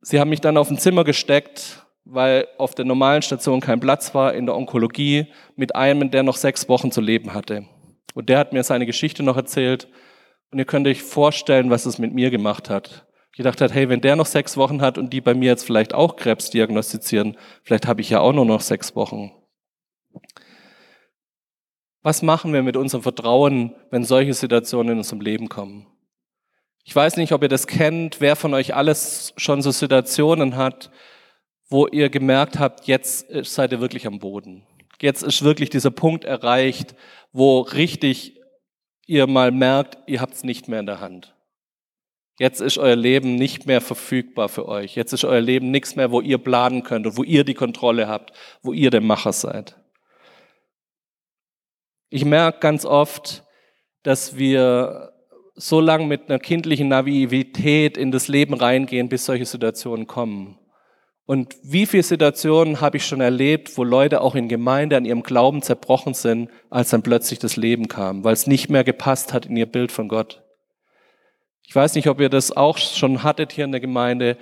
Sie 0.00 0.18
haben 0.18 0.30
mich 0.30 0.40
dann 0.40 0.56
auf 0.56 0.70
ein 0.70 0.78
Zimmer 0.78 1.04
gesteckt, 1.04 1.86
weil 2.04 2.46
auf 2.56 2.74
der 2.74 2.84
normalen 2.84 3.22
Station 3.22 3.60
kein 3.60 3.80
Platz 3.80 4.14
war, 4.14 4.32
in 4.34 4.46
der 4.46 4.56
Onkologie, 4.56 5.26
mit 5.56 5.76
einem, 5.76 6.10
der 6.10 6.22
noch 6.22 6.36
sechs 6.36 6.68
Wochen 6.68 6.90
zu 6.90 7.00
leben 7.00 7.34
hatte. 7.34 7.66
Und 8.14 8.28
der 8.28 8.38
hat 8.38 8.52
mir 8.52 8.62
seine 8.62 8.86
Geschichte 8.86 9.22
noch 9.22 9.36
erzählt. 9.36 9.88
Und 10.50 10.58
ihr 10.58 10.64
könnt 10.64 10.86
euch 10.86 11.02
vorstellen, 11.02 11.70
was 11.70 11.84
es 11.84 11.98
mit 11.98 12.14
mir 12.14 12.30
gemacht 12.30 12.70
hat 12.70 13.07
gedacht 13.36 13.60
hat, 13.60 13.72
hey, 13.72 13.88
wenn 13.88 14.00
der 14.00 14.16
noch 14.16 14.26
sechs 14.26 14.56
Wochen 14.56 14.80
hat 14.80 14.98
und 14.98 15.12
die 15.12 15.20
bei 15.20 15.34
mir 15.34 15.50
jetzt 15.50 15.64
vielleicht 15.64 15.94
auch 15.94 16.16
Krebs 16.16 16.50
diagnostizieren, 16.50 17.36
vielleicht 17.62 17.86
habe 17.86 18.00
ich 18.00 18.10
ja 18.10 18.20
auch 18.20 18.32
nur 18.32 18.44
noch 18.44 18.60
sechs 18.60 18.96
Wochen. 18.96 19.32
Was 22.02 22.22
machen 22.22 22.52
wir 22.52 22.62
mit 22.62 22.76
unserem 22.76 23.02
Vertrauen, 23.02 23.74
wenn 23.90 24.04
solche 24.04 24.34
Situationen 24.34 24.92
in 24.92 24.98
unserem 24.98 25.20
Leben 25.20 25.48
kommen? 25.48 25.86
Ich 26.84 26.96
weiß 26.96 27.16
nicht, 27.16 27.32
ob 27.32 27.42
ihr 27.42 27.48
das 27.48 27.66
kennt, 27.66 28.20
wer 28.20 28.34
von 28.34 28.54
euch 28.54 28.74
alles 28.74 29.34
schon 29.36 29.60
so 29.60 29.70
Situationen 29.70 30.56
hat, 30.56 30.90
wo 31.68 31.86
ihr 31.86 32.08
gemerkt 32.08 32.58
habt, 32.58 32.86
jetzt 32.86 33.26
seid 33.44 33.72
ihr 33.72 33.80
wirklich 33.80 34.06
am 34.06 34.20
Boden. 34.20 34.66
Jetzt 35.00 35.22
ist 35.22 35.44
wirklich 35.44 35.70
dieser 35.70 35.90
Punkt 35.90 36.24
erreicht, 36.24 36.94
wo 37.32 37.60
richtig 37.60 38.40
ihr 39.06 39.26
mal 39.26 39.52
merkt, 39.52 39.98
ihr 40.06 40.20
habt 40.20 40.34
es 40.34 40.44
nicht 40.44 40.66
mehr 40.68 40.80
in 40.80 40.86
der 40.86 41.00
Hand. 41.00 41.34
Jetzt 42.38 42.60
ist 42.60 42.78
euer 42.78 42.94
Leben 42.94 43.34
nicht 43.34 43.66
mehr 43.66 43.80
verfügbar 43.80 44.48
für 44.48 44.68
euch. 44.68 44.94
Jetzt 44.94 45.12
ist 45.12 45.24
euer 45.24 45.40
Leben 45.40 45.72
nichts 45.72 45.96
mehr, 45.96 46.12
wo 46.12 46.20
ihr 46.20 46.38
planen 46.38 46.84
könnt 46.84 47.06
und 47.06 47.16
wo 47.16 47.24
ihr 47.24 47.44
die 47.44 47.54
Kontrolle 47.54 48.06
habt, 48.06 48.32
wo 48.62 48.72
ihr 48.72 48.90
der 48.90 49.00
Macher 49.00 49.32
seid. 49.32 49.76
Ich 52.10 52.24
merke 52.24 52.60
ganz 52.60 52.84
oft, 52.84 53.44
dass 54.04 54.38
wir 54.38 55.12
so 55.56 55.80
lange 55.80 56.06
mit 56.06 56.28
einer 56.28 56.38
kindlichen 56.38 56.88
Naivität 56.88 57.96
in 57.96 58.12
das 58.12 58.28
Leben 58.28 58.54
reingehen, 58.54 59.08
bis 59.08 59.24
solche 59.24 59.44
Situationen 59.44 60.06
kommen. 60.06 60.58
Und 61.26 61.56
wie 61.62 61.84
viele 61.84 62.04
Situationen 62.04 62.80
habe 62.80 62.96
ich 62.96 63.04
schon 63.04 63.20
erlebt, 63.20 63.76
wo 63.76 63.84
Leute 63.84 64.20
auch 64.22 64.36
in 64.36 64.48
Gemeinde 64.48 64.96
an 64.96 65.04
ihrem 65.04 65.24
Glauben 65.24 65.60
zerbrochen 65.60 66.14
sind, 66.14 66.48
als 66.70 66.90
dann 66.90 67.02
plötzlich 67.02 67.40
das 67.40 67.56
Leben 67.56 67.88
kam, 67.88 68.22
weil 68.24 68.32
es 68.32 68.46
nicht 68.46 68.70
mehr 68.70 68.84
gepasst 68.84 69.34
hat 69.34 69.44
in 69.44 69.56
ihr 69.56 69.66
Bild 69.66 69.92
von 69.92 70.08
Gott. 70.08 70.42
Ich 71.68 71.76
weiß 71.76 71.96
nicht, 71.96 72.08
ob 72.08 72.18
ihr 72.18 72.30
das 72.30 72.56
auch 72.56 72.78
schon 72.78 73.22
hattet 73.22 73.52
hier 73.52 73.66
in 73.66 73.72
der 73.72 73.82
Gemeinde. 73.82 74.38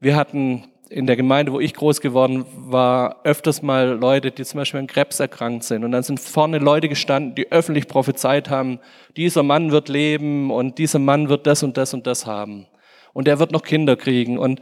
Wir 0.00 0.16
hatten 0.16 0.64
in 0.88 1.06
der 1.06 1.14
Gemeinde, 1.14 1.52
wo 1.52 1.60
ich 1.60 1.74
groß 1.74 2.00
geworden 2.00 2.46
war, 2.56 3.20
öfters 3.22 3.60
mal 3.60 3.88
Leute, 3.88 4.30
die 4.30 4.46
zum 4.46 4.56
Beispiel 4.56 4.80
an 4.80 4.86
Krebs 4.86 5.20
erkrankt 5.20 5.64
sind. 5.64 5.84
Und 5.84 5.92
dann 5.92 6.02
sind 6.02 6.18
vorne 6.18 6.56
Leute 6.56 6.88
gestanden, 6.88 7.34
die 7.34 7.52
öffentlich 7.52 7.86
prophezeit 7.86 8.48
haben, 8.48 8.80
dieser 9.14 9.42
Mann 9.42 9.72
wird 9.72 9.90
leben 9.90 10.50
und 10.50 10.78
dieser 10.78 11.00
Mann 11.00 11.28
wird 11.28 11.46
das 11.46 11.62
und 11.62 11.76
das 11.76 11.92
und 11.92 12.06
das 12.06 12.24
haben. 12.24 12.66
Und 13.12 13.28
er 13.28 13.38
wird 13.38 13.52
noch 13.52 13.62
Kinder 13.62 13.94
kriegen. 13.94 14.38
Und 14.38 14.60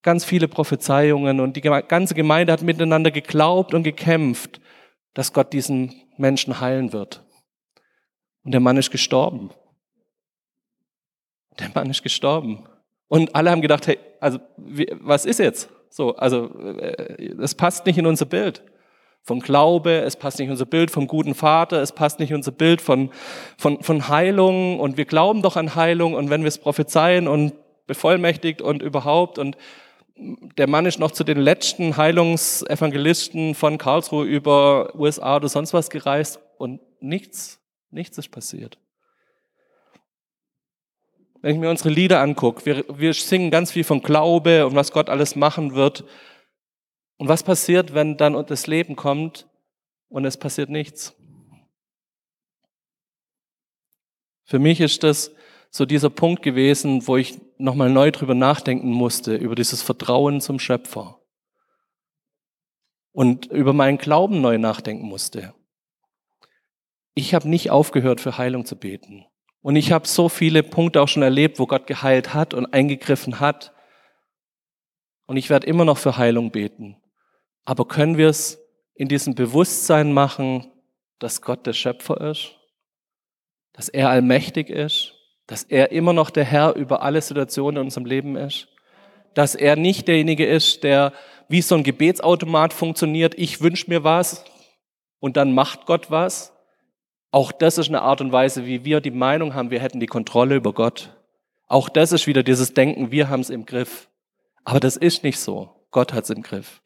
ganz 0.00 0.24
viele 0.24 0.48
Prophezeiungen. 0.48 1.40
Und 1.40 1.56
die 1.56 1.60
ganze 1.60 2.14
Gemeinde 2.14 2.54
hat 2.54 2.62
miteinander 2.62 3.10
geglaubt 3.10 3.74
und 3.74 3.82
gekämpft, 3.82 4.62
dass 5.12 5.34
Gott 5.34 5.52
diesen 5.52 5.94
Menschen 6.16 6.60
heilen 6.60 6.94
wird. 6.94 7.22
Und 8.44 8.52
der 8.52 8.60
Mann 8.60 8.78
ist 8.78 8.90
gestorben. 8.90 9.50
Der 11.58 11.70
Mann 11.74 11.90
ist 11.90 12.02
gestorben. 12.02 12.64
Und 13.08 13.34
alle 13.34 13.50
haben 13.50 13.60
gedacht, 13.60 13.86
hey, 13.86 13.98
also 14.20 14.38
wie, 14.56 14.88
was 15.00 15.24
ist 15.24 15.38
jetzt? 15.38 15.68
So, 15.90 16.16
also 16.16 16.46
äh, 16.78 17.34
es 17.40 17.54
passt 17.54 17.86
nicht 17.86 17.98
in 17.98 18.06
unser 18.06 18.24
Bild 18.24 18.62
vom 19.22 19.40
Glaube, 19.40 20.00
es 20.00 20.16
passt 20.16 20.38
nicht 20.38 20.46
in 20.46 20.52
unser 20.52 20.66
Bild 20.66 20.90
vom 20.90 21.06
guten 21.06 21.34
Vater, 21.34 21.80
es 21.80 21.92
passt 21.92 22.20
nicht 22.20 22.30
in 22.30 22.36
unser 22.36 22.52
Bild 22.52 22.82
von, 22.82 23.10
von, 23.56 23.82
von 23.82 24.08
Heilung 24.08 24.78
und 24.78 24.98
wir 24.98 25.06
glauben 25.06 25.40
doch 25.40 25.56
an 25.56 25.74
Heilung 25.74 26.14
und 26.14 26.28
wenn 26.28 26.42
wir 26.42 26.48
es 26.48 26.58
prophezeien 26.58 27.26
und 27.26 27.54
bevollmächtigt 27.86 28.60
und 28.60 28.82
überhaupt 28.82 29.38
und 29.38 29.56
der 30.16 30.68
Mann 30.68 30.86
ist 30.86 31.00
noch 31.00 31.10
zu 31.10 31.24
den 31.24 31.38
letzten 31.38 31.96
Heilungsevangelisten 31.96 33.54
von 33.54 33.78
Karlsruhe 33.78 34.26
über 34.26 34.94
USA 34.94 35.36
oder 35.36 35.48
sonst 35.48 35.72
was 35.72 35.90
gereist 35.90 36.38
und 36.58 36.80
nichts, 37.00 37.60
nichts 37.90 38.18
ist 38.18 38.30
passiert. 38.30 38.78
Wenn 41.44 41.56
ich 41.56 41.60
mir 41.60 41.68
unsere 41.68 41.90
Lieder 41.90 42.22
angucke, 42.22 42.64
wir, 42.64 42.86
wir 42.98 43.12
singen 43.12 43.50
ganz 43.50 43.70
viel 43.70 43.84
von 43.84 44.00
Glaube 44.00 44.66
und 44.66 44.74
was 44.76 44.92
Gott 44.92 45.10
alles 45.10 45.36
machen 45.36 45.74
wird. 45.74 46.02
Und 47.18 47.28
was 47.28 47.42
passiert, 47.42 47.92
wenn 47.92 48.16
dann 48.16 48.46
das 48.46 48.66
Leben 48.66 48.96
kommt 48.96 49.46
und 50.08 50.24
es 50.24 50.38
passiert 50.38 50.70
nichts? 50.70 51.14
Für 54.44 54.58
mich 54.58 54.80
ist 54.80 55.02
das 55.02 55.32
so 55.68 55.84
dieser 55.84 56.08
Punkt 56.08 56.42
gewesen, 56.42 57.06
wo 57.06 57.18
ich 57.18 57.38
nochmal 57.58 57.90
neu 57.90 58.10
drüber 58.10 58.34
nachdenken 58.34 58.90
musste, 58.90 59.36
über 59.36 59.54
dieses 59.54 59.82
Vertrauen 59.82 60.40
zum 60.40 60.58
Schöpfer. 60.58 61.20
Und 63.12 63.52
über 63.52 63.74
meinen 63.74 63.98
Glauben 63.98 64.40
neu 64.40 64.56
nachdenken 64.56 65.06
musste. 65.06 65.52
Ich 67.14 67.34
habe 67.34 67.50
nicht 67.50 67.70
aufgehört, 67.70 68.22
für 68.22 68.38
Heilung 68.38 68.64
zu 68.64 68.76
beten. 68.76 69.26
Und 69.64 69.76
ich 69.76 69.92
habe 69.92 70.06
so 70.06 70.28
viele 70.28 70.62
Punkte 70.62 71.00
auch 71.00 71.08
schon 71.08 71.22
erlebt, 71.22 71.58
wo 71.58 71.66
Gott 71.66 71.86
geheilt 71.86 72.34
hat 72.34 72.52
und 72.52 72.74
eingegriffen 72.74 73.40
hat. 73.40 73.72
Und 75.24 75.38
ich 75.38 75.48
werde 75.48 75.66
immer 75.66 75.86
noch 75.86 75.96
für 75.96 76.18
Heilung 76.18 76.50
beten. 76.50 76.98
Aber 77.64 77.88
können 77.88 78.18
wir 78.18 78.28
es 78.28 78.62
in 78.94 79.08
diesem 79.08 79.34
Bewusstsein 79.34 80.12
machen, 80.12 80.70
dass 81.18 81.40
Gott 81.40 81.64
der 81.64 81.72
Schöpfer 81.72 82.20
ist? 82.30 82.56
Dass 83.72 83.88
er 83.88 84.10
allmächtig 84.10 84.68
ist? 84.68 85.14
Dass 85.46 85.62
er 85.62 85.92
immer 85.92 86.12
noch 86.12 86.28
der 86.28 86.44
Herr 86.44 86.74
über 86.74 87.00
alle 87.00 87.22
Situationen 87.22 87.78
in 87.78 87.86
unserem 87.86 88.04
Leben 88.04 88.36
ist? 88.36 88.68
Dass 89.32 89.54
er 89.54 89.76
nicht 89.76 90.08
derjenige 90.08 90.44
ist, 90.44 90.84
der 90.84 91.14
wie 91.48 91.62
so 91.62 91.74
ein 91.74 91.84
Gebetsautomat 91.84 92.74
funktioniert, 92.74 93.34
ich 93.38 93.62
wünsche 93.62 93.88
mir 93.88 94.04
was 94.04 94.44
und 95.20 95.38
dann 95.38 95.54
macht 95.54 95.86
Gott 95.86 96.10
was, 96.10 96.53
auch 97.34 97.50
das 97.50 97.78
ist 97.78 97.88
eine 97.88 98.02
Art 98.02 98.20
und 98.20 98.30
Weise, 98.30 98.64
wie 98.64 98.84
wir 98.84 99.00
die 99.00 99.10
Meinung 99.10 99.54
haben, 99.54 99.72
wir 99.72 99.80
hätten 99.80 99.98
die 99.98 100.06
Kontrolle 100.06 100.54
über 100.54 100.72
Gott. 100.72 101.16
Auch 101.66 101.88
das 101.88 102.12
ist 102.12 102.28
wieder 102.28 102.44
dieses 102.44 102.74
Denken, 102.74 103.10
wir 103.10 103.28
haben 103.28 103.40
es 103.40 103.50
im 103.50 103.66
Griff. 103.66 104.08
Aber 104.62 104.78
das 104.78 104.96
ist 104.96 105.24
nicht 105.24 105.40
so. 105.40 105.84
Gott 105.90 106.12
hat 106.12 106.22
es 106.22 106.30
im 106.30 106.42
Griff. 106.42 106.80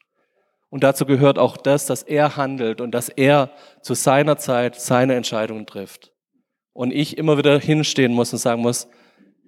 Und 0.71 0.83
dazu 0.83 1.05
gehört 1.05 1.37
auch 1.37 1.55
das, 1.55 1.85
dass 1.85 2.01
er 2.01 2.35
handelt 2.35 2.81
und 2.81 2.89
dass 2.91 3.09
er 3.09 3.51
zu 3.83 3.93
seiner 3.93 4.37
Zeit 4.37 4.81
seine 4.81 5.13
Entscheidungen 5.13 5.67
trifft. 5.67 6.13
Und 6.73 6.91
ich 6.95 7.19
immer 7.19 7.37
wieder 7.37 7.59
hinstehen 7.59 8.11
muss 8.11 8.33
und 8.33 8.39
sagen 8.39 8.63
muss, 8.63 8.87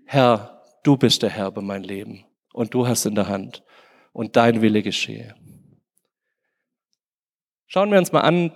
Herr, 0.06 0.62
du 0.84 0.98
bist 0.98 1.24
der 1.24 1.32
Herr 1.32 1.48
über 1.48 1.64
mein 1.64 1.82
Leben 1.82 2.26
und 2.54 2.76
du 2.76 2.88
hast 2.88 3.08
in 3.08 3.16
der 3.16 3.28
Hand 3.28 3.64
und 4.14 4.36
dein 4.36 4.62
Wille 4.62 4.84
geschehe. 4.84 5.34
Schauen 7.66 7.90
wir 7.90 7.98
uns 7.98 8.12
mal 8.12 8.22
an, 8.22 8.52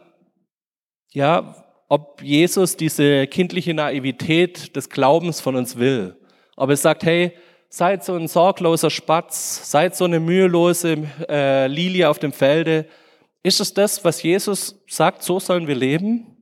ja, 1.09 1.64
ob 1.87 2.21
Jesus 2.21 2.77
diese 2.77 3.27
kindliche 3.27 3.73
Naivität 3.73 4.75
des 4.75 4.89
Glaubens 4.89 5.39
von 5.41 5.55
uns 5.55 5.77
will. 5.77 6.15
Ob 6.55 6.69
er 6.69 6.77
sagt, 6.77 7.03
hey, 7.03 7.33
seid 7.69 8.03
so 8.03 8.15
ein 8.15 8.27
sorgloser 8.27 8.89
Spatz, 8.89 9.69
seid 9.69 9.95
so 9.95 10.05
eine 10.05 10.19
mühelose 10.19 11.07
äh, 11.29 11.67
Lilie 11.67 12.09
auf 12.09 12.19
dem 12.19 12.31
Felde. 12.31 12.87
Ist 13.43 13.59
es 13.59 13.73
das, 13.73 14.03
was 14.03 14.23
Jesus 14.23 14.83
sagt, 14.87 15.21
so 15.21 15.39
sollen 15.39 15.67
wir 15.67 15.75
leben? 15.75 16.35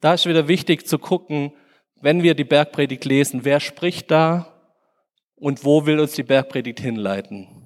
Da 0.00 0.14
ist 0.14 0.26
wieder 0.26 0.48
wichtig 0.48 0.86
zu 0.86 0.98
gucken, 0.98 1.52
wenn 2.00 2.22
wir 2.22 2.34
die 2.34 2.44
Bergpredigt 2.44 3.04
lesen, 3.04 3.44
wer 3.44 3.60
spricht 3.60 4.10
da 4.10 4.60
und 5.36 5.64
wo 5.64 5.86
will 5.86 6.00
uns 6.00 6.12
die 6.12 6.24
Bergpredigt 6.24 6.80
hinleiten? 6.80 7.61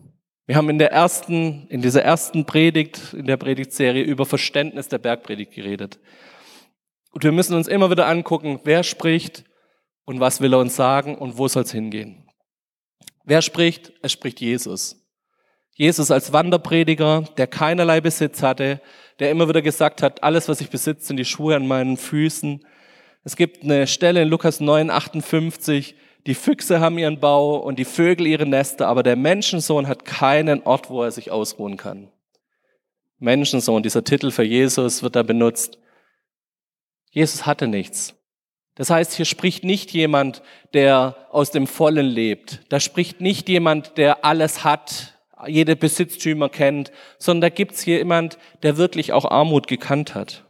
Wir 0.47 0.55
haben 0.55 0.71
in 0.71 0.79
der 0.79 0.93
ersten, 0.93 1.67
in 1.69 1.83
dieser 1.83 2.03
ersten 2.03 2.47
Predigt, 2.47 3.15
in 3.15 3.27
der 3.27 3.37
Predigtserie 3.37 4.03
über 4.03 4.25
Verständnis 4.25 4.87
der 4.87 4.99
Bergpredigt 4.99 5.53
geredet. 5.53 5.99
Und 7.11 7.25
wir 7.25 7.33
müssen 7.33 7.57
uns 7.57 7.67
immer 7.67 7.91
wieder 7.91 8.07
angucken, 8.07 8.61
wer 8.63 8.85
spricht 8.85 9.45
und 10.05 10.21
was 10.21 10.41
will 10.41 10.53
er 10.53 10.61
uns 10.61 10.77
sagen 10.77 11.19
und 11.19 11.37
wo 11.37 11.49
soll 11.49 11.65
es 11.65 11.73
hingehen. 11.73 12.29
Wer 13.25 13.43
spricht? 13.43 13.93
Es 14.03 14.13
spricht 14.13 14.41
Jesus. 14.41 15.05
Jesus 15.73 16.13
als 16.13 16.33
Wanderprediger, 16.33 17.25
der 17.37 17.49
keinerlei 17.49 18.01
Besitz 18.01 18.41
hatte, 18.41 18.81
der 19.19 19.33
immer 19.33 19.49
wieder 19.49 19.63
gesagt 19.63 20.01
hat, 20.01 20.23
alles, 20.23 20.49
was 20.49 20.61
ich 20.61 20.71
besitze, 20.71 21.09
sind 21.09 21.17
die 21.17 21.25
Schuhe 21.25 21.57
an 21.57 21.67
meinen 21.67 21.97
Füßen. 21.97 22.65
Es 23.25 23.35
gibt 23.35 23.65
eine 23.65 23.89
Stelle 23.89 24.23
in 24.23 24.29
Lukas 24.29 24.61
9, 24.61 24.91
58, 24.91 25.97
die 26.27 26.35
Füchse 26.35 26.81
haben 26.81 26.99
ihren 26.99 27.21
Bau 27.21 27.57
und 27.57 27.79
die 27.79 27.85
Vögel 27.85 28.27
ihre 28.27 28.47
Nester, 28.47 28.89
aber 28.89 29.03
der 29.03 29.17
Menschensohn 29.17 29.87
hat 29.87 30.05
keinen 30.05 30.62
Ort, 30.65 30.91
wo 30.91 31.03
er 31.03 31.12
sich 31.12 31.31
ausruhen 31.31 31.77
kann. 31.77 32.09
Menschensohn, 33.19 33.83
dieser 33.83 34.05
Titel 34.05 34.31
für 34.31 34.43
Jesus 34.43 35.03
wird 35.03 35.17
da 35.17 35.23
benutzt. 35.23 35.79
Jesus 37.11 37.47
hatte 37.47 37.69
nichts. 37.69 38.15
Das 38.75 38.91
heißt, 38.91 39.15
hier 39.15 39.25
spricht 39.25 39.65
nicht 39.65 39.93
jemand, 39.93 40.43
der 40.75 41.17
aus 41.31 41.51
dem 41.51 41.67
Vollen 41.67 42.07
lebt. 42.07 42.61
Da 42.69 42.79
spricht 42.79 43.23
nicht 43.23 43.49
jemand, 43.49 43.97
der 43.97 44.25
alles 44.25 44.65
hat, 44.65 45.15
jede 45.47 45.77
Besitztümer 45.77 46.49
kennt, 46.49 46.93
sondern 47.19 47.51
da 47.51 47.55
gibt's 47.55 47.81
hier 47.81 47.99
jemand, 47.99 48.37
der 48.62 48.77
wirklich 48.77 49.12
auch 49.12 49.25
Armut 49.25 49.67
gekannt 49.67 50.15
hat. 50.15 50.45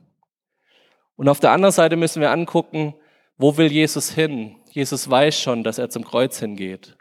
Und 1.16 1.28
auf 1.28 1.38
der 1.38 1.52
anderen 1.52 1.72
Seite 1.72 1.96
müssen 1.96 2.20
wir 2.20 2.30
angucken, 2.30 2.94
wo 3.36 3.56
will 3.56 3.70
Jesus 3.70 4.10
hin? 4.10 4.56
Jesus 4.76 5.08
weiß 5.08 5.40
schon, 5.40 5.64
dass 5.64 5.78
er 5.78 5.88
zum 5.88 6.04
Kreuz 6.04 6.38
hingeht. 6.38 6.98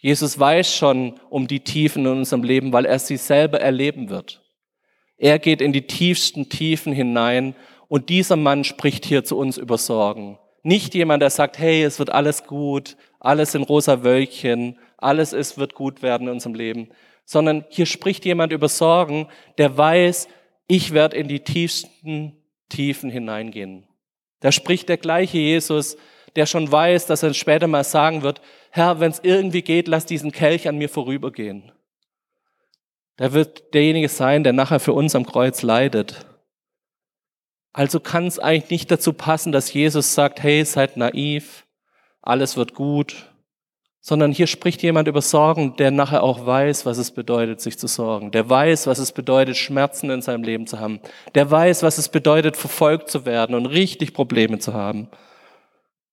Jesus 0.00 0.38
weiß 0.40 0.74
schon 0.74 1.20
um 1.28 1.46
die 1.46 1.60
Tiefen 1.60 2.06
in 2.06 2.12
unserem 2.12 2.42
Leben, 2.42 2.72
weil 2.72 2.86
er 2.86 2.98
sie 2.98 3.18
selber 3.18 3.60
erleben 3.60 4.08
wird. 4.08 4.42
Er 5.18 5.38
geht 5.38 5.60
in 5.60 5.74
die 5.74 5.86
tiefsten 5.86 6.48
Tiefen 6.48 6.94
hinein 6.94 7.54
und 7.88 8.08
dieser 8.08 8.36
Mann 8.36 8.64
spricht 8.64 9.04
hier 9.04 9.22
zu 9.22 9.36
uns 9.36 9.58
über 9.58 9.76
Sorgen. 9.76 10.38
Nicht 10.62 10.94
jemand, 10.94 11.20
der 11.22 11.28
sagt, 11.28 11.58
hey, 11.58 11.82
es 11.82 11.98
wird 11.98 12.08
alles 12.08 12.46
gut, 12.46 12.96
alles 13.20 13.54
in 13.54 13.64
rosa 13.64 14.02
Wölkchen, 14.02 14.78
alles 14.96 15.34
ist, 15.34 15.58
wird 15.58 15.74
gut 15.74 16.00
werden 16.00 16.28
in 16.28 16.32
unserem 16.32 16.54
Leben, 16.54 16.88
sondern 17.26 17.66
hier 17.68 17.84
spricht 17.84 18.24
jemand 18.24 18.50
über 18.50 18.70
Sorgen, 18.70 19.28
der 19.58 19.76
weiß, 19.76 20.26
ich 20.68 20.94
werde 20.94 21.18
in 21.18 21.28
die 21.28 21.40
tiefsten 21.40 22.42
Tiefen 22.70 23.10
hineingehen. 23.10 23.86
Da 24.40 24.52
spricht 24.52 24.88
der 24.88 24.96
gleiche 24.96 25.36
Jesus, 25.36 25.98
der 26.36 26.46
schon 26.46 26.70
weiß, 26.70 27.06
dass 27.06 27.22
er 27.22 27.34
später 27.34 27.66
mal 27.66 27.84
sagen 27.84 28.22
wird, 28.22 28.40
Herr, 28.70 29.00
wenn 29.00 29.10
es 29.10 29.20
irgendwie 29.22 29.62
geht, 29.62 29.88
lass 29.88 30.06
diesen 30.06 30.32
Kelch 30.32 30.68
an 30.68 30.78
mir 30.78 30.88
vorübergehen. 30.88 31.72
Der 33.18 33.32
wird 33.32 33.72
derjenige 33.74 34.08
sein, 34.08 34.42
der 34.42 34.52
nachher 34.52 34.80
für 34.80 34.92
uns 34.92 35.14
am 35.14 35.24
Kreuz 35.24 35.62
leidet. 35.62 36.26
Also 37.72 38.00
kann 38.00 38.26
es 38.26 38.38
eigentlich 38.38 38.70
nicht 38.70 38.90
dazu 38.90 39.12
passen, 39.12 39.52
dass 39.52 39.72
Jesus 39.72 40.14
sagt, 40.14 40.42
hey, 40.42 40.64
seid 40.64 40.96
naiv, 40.96 41.66
alles 42.22 42.56
wird 42.56 42.74
gut, 42.74 43.32
sondern 44.00 44.32
hier 44.32 44.46
spricht 44.46 44.82
jemand 44.82 45.08
über 45.08 45.22
Sorgen, 45.22 45.76
der 45.76 45.90
nachher 45.90 46.22
auch 46.22 46.44
weiß, 46.44 46.84
was 46.84 46.98
es 46.98 47.10
bedeutet, 47.10 47.60
sich 47.60 47.78
zu 47.78 47.86
sorgen. 47.86 48.32
Der 48.32 48.48
weiß, 48.50 48.86
was 48.86 48.98
es 48.98 49.12
bedeutet, 49.12 49.56
Schmerzen 49.56 50.10
in 50.10 50.20
seinem 50.20 50.42
Leben 50.42 50.66
zu 50.66 50.78
haben. 50.78 51.00
Der 51.34 51.50
weiß, 51.50 51.82
was 51.82 51.98
es 51.98 52.08
bedeutet, 52.08 52.56
verfolgt 52.56 53.10
zu 53.10 53.24
werden 53.24 53.54
und 53.54 53.66
richtig 53.66 54.12
Probleme 54.12 54.58
zu 54.58 54.74
haben. 54.74 55.08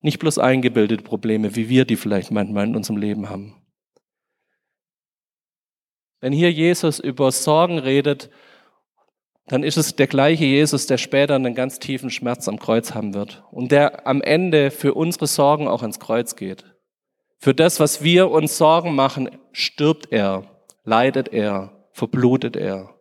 Nicht 0.02 0.20
bloß 0.20 0.40
eingebildete 0.40 1.04
Probleme, 1.04 1.56
wie 1.56 1.70
wir 1.70 1.86
die 1.86 1.96
vielleicht 1.96 2.32
manchmal 2.32 2.68
in 2.68 2.76
unserem 2.76 2.98
Leben 2.98 3.30
haben. 3.30 3.56
Wenn 6.20 6.34
hier 6.34 6.52
Jesus 6.52 7.00
über 7.00 7.32
Sorgen 7.32 7.80
redet, 7.80 8.30
dann 9.48 9.64
ist 9.64 9.78
es 9.78 9.96
der 9.96 10.08
gleiche 10.08 10.46
Jesus, 10.46 10.86
der 10.86 10.98
später 10.98 11.36
einen 11.36 11.56
ganz 11.56 11.80
tiefen 11.80 12.10
Schmerz 12.10 12.48
am 12.48 12.60
Kreuz 12.60 12.94
haben 12.94 13.14
wird 13.14 13.44
und 13.52 13.72
der 13.72 14.08
am 14.08 14.22
Ende 14.22 14.72
für 14.72 14.94
unsere 14.94 15.28
Sorgen 15.28 15.68
auch 15.68 15.82
ans 15.82 16.00
Kreuz 16.00 16.36
geht. 16.36 16.64
Für 17.38 17.56
das, 17.56 17.80
was 17.80 18.04
wir 18.04 18.30
uns 18.30 18.58
Sorgen 18.58 18.94
machen, 18.94 19.30
stirbt 19.52 20.12
er, 20.12 20.44
leidet 20.84 21.34
er, 21.34 21.88
verblutet 21.92 22.56
er. 22.56 22.96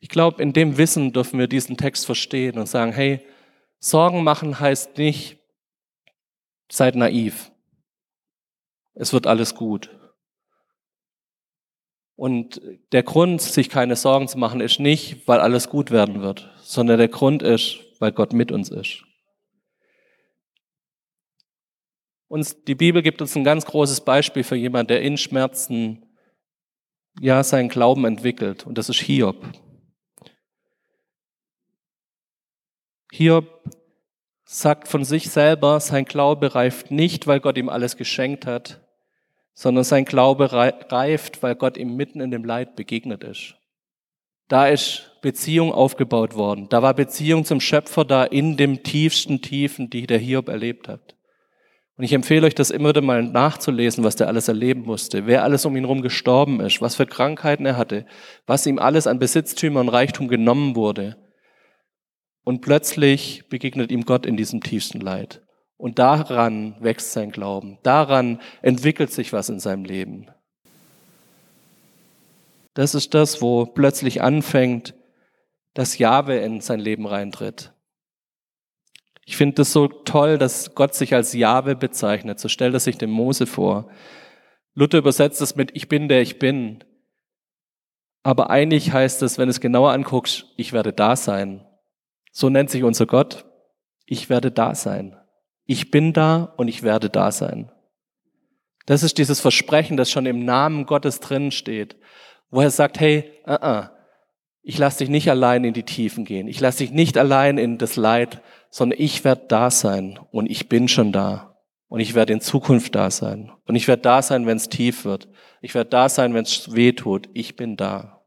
Ich 0.00 0.10
glaube, 0.10 0.42
in 0.42 0.52
dem 0.52 0.76
Wissen 0.76 1.12
dürfen 1.12 1.38
wir 1.38 1.48
diesen 1.48 1.76
Text 1.76 2.06
verstehen 2.06 2.58
und 2.58 2.68
sagen, 2.68 2.92
hey, 2.92 3.20
Sorgen 3.80 4.24
machen 4.24 4.58
heißt 4.58 4.98
nicht, 4.98 5.38
seid 6.70 6.96
naiv. 6.96 7.52
Es 8.94 9.12
wird 9.12 9.26
alles 9.26 9.54
gut. 9.54 9.90
Und 12.16 12.60
der 12.90 13.04
Grund, 13.04 13.40
sich 13.40 13.68
keine 13.70 13.94
Sorgen 13.94 14.26
zu 14.26 14.38
machen, 14.38 14.60
ist 14.60 14.80
nicht, 14.80 15.28
weil 15.28 15.38
alles 15.38 15.68
gut 15.68 15.92
werden 15.92 16.20
wird, 16.20 16.50
sondern 16.60 16.98
der 16.98 17.08
Grund 17.08 17.42
ist, 17.42 17.78
weil 18.00 18.10
Gott 18.10 18.32
mit 18.32 18.50
uns 18.50 18.70
ist. 18.70 19.04
Und 22.26 22.68
die 22.68 22.74
Bibel 22.74 23.02
gibt 23.02 23.22
uns 23.22 23.36
ein 23.36 23.44
ganz 23.44 23.64
großes 23.64 24.00
Beispiel 24.02 24.42
für 24.42 24.56
jemanden, 24.56 24.88
der 24.88 25.02
in 25.02 25.16
Schmerzen 25.16 26.04
ja 27.20 27.42
seinen 27.44 27.68
Glauben 27.68 28.04
entwickelt. 28.04 28.66
Und 28.66 28.78
das 28.78 28.88
ist 28.88 29.00
Hiob. 29.00 29.36
Hiob 33.12 33.46
sagt 34.44 34.88
von 34.88 35.04
sich 35.04 35.30
selber, 35.30 35.80
sein 35.80 36.04
Glaube 36.04 36.54
reift 36.54 36.90
nicht, 36.90 37.26
weil 37.26 37.40
Gott 37.40 37.58
ihm 37.58 37.68
alles 37.68 37.96
geschenkt 37.96 38.46
hat, 38.46 38.80
sondern 39.54 39.84
sein 39.84 40.04
Glaube 40.04 40.50
reift, 40.52 41.42
weil 41.42 41.54
Gott 41.54 41.76
ihm 41.76 41.96
mitten 41.96 42.20
in 42.20 42.30
dem 42.30 42.44
Leid 42.44 42.76
begegnet 42.76 43.24
ist. 43.24 43.54
Da 44.48 44.68
ist 44.68 45.10
Beziehung 45.20 45.72
aufgebaut 45.72 46.34
worden. 46.34 46.68
Da 46.70 46.82
war 46.82 46.94
Beziehung 46.94 47.44
zum 47.44 47.60
Schöpfer 47.60 48.04
da 48.04 48.24
in 48.24 48.56
dem 48.56 48.82
tiefsten 48.82 49.42
Tiefen, 49.42 49.90
die 49.90 50.06
der 50.06 50.18
Hiob 50.18 50.48
erlebt 50.48 50.88
hat. 50.88 51.14
Und 51.98 52.04
ich 52.04 52.12
empfehle 52.12 52.46
euch, 52.46 52.54
das 52.54 52.70
immer 52.70 52.90
wieder 52.90 53.02
mal 53.02 53.24
nachzulesen, 53.24 54.04
was 54.04 54.16
der 54.16 54.28
alles 54.28 54.48
erleben 54.48 54.82
musste, 54.82 55.26
wer 55.26 55.42
alles 55.42 55.66
um 55.66 55.76
ihn 55.76 55.84
herum 55.84 56.00
gestorben 56.00 56.60
ist, 56.60 56.80
was 56.80 56.94
für 56.94 57.06
Krankheiten 57.06 57.66
er 57.66 57.76
hatte, 57.76 58.06
was 58.46 58.64
ihm 58.66 58.78
alles 58.78 59.06
an 59.08 59.18
Besitztümern 59.18 59.88
und 59.88 59.94
Reichtum 59.94 60.28
genommen 60.28 60.76
wurde. 60.76 61.16
Und 62.48 62.62
plötzlich 62.62 63.46
begegnet 63.50 63.92
ihm 63.92 64.06
Gott 64.06 64.24
in 64.24 64.38
diesem 64.38 64.62
tiefsten 64.62 65.00
Leid. 65.00 65.42
Und 65.76 65.98
daran 65.98 66.76
wächst 66.80 67.12
sein 67.12 67.30
Glauben. 67.30 67.76
Daran 67.82 68.40
entwickelt 68.62 69.12
sich 69.12 69.34
was 69.34 69.50
in 69.50 69.60
seinem 69.60 69.84
Leben. 69.84 70.30
Das 72.72 72.94
ist 72.94 73.12
das, 73.12 73.42
wo 73.42 73.66
plötzlich 73.66 74.22
anfängt, 74.22 74.94
dass 75.74 75.98
Jahwe 75.98 76.38
in 76.38 76.62
sein 76.62 76.80
Leben 76.80 77.04
reintritt. 77.04 77.74
Ich 79.26 79.36
finde 79.36 79.56
das 79.56 79.74
so 79.74 79.86
toll, 79.86 80.38
dass 80.38 80.74
Gott 80.74 80.94
sich 80.94 81.12
als 81.12 81.34
Jahwe 81.34 81.76
bezeichnet. 81.76 82.40
So 82.40 82.48
stellt 82.48 82.72
er 82.72 82.80
sich 82.80 82.96
dem 82.96 83.10
Mose 83.10 83.44
vor. 83.44 83.90
Luther 84.72 84.96
übersetzt 84.96 85.42
es 85.42 85.54
mit 85.54 85.76
Ich 85.76 85.88
bin 85.88 86.08
der 86.08 86.22
ich 86.22 86.38
bin. 86.38 86.82
Aber 88.22 88.48
eigentlich 88.48 88.90
heißt 88.94 89.20
es, 89.20 89.36
wenn 89.36 89.48
du 89.48 89.50
es 89.50 89.60
genauer 89.60 89.92
anguckst, 89.92 90.46
ich 90.56 90.72
werde 90.72 90.94
da 90.94 91.14
sein. 91.14 91.67
So 92.38 92.50
nennt 92.50 92.70
sich 92.70 92.84
unser 92.84 93.04
Gott. 93.04 93.46
Ich 94.06 94.30
werde 94.30 94.52
da 94.52 94.76
sein. 94.76 95.16
Ich 95.66 95.90
bin 95.90 96.12
da 96.12 96.54
und 96.56 96.68
ich 96.68 96.84
werde 96.84 97.10
da 97.10 97.32
sein. 97.32 97.72
Das 98.86 99.02
ist 99.02 99.18
dieses 99.18 99.40
Versprechen, 99.40 99.96
das 99.96 100.08
schon 100.08 100.24
im 100.24 100.44
Namen 100.44 100.86
Gottes 100.86 101.18
drin 101.18 101.50
steht, 101.50 101.96
wo 102.48 102.60
er 102.60 102.70
sagt, 102.70 103.00
hey, 103.00 103.28
uh 103.44 103.54
-uh, 103.54 103.90
ich 104.62 104.78
lasse 104.78 104.98
dich 104.98 105.08
nicht 105.08 105.28
allein 105.28 105.64
in 105.64 105.74
die 105.74 105.82
Tiefen 105.82 106.24
gehen. 106.24 106.46
Ich 106.46 106.60
lasse 106.60 106.78
dich 106.78 106.92
nicht 106.92 107.18
allein 107.18 107.58
in 107.58 107.76
das 107.76 107.96
Leid, 107.96 108.40
sondern 108.70 109.00
ich 109.00 109.24
werde 109.24 109.46
da 109.48 109.72
sein 109.72 110.20
und 110.30 110.48
ich 110.48 110.68
bin 110.68 110.86
schon 110.86 111.10
da. 111.10 111.58
Und 111.88 111.98
ich 111.98 112.14
werde 112.14 112.34
in 112.34 112.40
Zukunft 112.40 112.94
da 112.94 113.10
sein. 113.10 113.50
Und 113.66 113.74
ich 113.74 113.88
werde 113.88 114.02
da 114.02 114.22
sein, 114.22 114.46
wenn 114.46 114.58
es 114.58 114.68
tief 114.68 115.04
wird. 115.04 115.26
Ich 115.60 115.74
werde 115.74 115.90
da 115.90 116.08
sein, 116.08 116.34
wenn 116.34 116.44
es 116.44 116.72
weh 116.72 116.92
tut. 116.92 117.28
Ich 117.34 117.56
bin 117.56 117.76
da. 117.76 118.17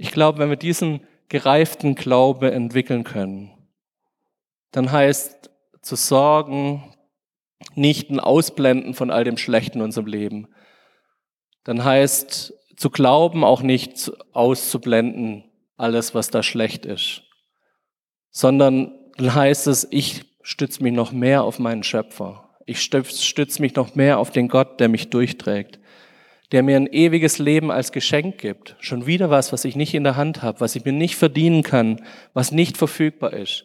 Ich 0.00 0.12
glaube, 0.12 0.38
wenn 0.38 0.48
wir 0.48 0.56
diesen 0.56 1.06
gereiften 1.28 1.94
Glaube 1.94 2.52
entwickeln 2.52 3.04
können, 3.04 3.50
dann 4.70 4.90
heißt 4.90 5.50
zu 5.82 5.94
sorgen 5.94 6.94
nicht 7.74 8.08
ein 8.08 8.18
Ausblenden 8.18 8.94
von 8.94 9.10
all 9.10 9.24
dem 9.24 9.36
Schlechten 9.36 9.78
in 9.78 9.84
unserem 9.84 10.06
Leben. 10.06 10.48
Dann 11.64 11.84
heißt 11.84 12.54
zu 12.76 12.88
glauben 12.88 13.44
auch 13.44 13.60
nicht 13.60 14.10
auszublenden 14.32 15.44
alles, 15.76 16.14
was 16.14 16.30
da 16.30 16.42
schlecht 16.42 16.86
ist. 16.86 17.22
sondern 18.30 18.92
dann 19.18 19.34
heißt 19.34 19.66
es, 19.66 19.86
ich 19.90 20.22
stütze 20.40 20.82
mich 20.82 20.94
noch 20.94 21.12
mehr 21.12 21.44
auf 21.44 21.58
meinen 21.58 21.82
Schöpfer. 21.82 22.56
Ich 22.64 22.80
stütze 22.80 23.60
mich 23.60 23.74
noch 23.74 23.94
mehr 23.94 24.18
auf 24.18 24.30
den 24.30 24.48
Gott, 24.48 24.80
der 24.80 24.88
mich 24.88 25.10
durchträgt, 25.10 25.79
der 26.52 26.62
mir 26.62 26.76
ein 26.76 26.86
ewiges 26.86 27.38
Leben 27.38 27.70
als 27.70 27.92
Geschenk 27.92 28.38
gibt. 28.38 28.76
Schon 28.80 29.06
wieder 29.06 29.30
was, 29.30 29.52
was 29.52 29.64
ich 29.64 29.76
nicht 29.76 29.94
in 29.94 30.04
der 30.04 30.16
Hand 30.16 30.42
habe, 30.42 30.60
was 30.60 30.74
ich 30.74 30.84
mir 30.84 30.92
nicht 30.92 31.16
verdienen 31.16 31.62
kann, 31.62 32.04
was 32.34 32.50
nicht 32.50 32.76
verfügbar 32.76 33.32
ist. 33.32 33.64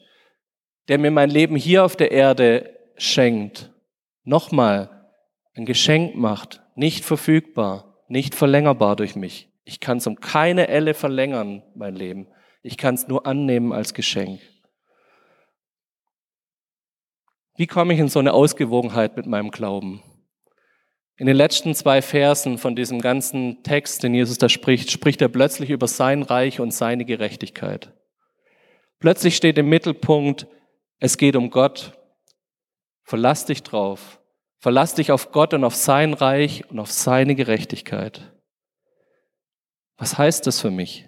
Der 0.88 1.00
mir 1.00 1.12
mein 1.12 1.30
Leben 1.30 1.56
hier 1.56 1.84
auf 1.84 1.95
der 1.95 2.12
Erde 2.12 2.78
schenkt. 2.98 3.71
Nochmal 4.24 5.10
ein 5.56 5.65
Geschenk 5.65 6.15
macht, 6.15 6.62
nicht 6.76 7.06
verfügbar, 7.06 8.04
nicht 8.08 8.36
verlängerbar 8.36 8.95
durch 8.95 9.15
mich. 9.15 9.50
Ich 9.63 9.80
kann 9.80 9.98
es 9.98 10.06
um 10.06 10.19
keine 10.19 10.67
Elle 10.67 10.93
verlängern, 10.93 11.63
mein 11.76 11.95
Leben. 11.95 12.28
Ich 12.62 12.78
kann 12.78 12.95
es 12.95 13.08
nur 13.08 13.26
annehmen 13.26 13.74
als 13.74 13.93
Geschenk. 13.93 14.41
Wie 17.58 17.67
komme 17.67 17.93
ich 17.93 18.00
in 18.00 18.10
so 18.10 18.19
eine 18.19 18.34
Ausgewogenheit 18.34 19.15
mit 19.15 19.26
meinem 19.26 19.50
Glauben? 19.50 20.04
In 21.17 21.28
den 21.28 21.36
letzten 21.38 21.73
zwei 21.73 22.01
Versen 22.01 22.58
von 22.58 22.75
diesem 22.75 22.99
ganzen 22.99 23.63
Text, 23.63 24.04
den 24.04 24.13
Jesus 24.13 24.38
da 24.38 24.49
spricht, 24.49 24.91
spricht 24.91 25.21
er 25.21 25.30
plötzlich 25.30 25.69
über 25.69 25.88
sein 25.88 26.23
Reich 26.23 26.60
und 26.60 26.71
seine 26.71 27.06
Gerechtigkeit. 27.06 27.93
Plötzlich 28.99 29.36
steht 29.38 29.58
im 29.58 29.69
Mittelpunkt, 29.69 30.47
es 30.99 31.17
geht 31.17 31.36
um 31.36 31.49
Gott. 31.49 31.97
Verlass 33.04 33.45
dich 33.45 33.63
drauf. 33.63 34.19
Verlass 34.60 34.95
dich 34.95 35.12
auf 35.12 35.32
Gott 35.32 35.54
und 35.54 35.63
auf 35.63 35.75
sein 35.75 36.13
Reich 36.13 36.69
und 36.69 36.80
auf 36.80 36.91
seine 36.91 37.36
Gerechtigkeit. 37.36 38.34
Was 39.97 40.17
heißt 40.17 40.45
das 40.47 40.60
für 40.60 40.71
mich? 40.71 41.08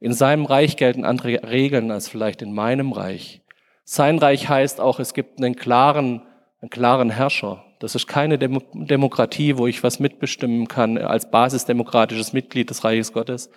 In 0.00 0.12
seinem 0.12 0.46
Reich 0.46 0.76
gelten 0.76 1.04
andere 1.04 1.42
Regeln 1.48 1.90
als 1.90 2.08
vielleicht 2.08 2.42
in 2.42 2.52
meinem 2.52 2.92
Reich. 2.92 3.42
Sein 3.84 4.18
Reich 4.18 4.48
heißt 4.48 4.80
auch, 4.80 4.98
es 4.98 5.14
gibt 5.14 5.38
einen 5.38 5.54
klaren, 5.54 6.26
einen 6.60 6.70
klaren 6.70 7.10
Herrscher. 7.10 7.64
Das 7.78 7.94
ist 7.94 8.06
keine 8.06 8.38
Demo 8.38 8.60
Demokratie, 8.72 9.56
wo 9.56 9.66
ich 9.66 9.82
was 9.82 10.00
mitbestimmen 10.00 10.66
kann 10.66 10.98
als 10.98 11.30
basisdemokratisches 11.30 12.32
Mitglied 12.32 12.70
des 12.70 12.84
Reiches 12.84 13.12
Gottes, 13.12 13.50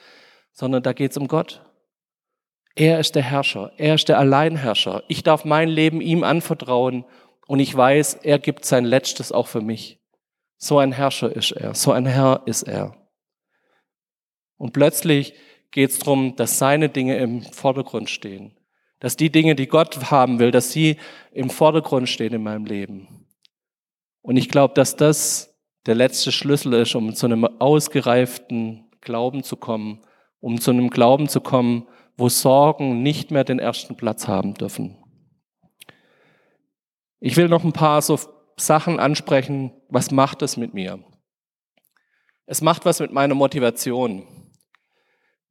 sondern 0.52 0.84
da 0.84 0.94
geht 0.94 1.12
es 1.12 1.18
um 1.18 1.28
Gott. 1.28 1.62
Er 2.76 3.00
ist 3.00 3.16
der 3.16 3.24
Herrscher, 3.24 3.74
er 3.78 3.96
ist 3.96 4.08
der 4.10 4.20
Alleinherrscher. 4.20 5.04
Ich 5.08 5.24
darf 5.24 5.44
mein 5.44 5.68
Leben 5.68 6.02
ihm 6.02 6.24
anvertrauen 6.24 7.06
und 7.48 7.60
ich 7.60 7.76
weiß, 7.76 8.20
er 8.24 8.40
gibt 8.40 8.64
sein 8.64 8.86
Letztes 8.86 9.32
auch 9.32 9.48
für 9.48 9.62
mich. 9.62 10.00
So 10.58 10.78
ein 10.78 10.92
Herrscher 10.92 11.36
ist 11.36 11.52
er, 11.52 11.74
so 11.74 11.92
ein 11.92 12.06
Herr 12.06 12.44
ist 12.46 12.64
er. 12.64 12.96
Und 14.58 14.74
plötzlich 14.74 15.34
geht 15.72 15.90
es 15.90 16.00
darum, 16.00 16.36
dass 16.36 16.60
seine 16.60 16.90
Dinge 16.90 17.18
im 17.18 17.42
Vordergrund 17.42 18.10
stehen. 18.10 18.56
Dass 19.00 19.18
die 19.18 19.32
Dinge, 19.32 19.56
die 19.56 19.68
Gott 19.68 20.12
haben 20.12 20.38
will, 20.38 20.52
dass 20.52 20.72
sie 20.72 20.98
im 21.32 21.50
Vordergrund 21.50 22.08
stehen 22.08 22.34
in 22.34 22.44
meinem 22.44 22.66
Leben. 22.66 23.21
Und 24.22 24.38
ich 24.38 24.50
glaube, 24.50 24.74
dass 24.74 24.96
das 24.96 25.56
der 25.86 25.96
letzte 25.96 26.32
Schlüssel 26.32 26.74
ist, 26.74 26.96
um 26.96 27.14
zu 27.16 27.26
einem 27.26 27.46
ausgereiften 27.60 28.86
Glauben 29.02 29.44
zu 29.44 29.56
kommen, 29.56 30.02
um 30.40 30.60
zu 30.62 30.72
einem 30.72 30.90
Glauben 30.90 31.28
zu 31.28 31.42
kommen, 31.42 31.88
wo 32.18 32.30
Sorgen 32.30 33.02
nicht 33.02 33.32
mehr 33.32 33.44
den 33.44 33.60
ersten 33.60 33.96
Platz 33.96 34.28
haben 34.28 34.54
dürfen. 34.54 34.98
Ich 37.20 37.36
will 37.38 37.48
noch 37.48 37.64
ein 37.64 37.74
paar 37.74 38.02
so 38.02 38.20
Sachen 38.58 39.00
ansprechen. 39.00 39.72
Was 39.90 40.12
macht 40.12 40.42
es 40.42 40.58
mit 40.58 40.74
mir? 40.74 41.00
Es 42.46 42.62
macht 42.62 42.86
was 42.86 43.00
mit 43.00 43.12
meiner 43.12 43.36
Motivation. 43.36 44.28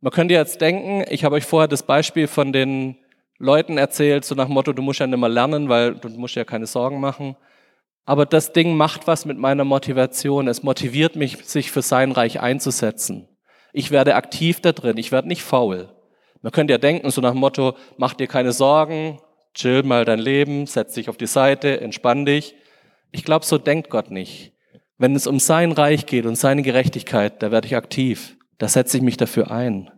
Man 0.01 0.13
könnte 0.13 0.35
jetzt 0.35 0.61
denken, 0.61 1.05
ich 1.11 1.25
habe 1.25 1.37
euch 1.37 1.45
vorher 1.45 1.69
das 1.69 1.83
Beispiel 1.83 2.27
von 2.27 2.53
den 2.53 2.97
Leuten 3.39 3.79
erzählt, 3.79 4.25
so 4.25 4.35
nach 4.35 4.47
dem 4.47 4.55
Motto, 4.55 4.73
du 4.73 4.83
musst 4.83 5.01
ja 5.01 5.07
nicht 5.07 5.19
mehr 5.19 5.29
lernen, 5.29 5.69
weil 5.69 5.95
du 5.95 6.09
musst 6.11 6.35
ja 6.35 6.45
keine 6.45 6.67
Sorgen 6.67 7.01
machen. 7.01 7.37
Aber 8.11 8.27
das 8.27 8.53
Ding 8.53 8.77
macht 8.77 9.07
was 9.07 9.25
mit 9.25 9.39
meiner 9.39 9.63
Motivation. 9.63 10.49
Es 10.49 10.65
motiviert 10.65 11.15
mich, 11.15 11.45
sich 11.45 11.71
für 11.71 11.81
sein 11.81 12.11
Reich 12.11 12.41
einzusetzen. 12.41 13.29
Ich 13.73 13.93
werde 13.93 14.17
aktiv 14.17 14.59
da 14.59 14.73
drin, 14.73 14.97
ich 14.97 15.13
werde 15.13 15.29
nicht 15.29 15.45
faul. 15.45 15.95
Man 16.43 16.51
könnte 16.51 16.73
ja 16.73 16.79
denken, 16.79 17.09
so 17.13 17.21
nach 17.21 17.31
dem 17.31 17.39
Motto, 17.39 17.77
mach 17.99 18.15
dir 18.15 18.27
keine 18.27 18.51
Sorgen, 18.51 19.21
chill 19.55 19.85
mal 19.85 20.05
dein 20.05 20.19
Leben, 20.19 20.67
setz 20.67 20.95
dich 20.95 21.09
auf 21.09 21.19
die 21.19 21.29
Seite, 21.29 21.81
entspann 21.81 22.27
dich. 22.27 22.57
Ich 23.13 23.25
glaube, 23.25 23.45
so 23.45 23.59
denkt 23.59 23.91
Gott 23.91 24.11
nicht. 24.11 24.55
Wenn 24.99 25.15
es 25.15 25.29
um 25.29 25.39
sein 25.39 25.71
Reich 25.71 26.05
geht 26.05 26.27
und 26.27 26.35
seine 26.35 26.63
Gerechtigkeit, 26.63 27.41
da 27.45 27.53
werde 27.53 27.69
ich 27.69 27.77
aktiv. 27.77 28.37
Da 28.59 28.67
setze 28.67 28.97
ich 28.97 29.05
mich 29.05 29.19
dafür 29.19 29.53
ein. 29.53 29.89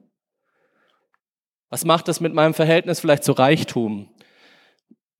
Was 1.70 1.86
macht 1.86 2.08
das 2.08 2.20
mit 2.20 2.34
meinem 2.34 2.52
Verhältnis 2.52 3.00
vielleicht 3.00 3.24
zu 3.24 3.32
Reichtum? 3.32 4.10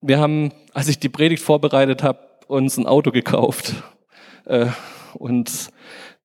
Wir 0.03 0.21
haben, 0.21 0.53
als 0.75 0.89
ich 0.89 0.99
die 0.99 1.09
Predigt 1.09 1.43
vorbereitet 1.43 2.03
habe, 2.03 2.32
uns 2.53 2.77
ein 2.77 2.87
Auto 2.87 3.11
gekauft. 3.11 3.75
Äh, 4.45 4.67
und 5.15 5.71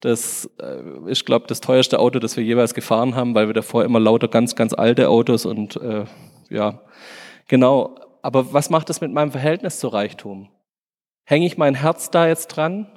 das 0.02 0.50
äh, 0.62 1.10
ist, 1.10 1.26
glaube 1.26 1.44
ich, 1.44 1.48
das 1.48 1.62
teuerste 1.62 2.00
Auto, 2.00 2.20
das 2.20 2.38
wir 2.38 2.44
jeweils 2.44 2.74
gefahren 2.74 3.16
haben, 3.16 3.34
weil 3.34 3.48
wir 3.48 3.54
davor 3.54 3.84
immer 3.84 4.00
lauter 4.00 4.28
ganz, 4.28 4.56
ganz 4.56 4.74
alte 4.74 5.10
Autos 5.10 5.46
und 5.46 5.78
äh, 5.78 6.06
ja, 6.50 6.82
genau. 7.48 7.96
Aber 8.22 8.54
was 8.54 8.70
macht 8.70 8.90
das 8.90 9.02
mit 9.02 9.12
meinem 9.12 9.32
Verhältnis 9.32 9.80
zu 9.80 9.88
Reichtum? 9.88 10.50
Hänge 11.24 11.46
ich 11.46 11.58
mein 11.58 11.76
Herz 11.76 12.12
da 12.12 12.28
jetzt 12.28 12.48
dran? 12.48 12.88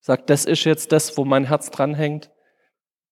Sagt, 0.00 0.30
das 0.30 0.44
ist 0.44 0.64
jetzt 0.64 0.92
das, 0.92 1.16
wo 1.16 1.24
mein 1.24 1.44
Herz 1.44 1.70
dran 1.70 1.94
hängt? 1.94 2.30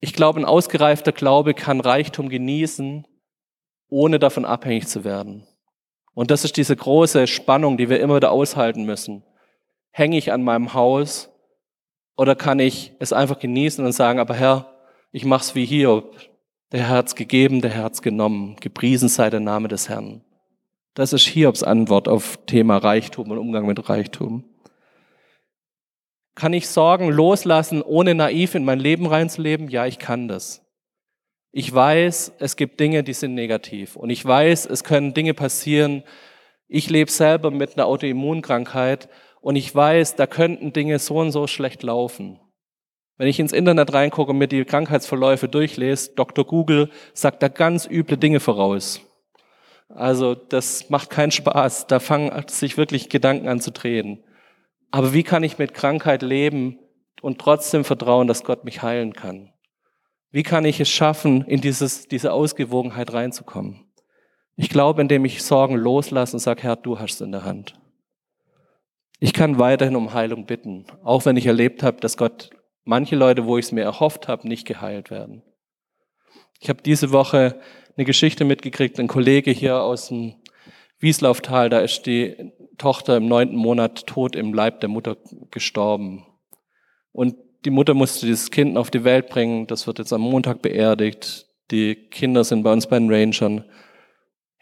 Ich 0.00 0.12
glaube, 0.12 0.40
ein 0.40 0.44
ausgereifter 0.44 1.12
Glaube 1.12 1.54
kann 1.54 1.80
Reichtum 1.80 2.28
genießen, 2.28 3.06
ohne 3.88 4.18
davon 4.18 4.44
abhängig 4.44 4.88
zu 4.88 5.04
werden. 5.04 5.46
Und 6.14 6.30
das 6.30 6.44
ist 6.44 6.56
diese 6.56 6.74
große 6.74 7.26
Spannung, 7.26 7.76
die 7.76 7.88
wir 7.88 8.00
immer 8.00 8.16
wieder 8.16 8.30
aushalten 8.30 8.84
müssen. 8.84 9.22
Hänge 9.96 10.18
ich 10.18 10.30
an 10.30 10.42
meinem 10.42 10.74
Haus 10.74 11.30
oder 12.18 12.36
kann 12.36 12.58
ich 12.58 12.92
es 12.98 13.14
einfach 13.14 13.38
genießen 13.38 13.82
und 13.82 13.92
sagen, 13.92 14.18
aber 14.18 14.34
Herr, 14.34 14.74
ich 15.10 15.24
mach's 15.24 15.54
wie 15.54 15.64
hier. 15.64 16.04
Der 16.70 16.90
hat's 16.90 17.14
gegeben, 17.14 17.62
der 17.62 17.82
hat's 17.82 18.02
genommen. 18.02 18.56
Gepriesen 18.60 19.08
sei 19.08 19.30
der 19.30 19.40
Name 19.40 19.68
des 19.68 19.88
Herrn. 19.88 20.22
Das 20.92 21.14
ist 21.14 21.26
Hiobs 21.26 21.62
Antwort 21.62 22.08
auf 22.08 22.38
Thema 22.44 22.76
Reichtum 22.76 23.30
und 23.30 23.38
Umgang 23.38 23.64
mit 23.64 23.88
Reichtum. 23.88 24.44
Kann 26.34 26.52
ich 26.52 26.68
Sorgen 26.68 27.08
loslassen, 27.08 27.80
ohne 27.80 28.14
naiv 28.14 28.54
in 28.54 28.66
mein 28.66 28.78
Leben 28.78 29.06
reinzuleben? 29.06 29.70
Ja, 29.70 29.86
ich 29.86 29.98
kann 29.98 30.28
das. 30.28 30.62
Ich 31.52 31.72
weiß, 31.72 32.34
es 32.38 32.56
gibt 32.56 32.80
Dinge, 32.80 33.02
die 33.02 33.14
sind 33.14 33.32
negativ. 33.32 33.96
Und 33.96 34.10
ich 34.10 34.22
weiß, 34.22 34.66
es 34.66 34.84
können 34.84 35.14
Dinge 35.14 35.32
passieren. 35.32 36.02
Ich 36.68 36.90
lebe 36.90 37.10
selber 37.10 37.50
mit 37.50 37.78
einer 37.78 37.86
Autoimmunkrankheit 37.86 39.08
und 39.46 39.54
ich 39.54 39.72
weiß, 39.72 40.16
da 40.16 40.26
könnten 40.26 40.72
Dinge 40.72 40.98
so 40.98 41.18
und 41.18 41.30
so 41.30 41.46
schlecht 41.46 41.84
laufen. 41.84 42.40
Wenn 43.16 43.28
ich 43.28 43.38
ins 43.38 43.52
Internet 43.52 43.94
reingucke 43.94 44.32
und 44.32 44.38
mir 44.38 44.48
die 44.48 44.64
Krankheitsverläufe 44.64 45.46
durchlese, 45.46 46.10
Dr. 46.16 46.44
Google 46.44 46.90
sagt 47.14 47.44
da 47.44 47.46
ganz 47.46 47.86
üble 47.88 48.16
Dinge 48.16 48.40
voraus. 48.40 49.02
Also 49.88 50.34
das 50.34 50.90
macht 50.90 51.10
keinen 51.10 51.30
Spaß. 51.30 51.86
Da 51.86 52.00
fangen 52.00 52.32
sich 52.48 52.76
wirklich 52.76 53.08
Gedanken 53.08 53.46
an 53.46 53.60
zu 53.60 53.70
drehen. 53.70 54.24
Aber 54.90 55.12
wie 55.12 55.22
kann 55.22 55.44
ich 55.44 55.58
mit 55.58 55.74
Krankheit 55.74 56.22
leben 56.22 56.80
und 57.22 57.38
trotzdem 57.38 57.84
vertrauen, 57.84 58.26
dass 58.26 58.42
Gott 58.42 58.64
mich 58.64 58.82
heilen 58.82 59.12
kann? 59.12 59.52
Wie 60.32 60.42
kann 60.42 60.64
ich 60.64 60.80
es 60.80 60.88
schaffen, 60.88 61.42
in 61.42 61.60
dieses, 61.60 62.08
diese 62.08 62.32
Ausgewogenheit 62.32 63.12
reinzukommen? 63.12 63.86
Ich 64.56 64.70
glaube, 64.70 65.02
indem 65.02 65.24
ich 65.24 65.44
Sorgen 65.44 65.76
loslasse 65.76 66.34
und 66.34 66.40
sage, 66.40 66.64
Herr, 66.64 66.74
du 66.74 66.98
hast 66.98 67.14
es 67.14 67.20
in 67.20 67.30
der 67.30 67.44
Hand. 67.44 67.78
Ich 69.18 69.32
kann 69.32 69.58
weiterhin 69.58 69.96
um 69.96 70.12
Heilung 70.12 70.46
bitten, 70.46 70.86
auch 71.02 71.24
wenn 71.24 71.36
ich 71.36 71.46
erlebt 71.46 71.82
habe, 71.82 72.00
dass 72.00 72.16
Gott 72.16 72.50
manche 72.84 73.16
Leute, 73.16 73.46
wo 73.46 73.56
ich 73.56 73.66
es 73.66 73.72
mir 73.72 73.82
erhofft 73.82 74.28
habe, 74.28 74.46
nicht 74.46 74.66
geheilt 74.66 75.10
werden. 75.10 75.42
Ich 76.60 76.68
habe 76.68 76.82
diese 76.82 77.12
Woche 77.12 77.60
eine 77.96 78.04
Geschichte 78.04 78.44
mitgekriegt, 78.44 78.98
ein 79.00 79.08
Kollege 79.08 79.50
hier 79.50 79.80
aus 79.80 80.08
dem 80.08 80.34
Wieslauftal, 80.98 81.68
da 81.68 81.80
ist 81.80 82.06
die 82.06 82.52
Tochter 82.78 83.16
im 83.16 83.28
neunten 83.28 83.56
Monat 83.56 84.06
tot 84.06 84.36
im 84.36 84.52
Leib 84.52 84.80
der 84.80 84.88
Mutter 84.88 85.16
gestorben. 85.50 86.26
Und 87.12 87.36
die 87.64 87.70
Mutter 87.70 87.94
musste 87.94 88.26
dieses 88.26 88.50
Kind 88.50 88.76
auf 88.76 88.90
die 88.90 89.04
Welt 89.04 89.28
bringen. 89.28 89.66
Das 89.66 89.86
wird 89.86 89.98
jetzt 89.98 90.12
am 90.12 90.20
Montag 90.20 90.62
beerdigt. 90.62 91.46
Die 91.70 91.94
Kinder 91.94 92.44
sind 92.44 92.62
bei 92.62 92.72
uns 92.72 92.86
bei 92.86 92.98
den 92.98 93.10
Rangern. 93.10 93.64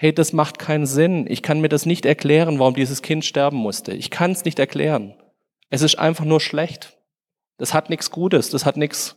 Hey, 0.04 0.12
das 0.12 0.34
macht 0.34 0.58
keinen 0.58 0.84
Sinn. 0.84 1.24
Ich 1.30 1.42
kann 1.42 1.62
mir 1.62 1.70
das 1.70 1.86
nicht 1.86 2.04
erklären, 2.04 2.58
warum 2.58 2.74
dieses 2.74 3.00
Kind 3.00 3.24
sterben 3.24 3.56
musste. 3.56 3.94
Ich 3.94 4.10
kann 4.10 4.32
es 4.32 4.44
nicht 4.44 4.58
erklären. 4.58 5.14
Es 5.70 5.80
ist 5.80 5.98
einfach 5.98 6.26
nur 6.26 6.42
schlecht. 6.42 6.98
Das 7.56 7.72
hat 7.72 7.88
nichts 7.88 8.10
Gutes. 8.10 8.50
Das 8.50 8.66
hat 8.66 8.76
nichts, 8.76 9.16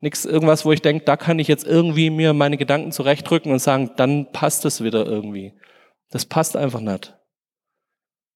nichts 0.00 0.24
irgendwas, 0.24 0.64
wo 0.64 0.72
ich 0.72 0.80
denke, 0.80 1.04
da 1.04 1.18
kann 1.18 1.38
ich 1.38 1.48
jetzt 1.48 1.66
irgendwie 1.66 2.08
mir 2.08 2.32
meine 2.32 2.56
Gedanken 2.56 2.92
zurechtdrücken 2.92 3.52
und 3.52 3.58
sagen, 3.58 3.90
dann 3.96 4.32
passt 4.32 4.64
es 4.64 4.82
wieder 4.82 5.04
irgendwie. 5.04 5.52
Das 6.08 6.24
passt 6.24 6.56
einfach 6.56 6.80
nicht. 6.80 7.14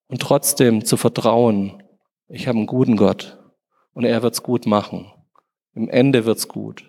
Und 0.08 0.20
trotzdem 0.20 0.84
zu 0.84 0.98
vertrauen, 0.98 1.82
ich 2.28 2.46
habe 2.46 2.58
einen 2.58 2.66
guten 2.66 2.98
Gott 2.98 3.38
und 3.94 4.04
er 4.04 4.22
wird's 4.22 4.42
gut 4.42 4.66
machen. 4.66 5.10
Im 5.72 5.88
Ende 5.88 6.26
wird's 6.26 6.46
gut. 6.46 6.84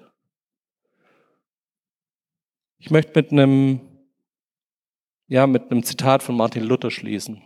Ich 2.78 2.92
möchte 2.92 3.14
mit 3.16 3.32
einem 3.32 3.88
ja, 5.32 5.48
mit 5.48 5.72
einem 5.72 5.82
Zitat 5.82 6.24
von 6.24 6.36
Martin 6.36 6.66
Luther 6.66 6.92
schließen. 6.92 7.42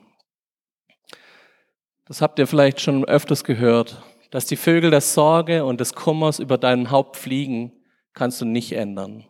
Das 2.06 2.20
habt 2.20 2.40
ihr 2.40 2.48
vielleicht 2.48 2.82
schon 2.82 3.06
öfters 3.06 3.44
gehört, 3.44 4.02
dass 4.32 4.48
die 4.48 4.56
Vögel 4.56 4.90
der 4.90 5.02
Sorge 5.02 5.64
und 5.64 5.80
des 5.80 5.94
Kummers 5.94 6.40
über 6.40 6.58
deinen 6.58 6.90
Haupt 6.90 7.16
fliegen, 7.16 7.74
kannst 8.14 8.42
du 8.42 8.46
nicht 8.46 8.72
ändern. 8.72 9.26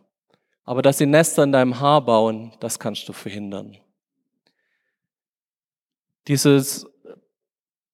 Aber 0.64 0.80
dass 0.80 0.96
sie 0.96 1.04
Nester 1.04 1.42
in 1.42 1.52
deinem 1.52 1.80
Haar 1.80 2.02
bauen, 2.02 2.54
das 2.60 2.78
kannst 2.78 3.06
du 3.10 3.12
verhindern. 3.12 3.76
Dieses, 6.26 6.86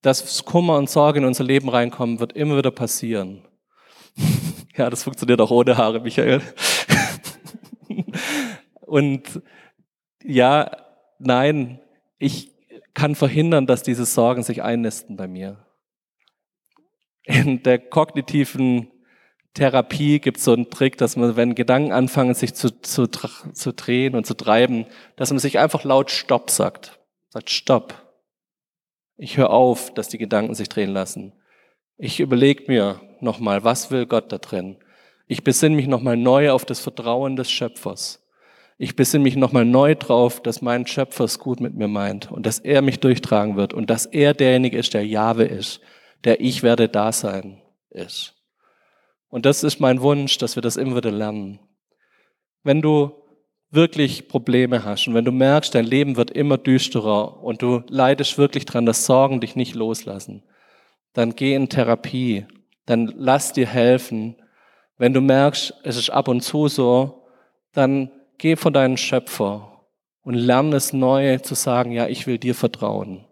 dass 0.00 0.44
Kummer 0.44 0.76
und 0.76 0.88
Sorge 0.88 1.18
in 1.18 1.24
unser 1.24 1.42
Leben 1.42 1.70
reinkommen, 1.70 2.20
wird 2.20 2.34
immer 2.34 2.56
wieder 2.56 2.70
passieren. 2.70 3.48
ja, 4.76 4.88
das 4.90 5.02
funktioniert 5.02 5.40
auch 5.40 5.50
ohne 5.50 5.76
Haare, 5.76 5.98
Michael. 5.98 6.40
und 8.82 9.42
ja, 10.24 10.70
nein, 11.18 11.80
ich 12.18 12.52
kann 12.94 13.14
verhindern, 13.14 13.66
dass 13.66 13.82
diese 13.82 14.04
Sorgen 14.04 14.42
sich 14.42 14.62
einnisten 14.62 15.16
bei 15.16 15.26
mir. 15.26 15.64
In 17.24 17.62
der 17.62 17.78
kognitiven 17.78 18.90
Therapie 19.54 20.18
gibt 20.18 20.38
es 20.38 20.44
so 20.44 20.52
einen 20.52 20.70
Trick, 20.70 20.96
dass 20.96 21.16
man, 21.16 21.36
wenn 21.36 21.54
Gedanken 21.54 21.92
anfangen, 21.92 22.34
sich 22.34 22.54
zu, 22.54 22.80
zu, 22.80 23.06
zu 23.06 23.72
drehen 23.72 24.14
und 24.14 24.26
zu 24.26 24.34
treiben, 24.34 24.86
dass 25.16 25.30
man 25.30 25.38
sich 25.38 25.58
einfach 25.58 25.84
laut 25.84 26.10
Stopp 26.10 26.50
sagt. 26.50 26.98
Sagt 27.28 27.50
Stopp. 27.50 27.94
Ich 29.16 29.36
höre 29.36 29.50
auf, 29.50 29.92
dass 29.94 30.08
die 30.08 30.18
Gedanken 30.18 30.54
sich 30.54 30.68
drehen 30.68 30.90
lassen. 30.90 31.32
Ich 31.96 32.18
überlege 32.18 32.64
mir 32.66 33.00
nochmal, 33.20 33.62
was 33.62 33.90
will 33.90 34.06
Gott 34.06 34.32
da 34.32 34.38
drin? 34.38 34.78
Ich 35.26 35.44
besinne 35.44 35.76
mich 35.76 35.86
nochmal 35.86 36.16
neu 36.16 36.50
auf 36.50 36.64
das 36.64 36.80
Vertrauen 36.80 37.36
des 37.36 37.50
Schöpfers. 37.50 38.21
Ich 38.82 38.96
besinne 38.96 39.22
mich 39.22 39.36
nochmal 39.36 39.64
neu 39.64 39.94
drauf, 39.94 40.42
dass 40.42 40.60
mein 40.60 40.88
Schöpfer 40.88 41.22
es 41.22 41.38
gut 41.38 41.60
mit 41.60 41.76
mir 41.76 41.86
meint 41.86 42.32
und 42.32 42.46
dass 42.46 42.58
er 42.58 42.82
mich 42.82 42.98
durchtragen 42.98 43.54
wird 43.54 43.72
und 43.74 43.90
dass 43.90 44.06
er 44.06 44.34
derjenige 44.34 44.76
ist, 44.76 44.92
der 44.92 45.06
Jahwe 45.06 45.44
ist, 45.44 45.80
der 46.24 46.40
ich 46.40 46.64
werde 46.64 46.88
da 46.88 47.12
sein 47.12 47.62
ist. 47.90 48.34
Und 49.28 49.46
das 49.46 49.62
ist 49.62 49.78
mein 49.78 50.00
Wunsch, 50.02 50.36
dass 50.36 50.56
wir 50.56 50.62
das 50.62 50.76
immer 50.76 50.96
wieder 50.96 51.12
lernen. 51.12 51.60
Wenn 52.64 52.82
du 52.82 53.12
wirklich 53.70 54.26
Probleme 54.26 54.84
hast 54.84 55.06
und 55.06 55.14
wenn 55.14 55.24
du 55.24 55.30
merkst, 55.30 55.72
dein 55.76 55.86
Leben 55.86 56.16
wird 56.16 56.32
immer 56.32 56.58
düsterer 56.58 57.40
und 57.40 57.62
du 57.62 57.84
leidest 57.86 58.36
wirklich 58.36 58.64
dran, 58.64 58.84
dass 58.84 59.06
Sorgen 59.06 59.40
dich 59.40 59.54
nicht 59.54 59.76
loslassen, 59.76 60.42
dann 61.12 61.36
geh 61.36 61.54
in 61.54 61.68
Therapie, 61.68 62.46
dann 62.86 63.14
lass 63.16 63.52
dir 63.52 63.68
helfen. 63.68 64.34
Wenn 64.98 65.14
du 65.14 65.20
merkst, 65.20 65.72
es 65.84 65.96
ist 65.96 66.10
ab 66.10 66.26
und 66.26 66.40
zu 66.40 66.66
so, 66.66 67.28
dann 67.72 68.10
geh 68.42 68.56
vor 68.56 68.72
deinen 68.72 68.96
Schöpfer 68.96 69.86
und 70.22 70.34
lerne 70.34 70.74
es 70.74 70.92
neu 70.92 71.38
zu 71.38 71.54
sagen, 71.54 71.92
ja, 71.92 72.08
ich 72.08 72.26
will 72.26 72.38
dir 72.38 72.56
vertrauen. 72.56 73.24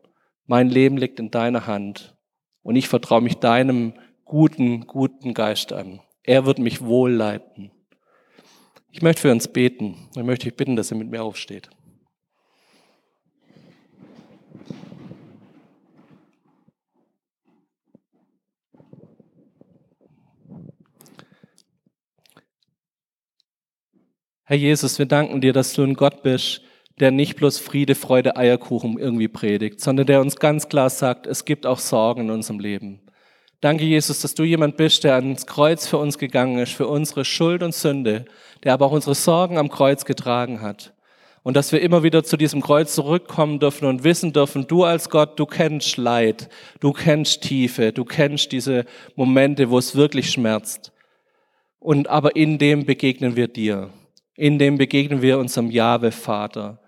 Mein 0.46 0.68
Leben 0.68 0.96
liegt 0.96 1.18
in 1.18 1.32
deiner 1.32 1.66
Hand 1.66 2.16
und 2.62 2.76
ich 2.76 2.86
vertraue 2.86 3.20
mich 3.20 3.38
deinem 3.38 3.94
guten, 4.24 4.86
guten 4.86 5.34
Geist 5.34 5.72
an. 5.72 5.98
Er 6.22 6.46
wird 6.46 6.61
mich 6.61 6.82
wohl 6.82 7.11
leiten. 7.11 7.72
Ich 8.92 9.02
möchte 9.02 9.22
für 9.22 9.32
uns 9.32 9.48
beten. 9.48 9.96
Dann 10.14 10.26
möchte 10.26 10.48
ich 10.48 10.54
bitten, 10.54 10.76
dass 10.76 10.92
ihr 10.92 10.96
mit 10.96 11.11
mir 11.11 11.24
aufsteht. 11.24 11.70
Herr 24.51 24.57
Jesus, 24.57 24.98
wir 24.98 25.07
danken 25.07 25.40
dir, 25.40 25.53
dass 25.53 25.74
du 25.74 25.84
ein 25.84 25.94
Gott 25.94 26.24
bist, 26.24 26.62
der 26.98 27.12
nicht 27.12 27.36
bloß 27.36 27.61
Friede, 27.61 27.94
Freude, 27.94 28.36
Eierkuchen 28.36 28.98
irgendwie 28.98 29.28
predigt, 29.28 29.80
sondern 29.80 30.09
der 30.09 30.20
uns 30.20 30.34
ganz 30.34 30.68
klar 30.68 30.90
sagt, 30.90 31.28
es 31.28 31.44
gibt 31.44 31.66
auch 31.66 31.78
Sorgen 31.78 32.22
in 32.22 32.30
unserem 32.32 32.59
Leben. 32.59 33.01
Danke, 33.61 33.84
Jesus, 33.84 34.22
dass 34.22 34.34
du 34.34 34.42
jemand 34.42 34.76
bist, 34.76 35.05
der 35.05 35.14
ans 35.14 35.46
Kreuz 35.46 35.86
für 35.86 35.98
uns 35.98 36.18
gegangen 36.18 36.59
ist, 36.59 36.72
für 36.72 36.88
unsere 36.88 37.24
Schuld 37.24 37.62
und 37.62 37.76
Sünde, 37.76 38.24
der 38.64 38.72
aber 38.72 38.86
auch 38.86 38.90
unsere 38.90 39.14
Sorgen 39.14 39.57
am 39.57 39.68
Kreuz 39.68 40.05
getragen 40.05 40.61
hat. 40.61 40.94
Und 41.44 41.57
dass 41.57 41.70
wir 41.70 41.80
immer 41.80 42.03
wieder 42.03 42.24
zu 42.24 42.36
diesem 42.36 42.61
Kreuz 42.61 42.92
zurückkommen 42.92 43.61
dürfen 43.61 43.86
und 43.86 44.03
wissen 44.03 44.32
dürfen, 44.32 44.66
du 44.66 44.82
als 44.82 45.11
Gott, 45.11 45.38
du 45.38 45.46
kennst 45.46 45.96
Leid, 45.96 46.48
du 46.80 46.92
kennst 46.92 47.42
Tiefe, 47.42 47.92
du 47.92 48.05
kennst 48.05 48.51
diese 48.51 48.84
Momente, 49.14 49.70
wo 49.70 49.78
es 49.78 49.94
wirklich 49.94 50.28
schmerzt. 50.32 50.90
Und 51.78 52.09
aber 52.09 52.34
in 52.34 52.59
dem 52.59 52.84
begegnen 52.84 53.36
wir 53.36 53.46
dir. 53.46 53.90
In 54.41 54.59
dem 54.59 54.78
begegnen 54.78 55.20
wir 55.20 55.38
unserem 55.38 55.70
Jahwe 55.70 56.12
Vater, 56.12 56.78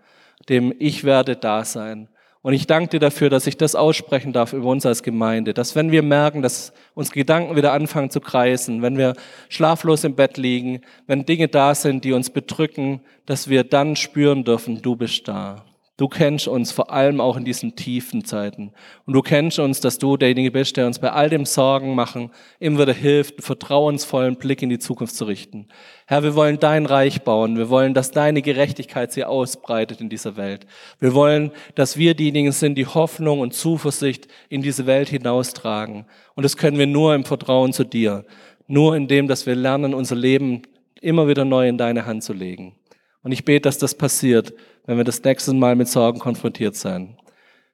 dem 0.49 0.73
Ich 0.79 1.05
werde 1.05 1.37
da 1.37 1.67
sein. 1.67 2.09
Und 2.41 2.55
ich 2.55 2.67
danke 2.67 2.89
dir 2.89 2.99
dafür, 2.99 3.29
dass 3.29 3.47
ich 3.47 3.59
das 3.59 3.75
aussprechen 3.75 4.33
darf 4.33 4.55
über 4.55 4.69
uns 4.69 4.87
als 4.87 5.03
Gemeinde, 5.03 5.53
dass 5.53 5.77
wenn 5.77 5.93
wir 5.93 6.03
merken, 6.03 6.41
dass 6.41 6.73
uns 6.95 7.13
Gedanken 7.13 7.55
wieder 7.55 7.75
anfangen 7.75 8.09
zu 8.09 8.23
kreisen, 8.23 8.81
wenn 8.81 8.97
wir 8.97 9.13
schlaflos 9.51 10.03
im 10.05 10.15
Bett 10.15 10.39
liegen, 10.39 10.81
wenn 11.07 11.27
Dinge 11.27 11.49
da 11.49 11.75
sind, 11.75 12.05
die 12.05 12.15
uns 12.15 12.31
bedrücken, 12.31 13.03
dass 13.27 13.51
wir 13.51 13.65
dann 13.65 13.97
spüren 13.97 14.45
dürfen, 14.45 14.81
du 14.81 14.97
bist 14.97 15.29
da. 15.29 15.63
Du 16.03 16.09
kennst 16.09 16.49
uns 16.49 16.73
vor 16.73 16.91
allem 16.91 17.21
auch 17.21 17.37
in 17.37 17.45
diesen 17.45 17.77
tiefen 17.77 18.25
Zeiten. 18.25 18.73
Und 19.07 19.13
du 19.13 19.23
kennst 19.23 19.61
uns, 19.61 19.79
dass 19.79 19.99
du 19.99 20.17
derjenige 20.17 20.51
bist, 20.51 20.77
der 20.77 20.89
uns 20.89 20.99
bei 20.99 21.13
all 21.13 21.31
dem 21.31 21.47
Sorgen 21.47 21.95
machen 21.95 22.33
immer 22.59 22.81
wieder 22.81 22.93
hilft, 22.93 23.35
einen 23.35 23.45
vertrauensvollen 23.45 24.35
Blick 24.35 24.63
in 24.63 24.69
die 24.69 24.81
Zukunft 24.81 25.15
zu 25.15 25.27
richten. 25.27 25.69
Herr, 26.07 26.25
wir 26.25 26.35
wollen 26.35 26.59
dein 26.59 26.87
Reich 26.87 27.23
bauen. 27.23 27.57
Wir 27.57 27.71
wollen, 27.71 27.95
dass 27.95 28.11
deine 28.11 28.43
Gerechtigkeit 28.43 29.13
sich 29.13 29.25
ausbreitet 29.25 30.01
in 30.01 30.09
dieser 30.09 30.37
Welt. 30.37 30.67
Wir 30.99 31.15
wollen, 31.15 31.53
dass 31.77 31.97
wir 31.97 32.15
diejenigen 32.15 32.51
sind, 32.51 32.75
die 32.75 32.87
Hoffnung 32.87 33.39
und 33.39 33.55
Zuversicht 33.55 34.27
in 34.49 34.61
diese 34.61 34.87
Welt 34.87 35.09
hinaustragen. 35.09 36.07
Und 36.35 36.43
das 36.43 36.57
können 36.57 36.79
wir 36.79 36.89
nur 36.89 37.15
im 37.15 37.25
Vertrauen 37.25 37.73
zu 37.73 37.85
dir. 37.85 38.25
Nur 38.67 38.97
in 38.97 39.07
dem, 39.07 39.29
dass 39.29 39.47
wir 39.47 39.55
lernen, 39.55 39.95
unser 39.95 40.17
Leben 40.17 40.63
immer 41.01 41.29
wieder 41.29 41.45
neu 41.45 41.69
in 41.69 41.79
deine 41.79 42.07
Hand 42.07 42.25
zu 42.25 42.33
legen. 42.33 42.75
Und 43.23 43.33
ich 43.33 43.45
bete, 43.45 43.63
dass 43.63 43.79
das 43.79 43.95
passiert 43.95 44.53
wenn 44.87 44.97
wir 44.97 45.05
das 45.05 45.23
nächste 45.23 45.53
Mal 45.53 45.77
mit 45.77 45.89
Sorgen 45.89 46.19
konfrontiert 46.19 46.77
sein. 46.77 47.17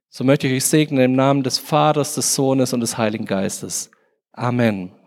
So 0.09 0.24
möchte 0.24 0.46
ich 0.46 0.55
euch 0.55 0.64
segnen 0.64 1.05
im 1.05 1.12
Namen 1.12 1.42
des 1.42 1.59
Vaters, 1.59 2.14
des 2.14 2.34
Sohnes 2.34 2.72
und 2.72 2.80
des 2.80 2.96
Heiligen 2.96 3.26
Geistes. 3.26 3.90
Amen. 4.32 4.97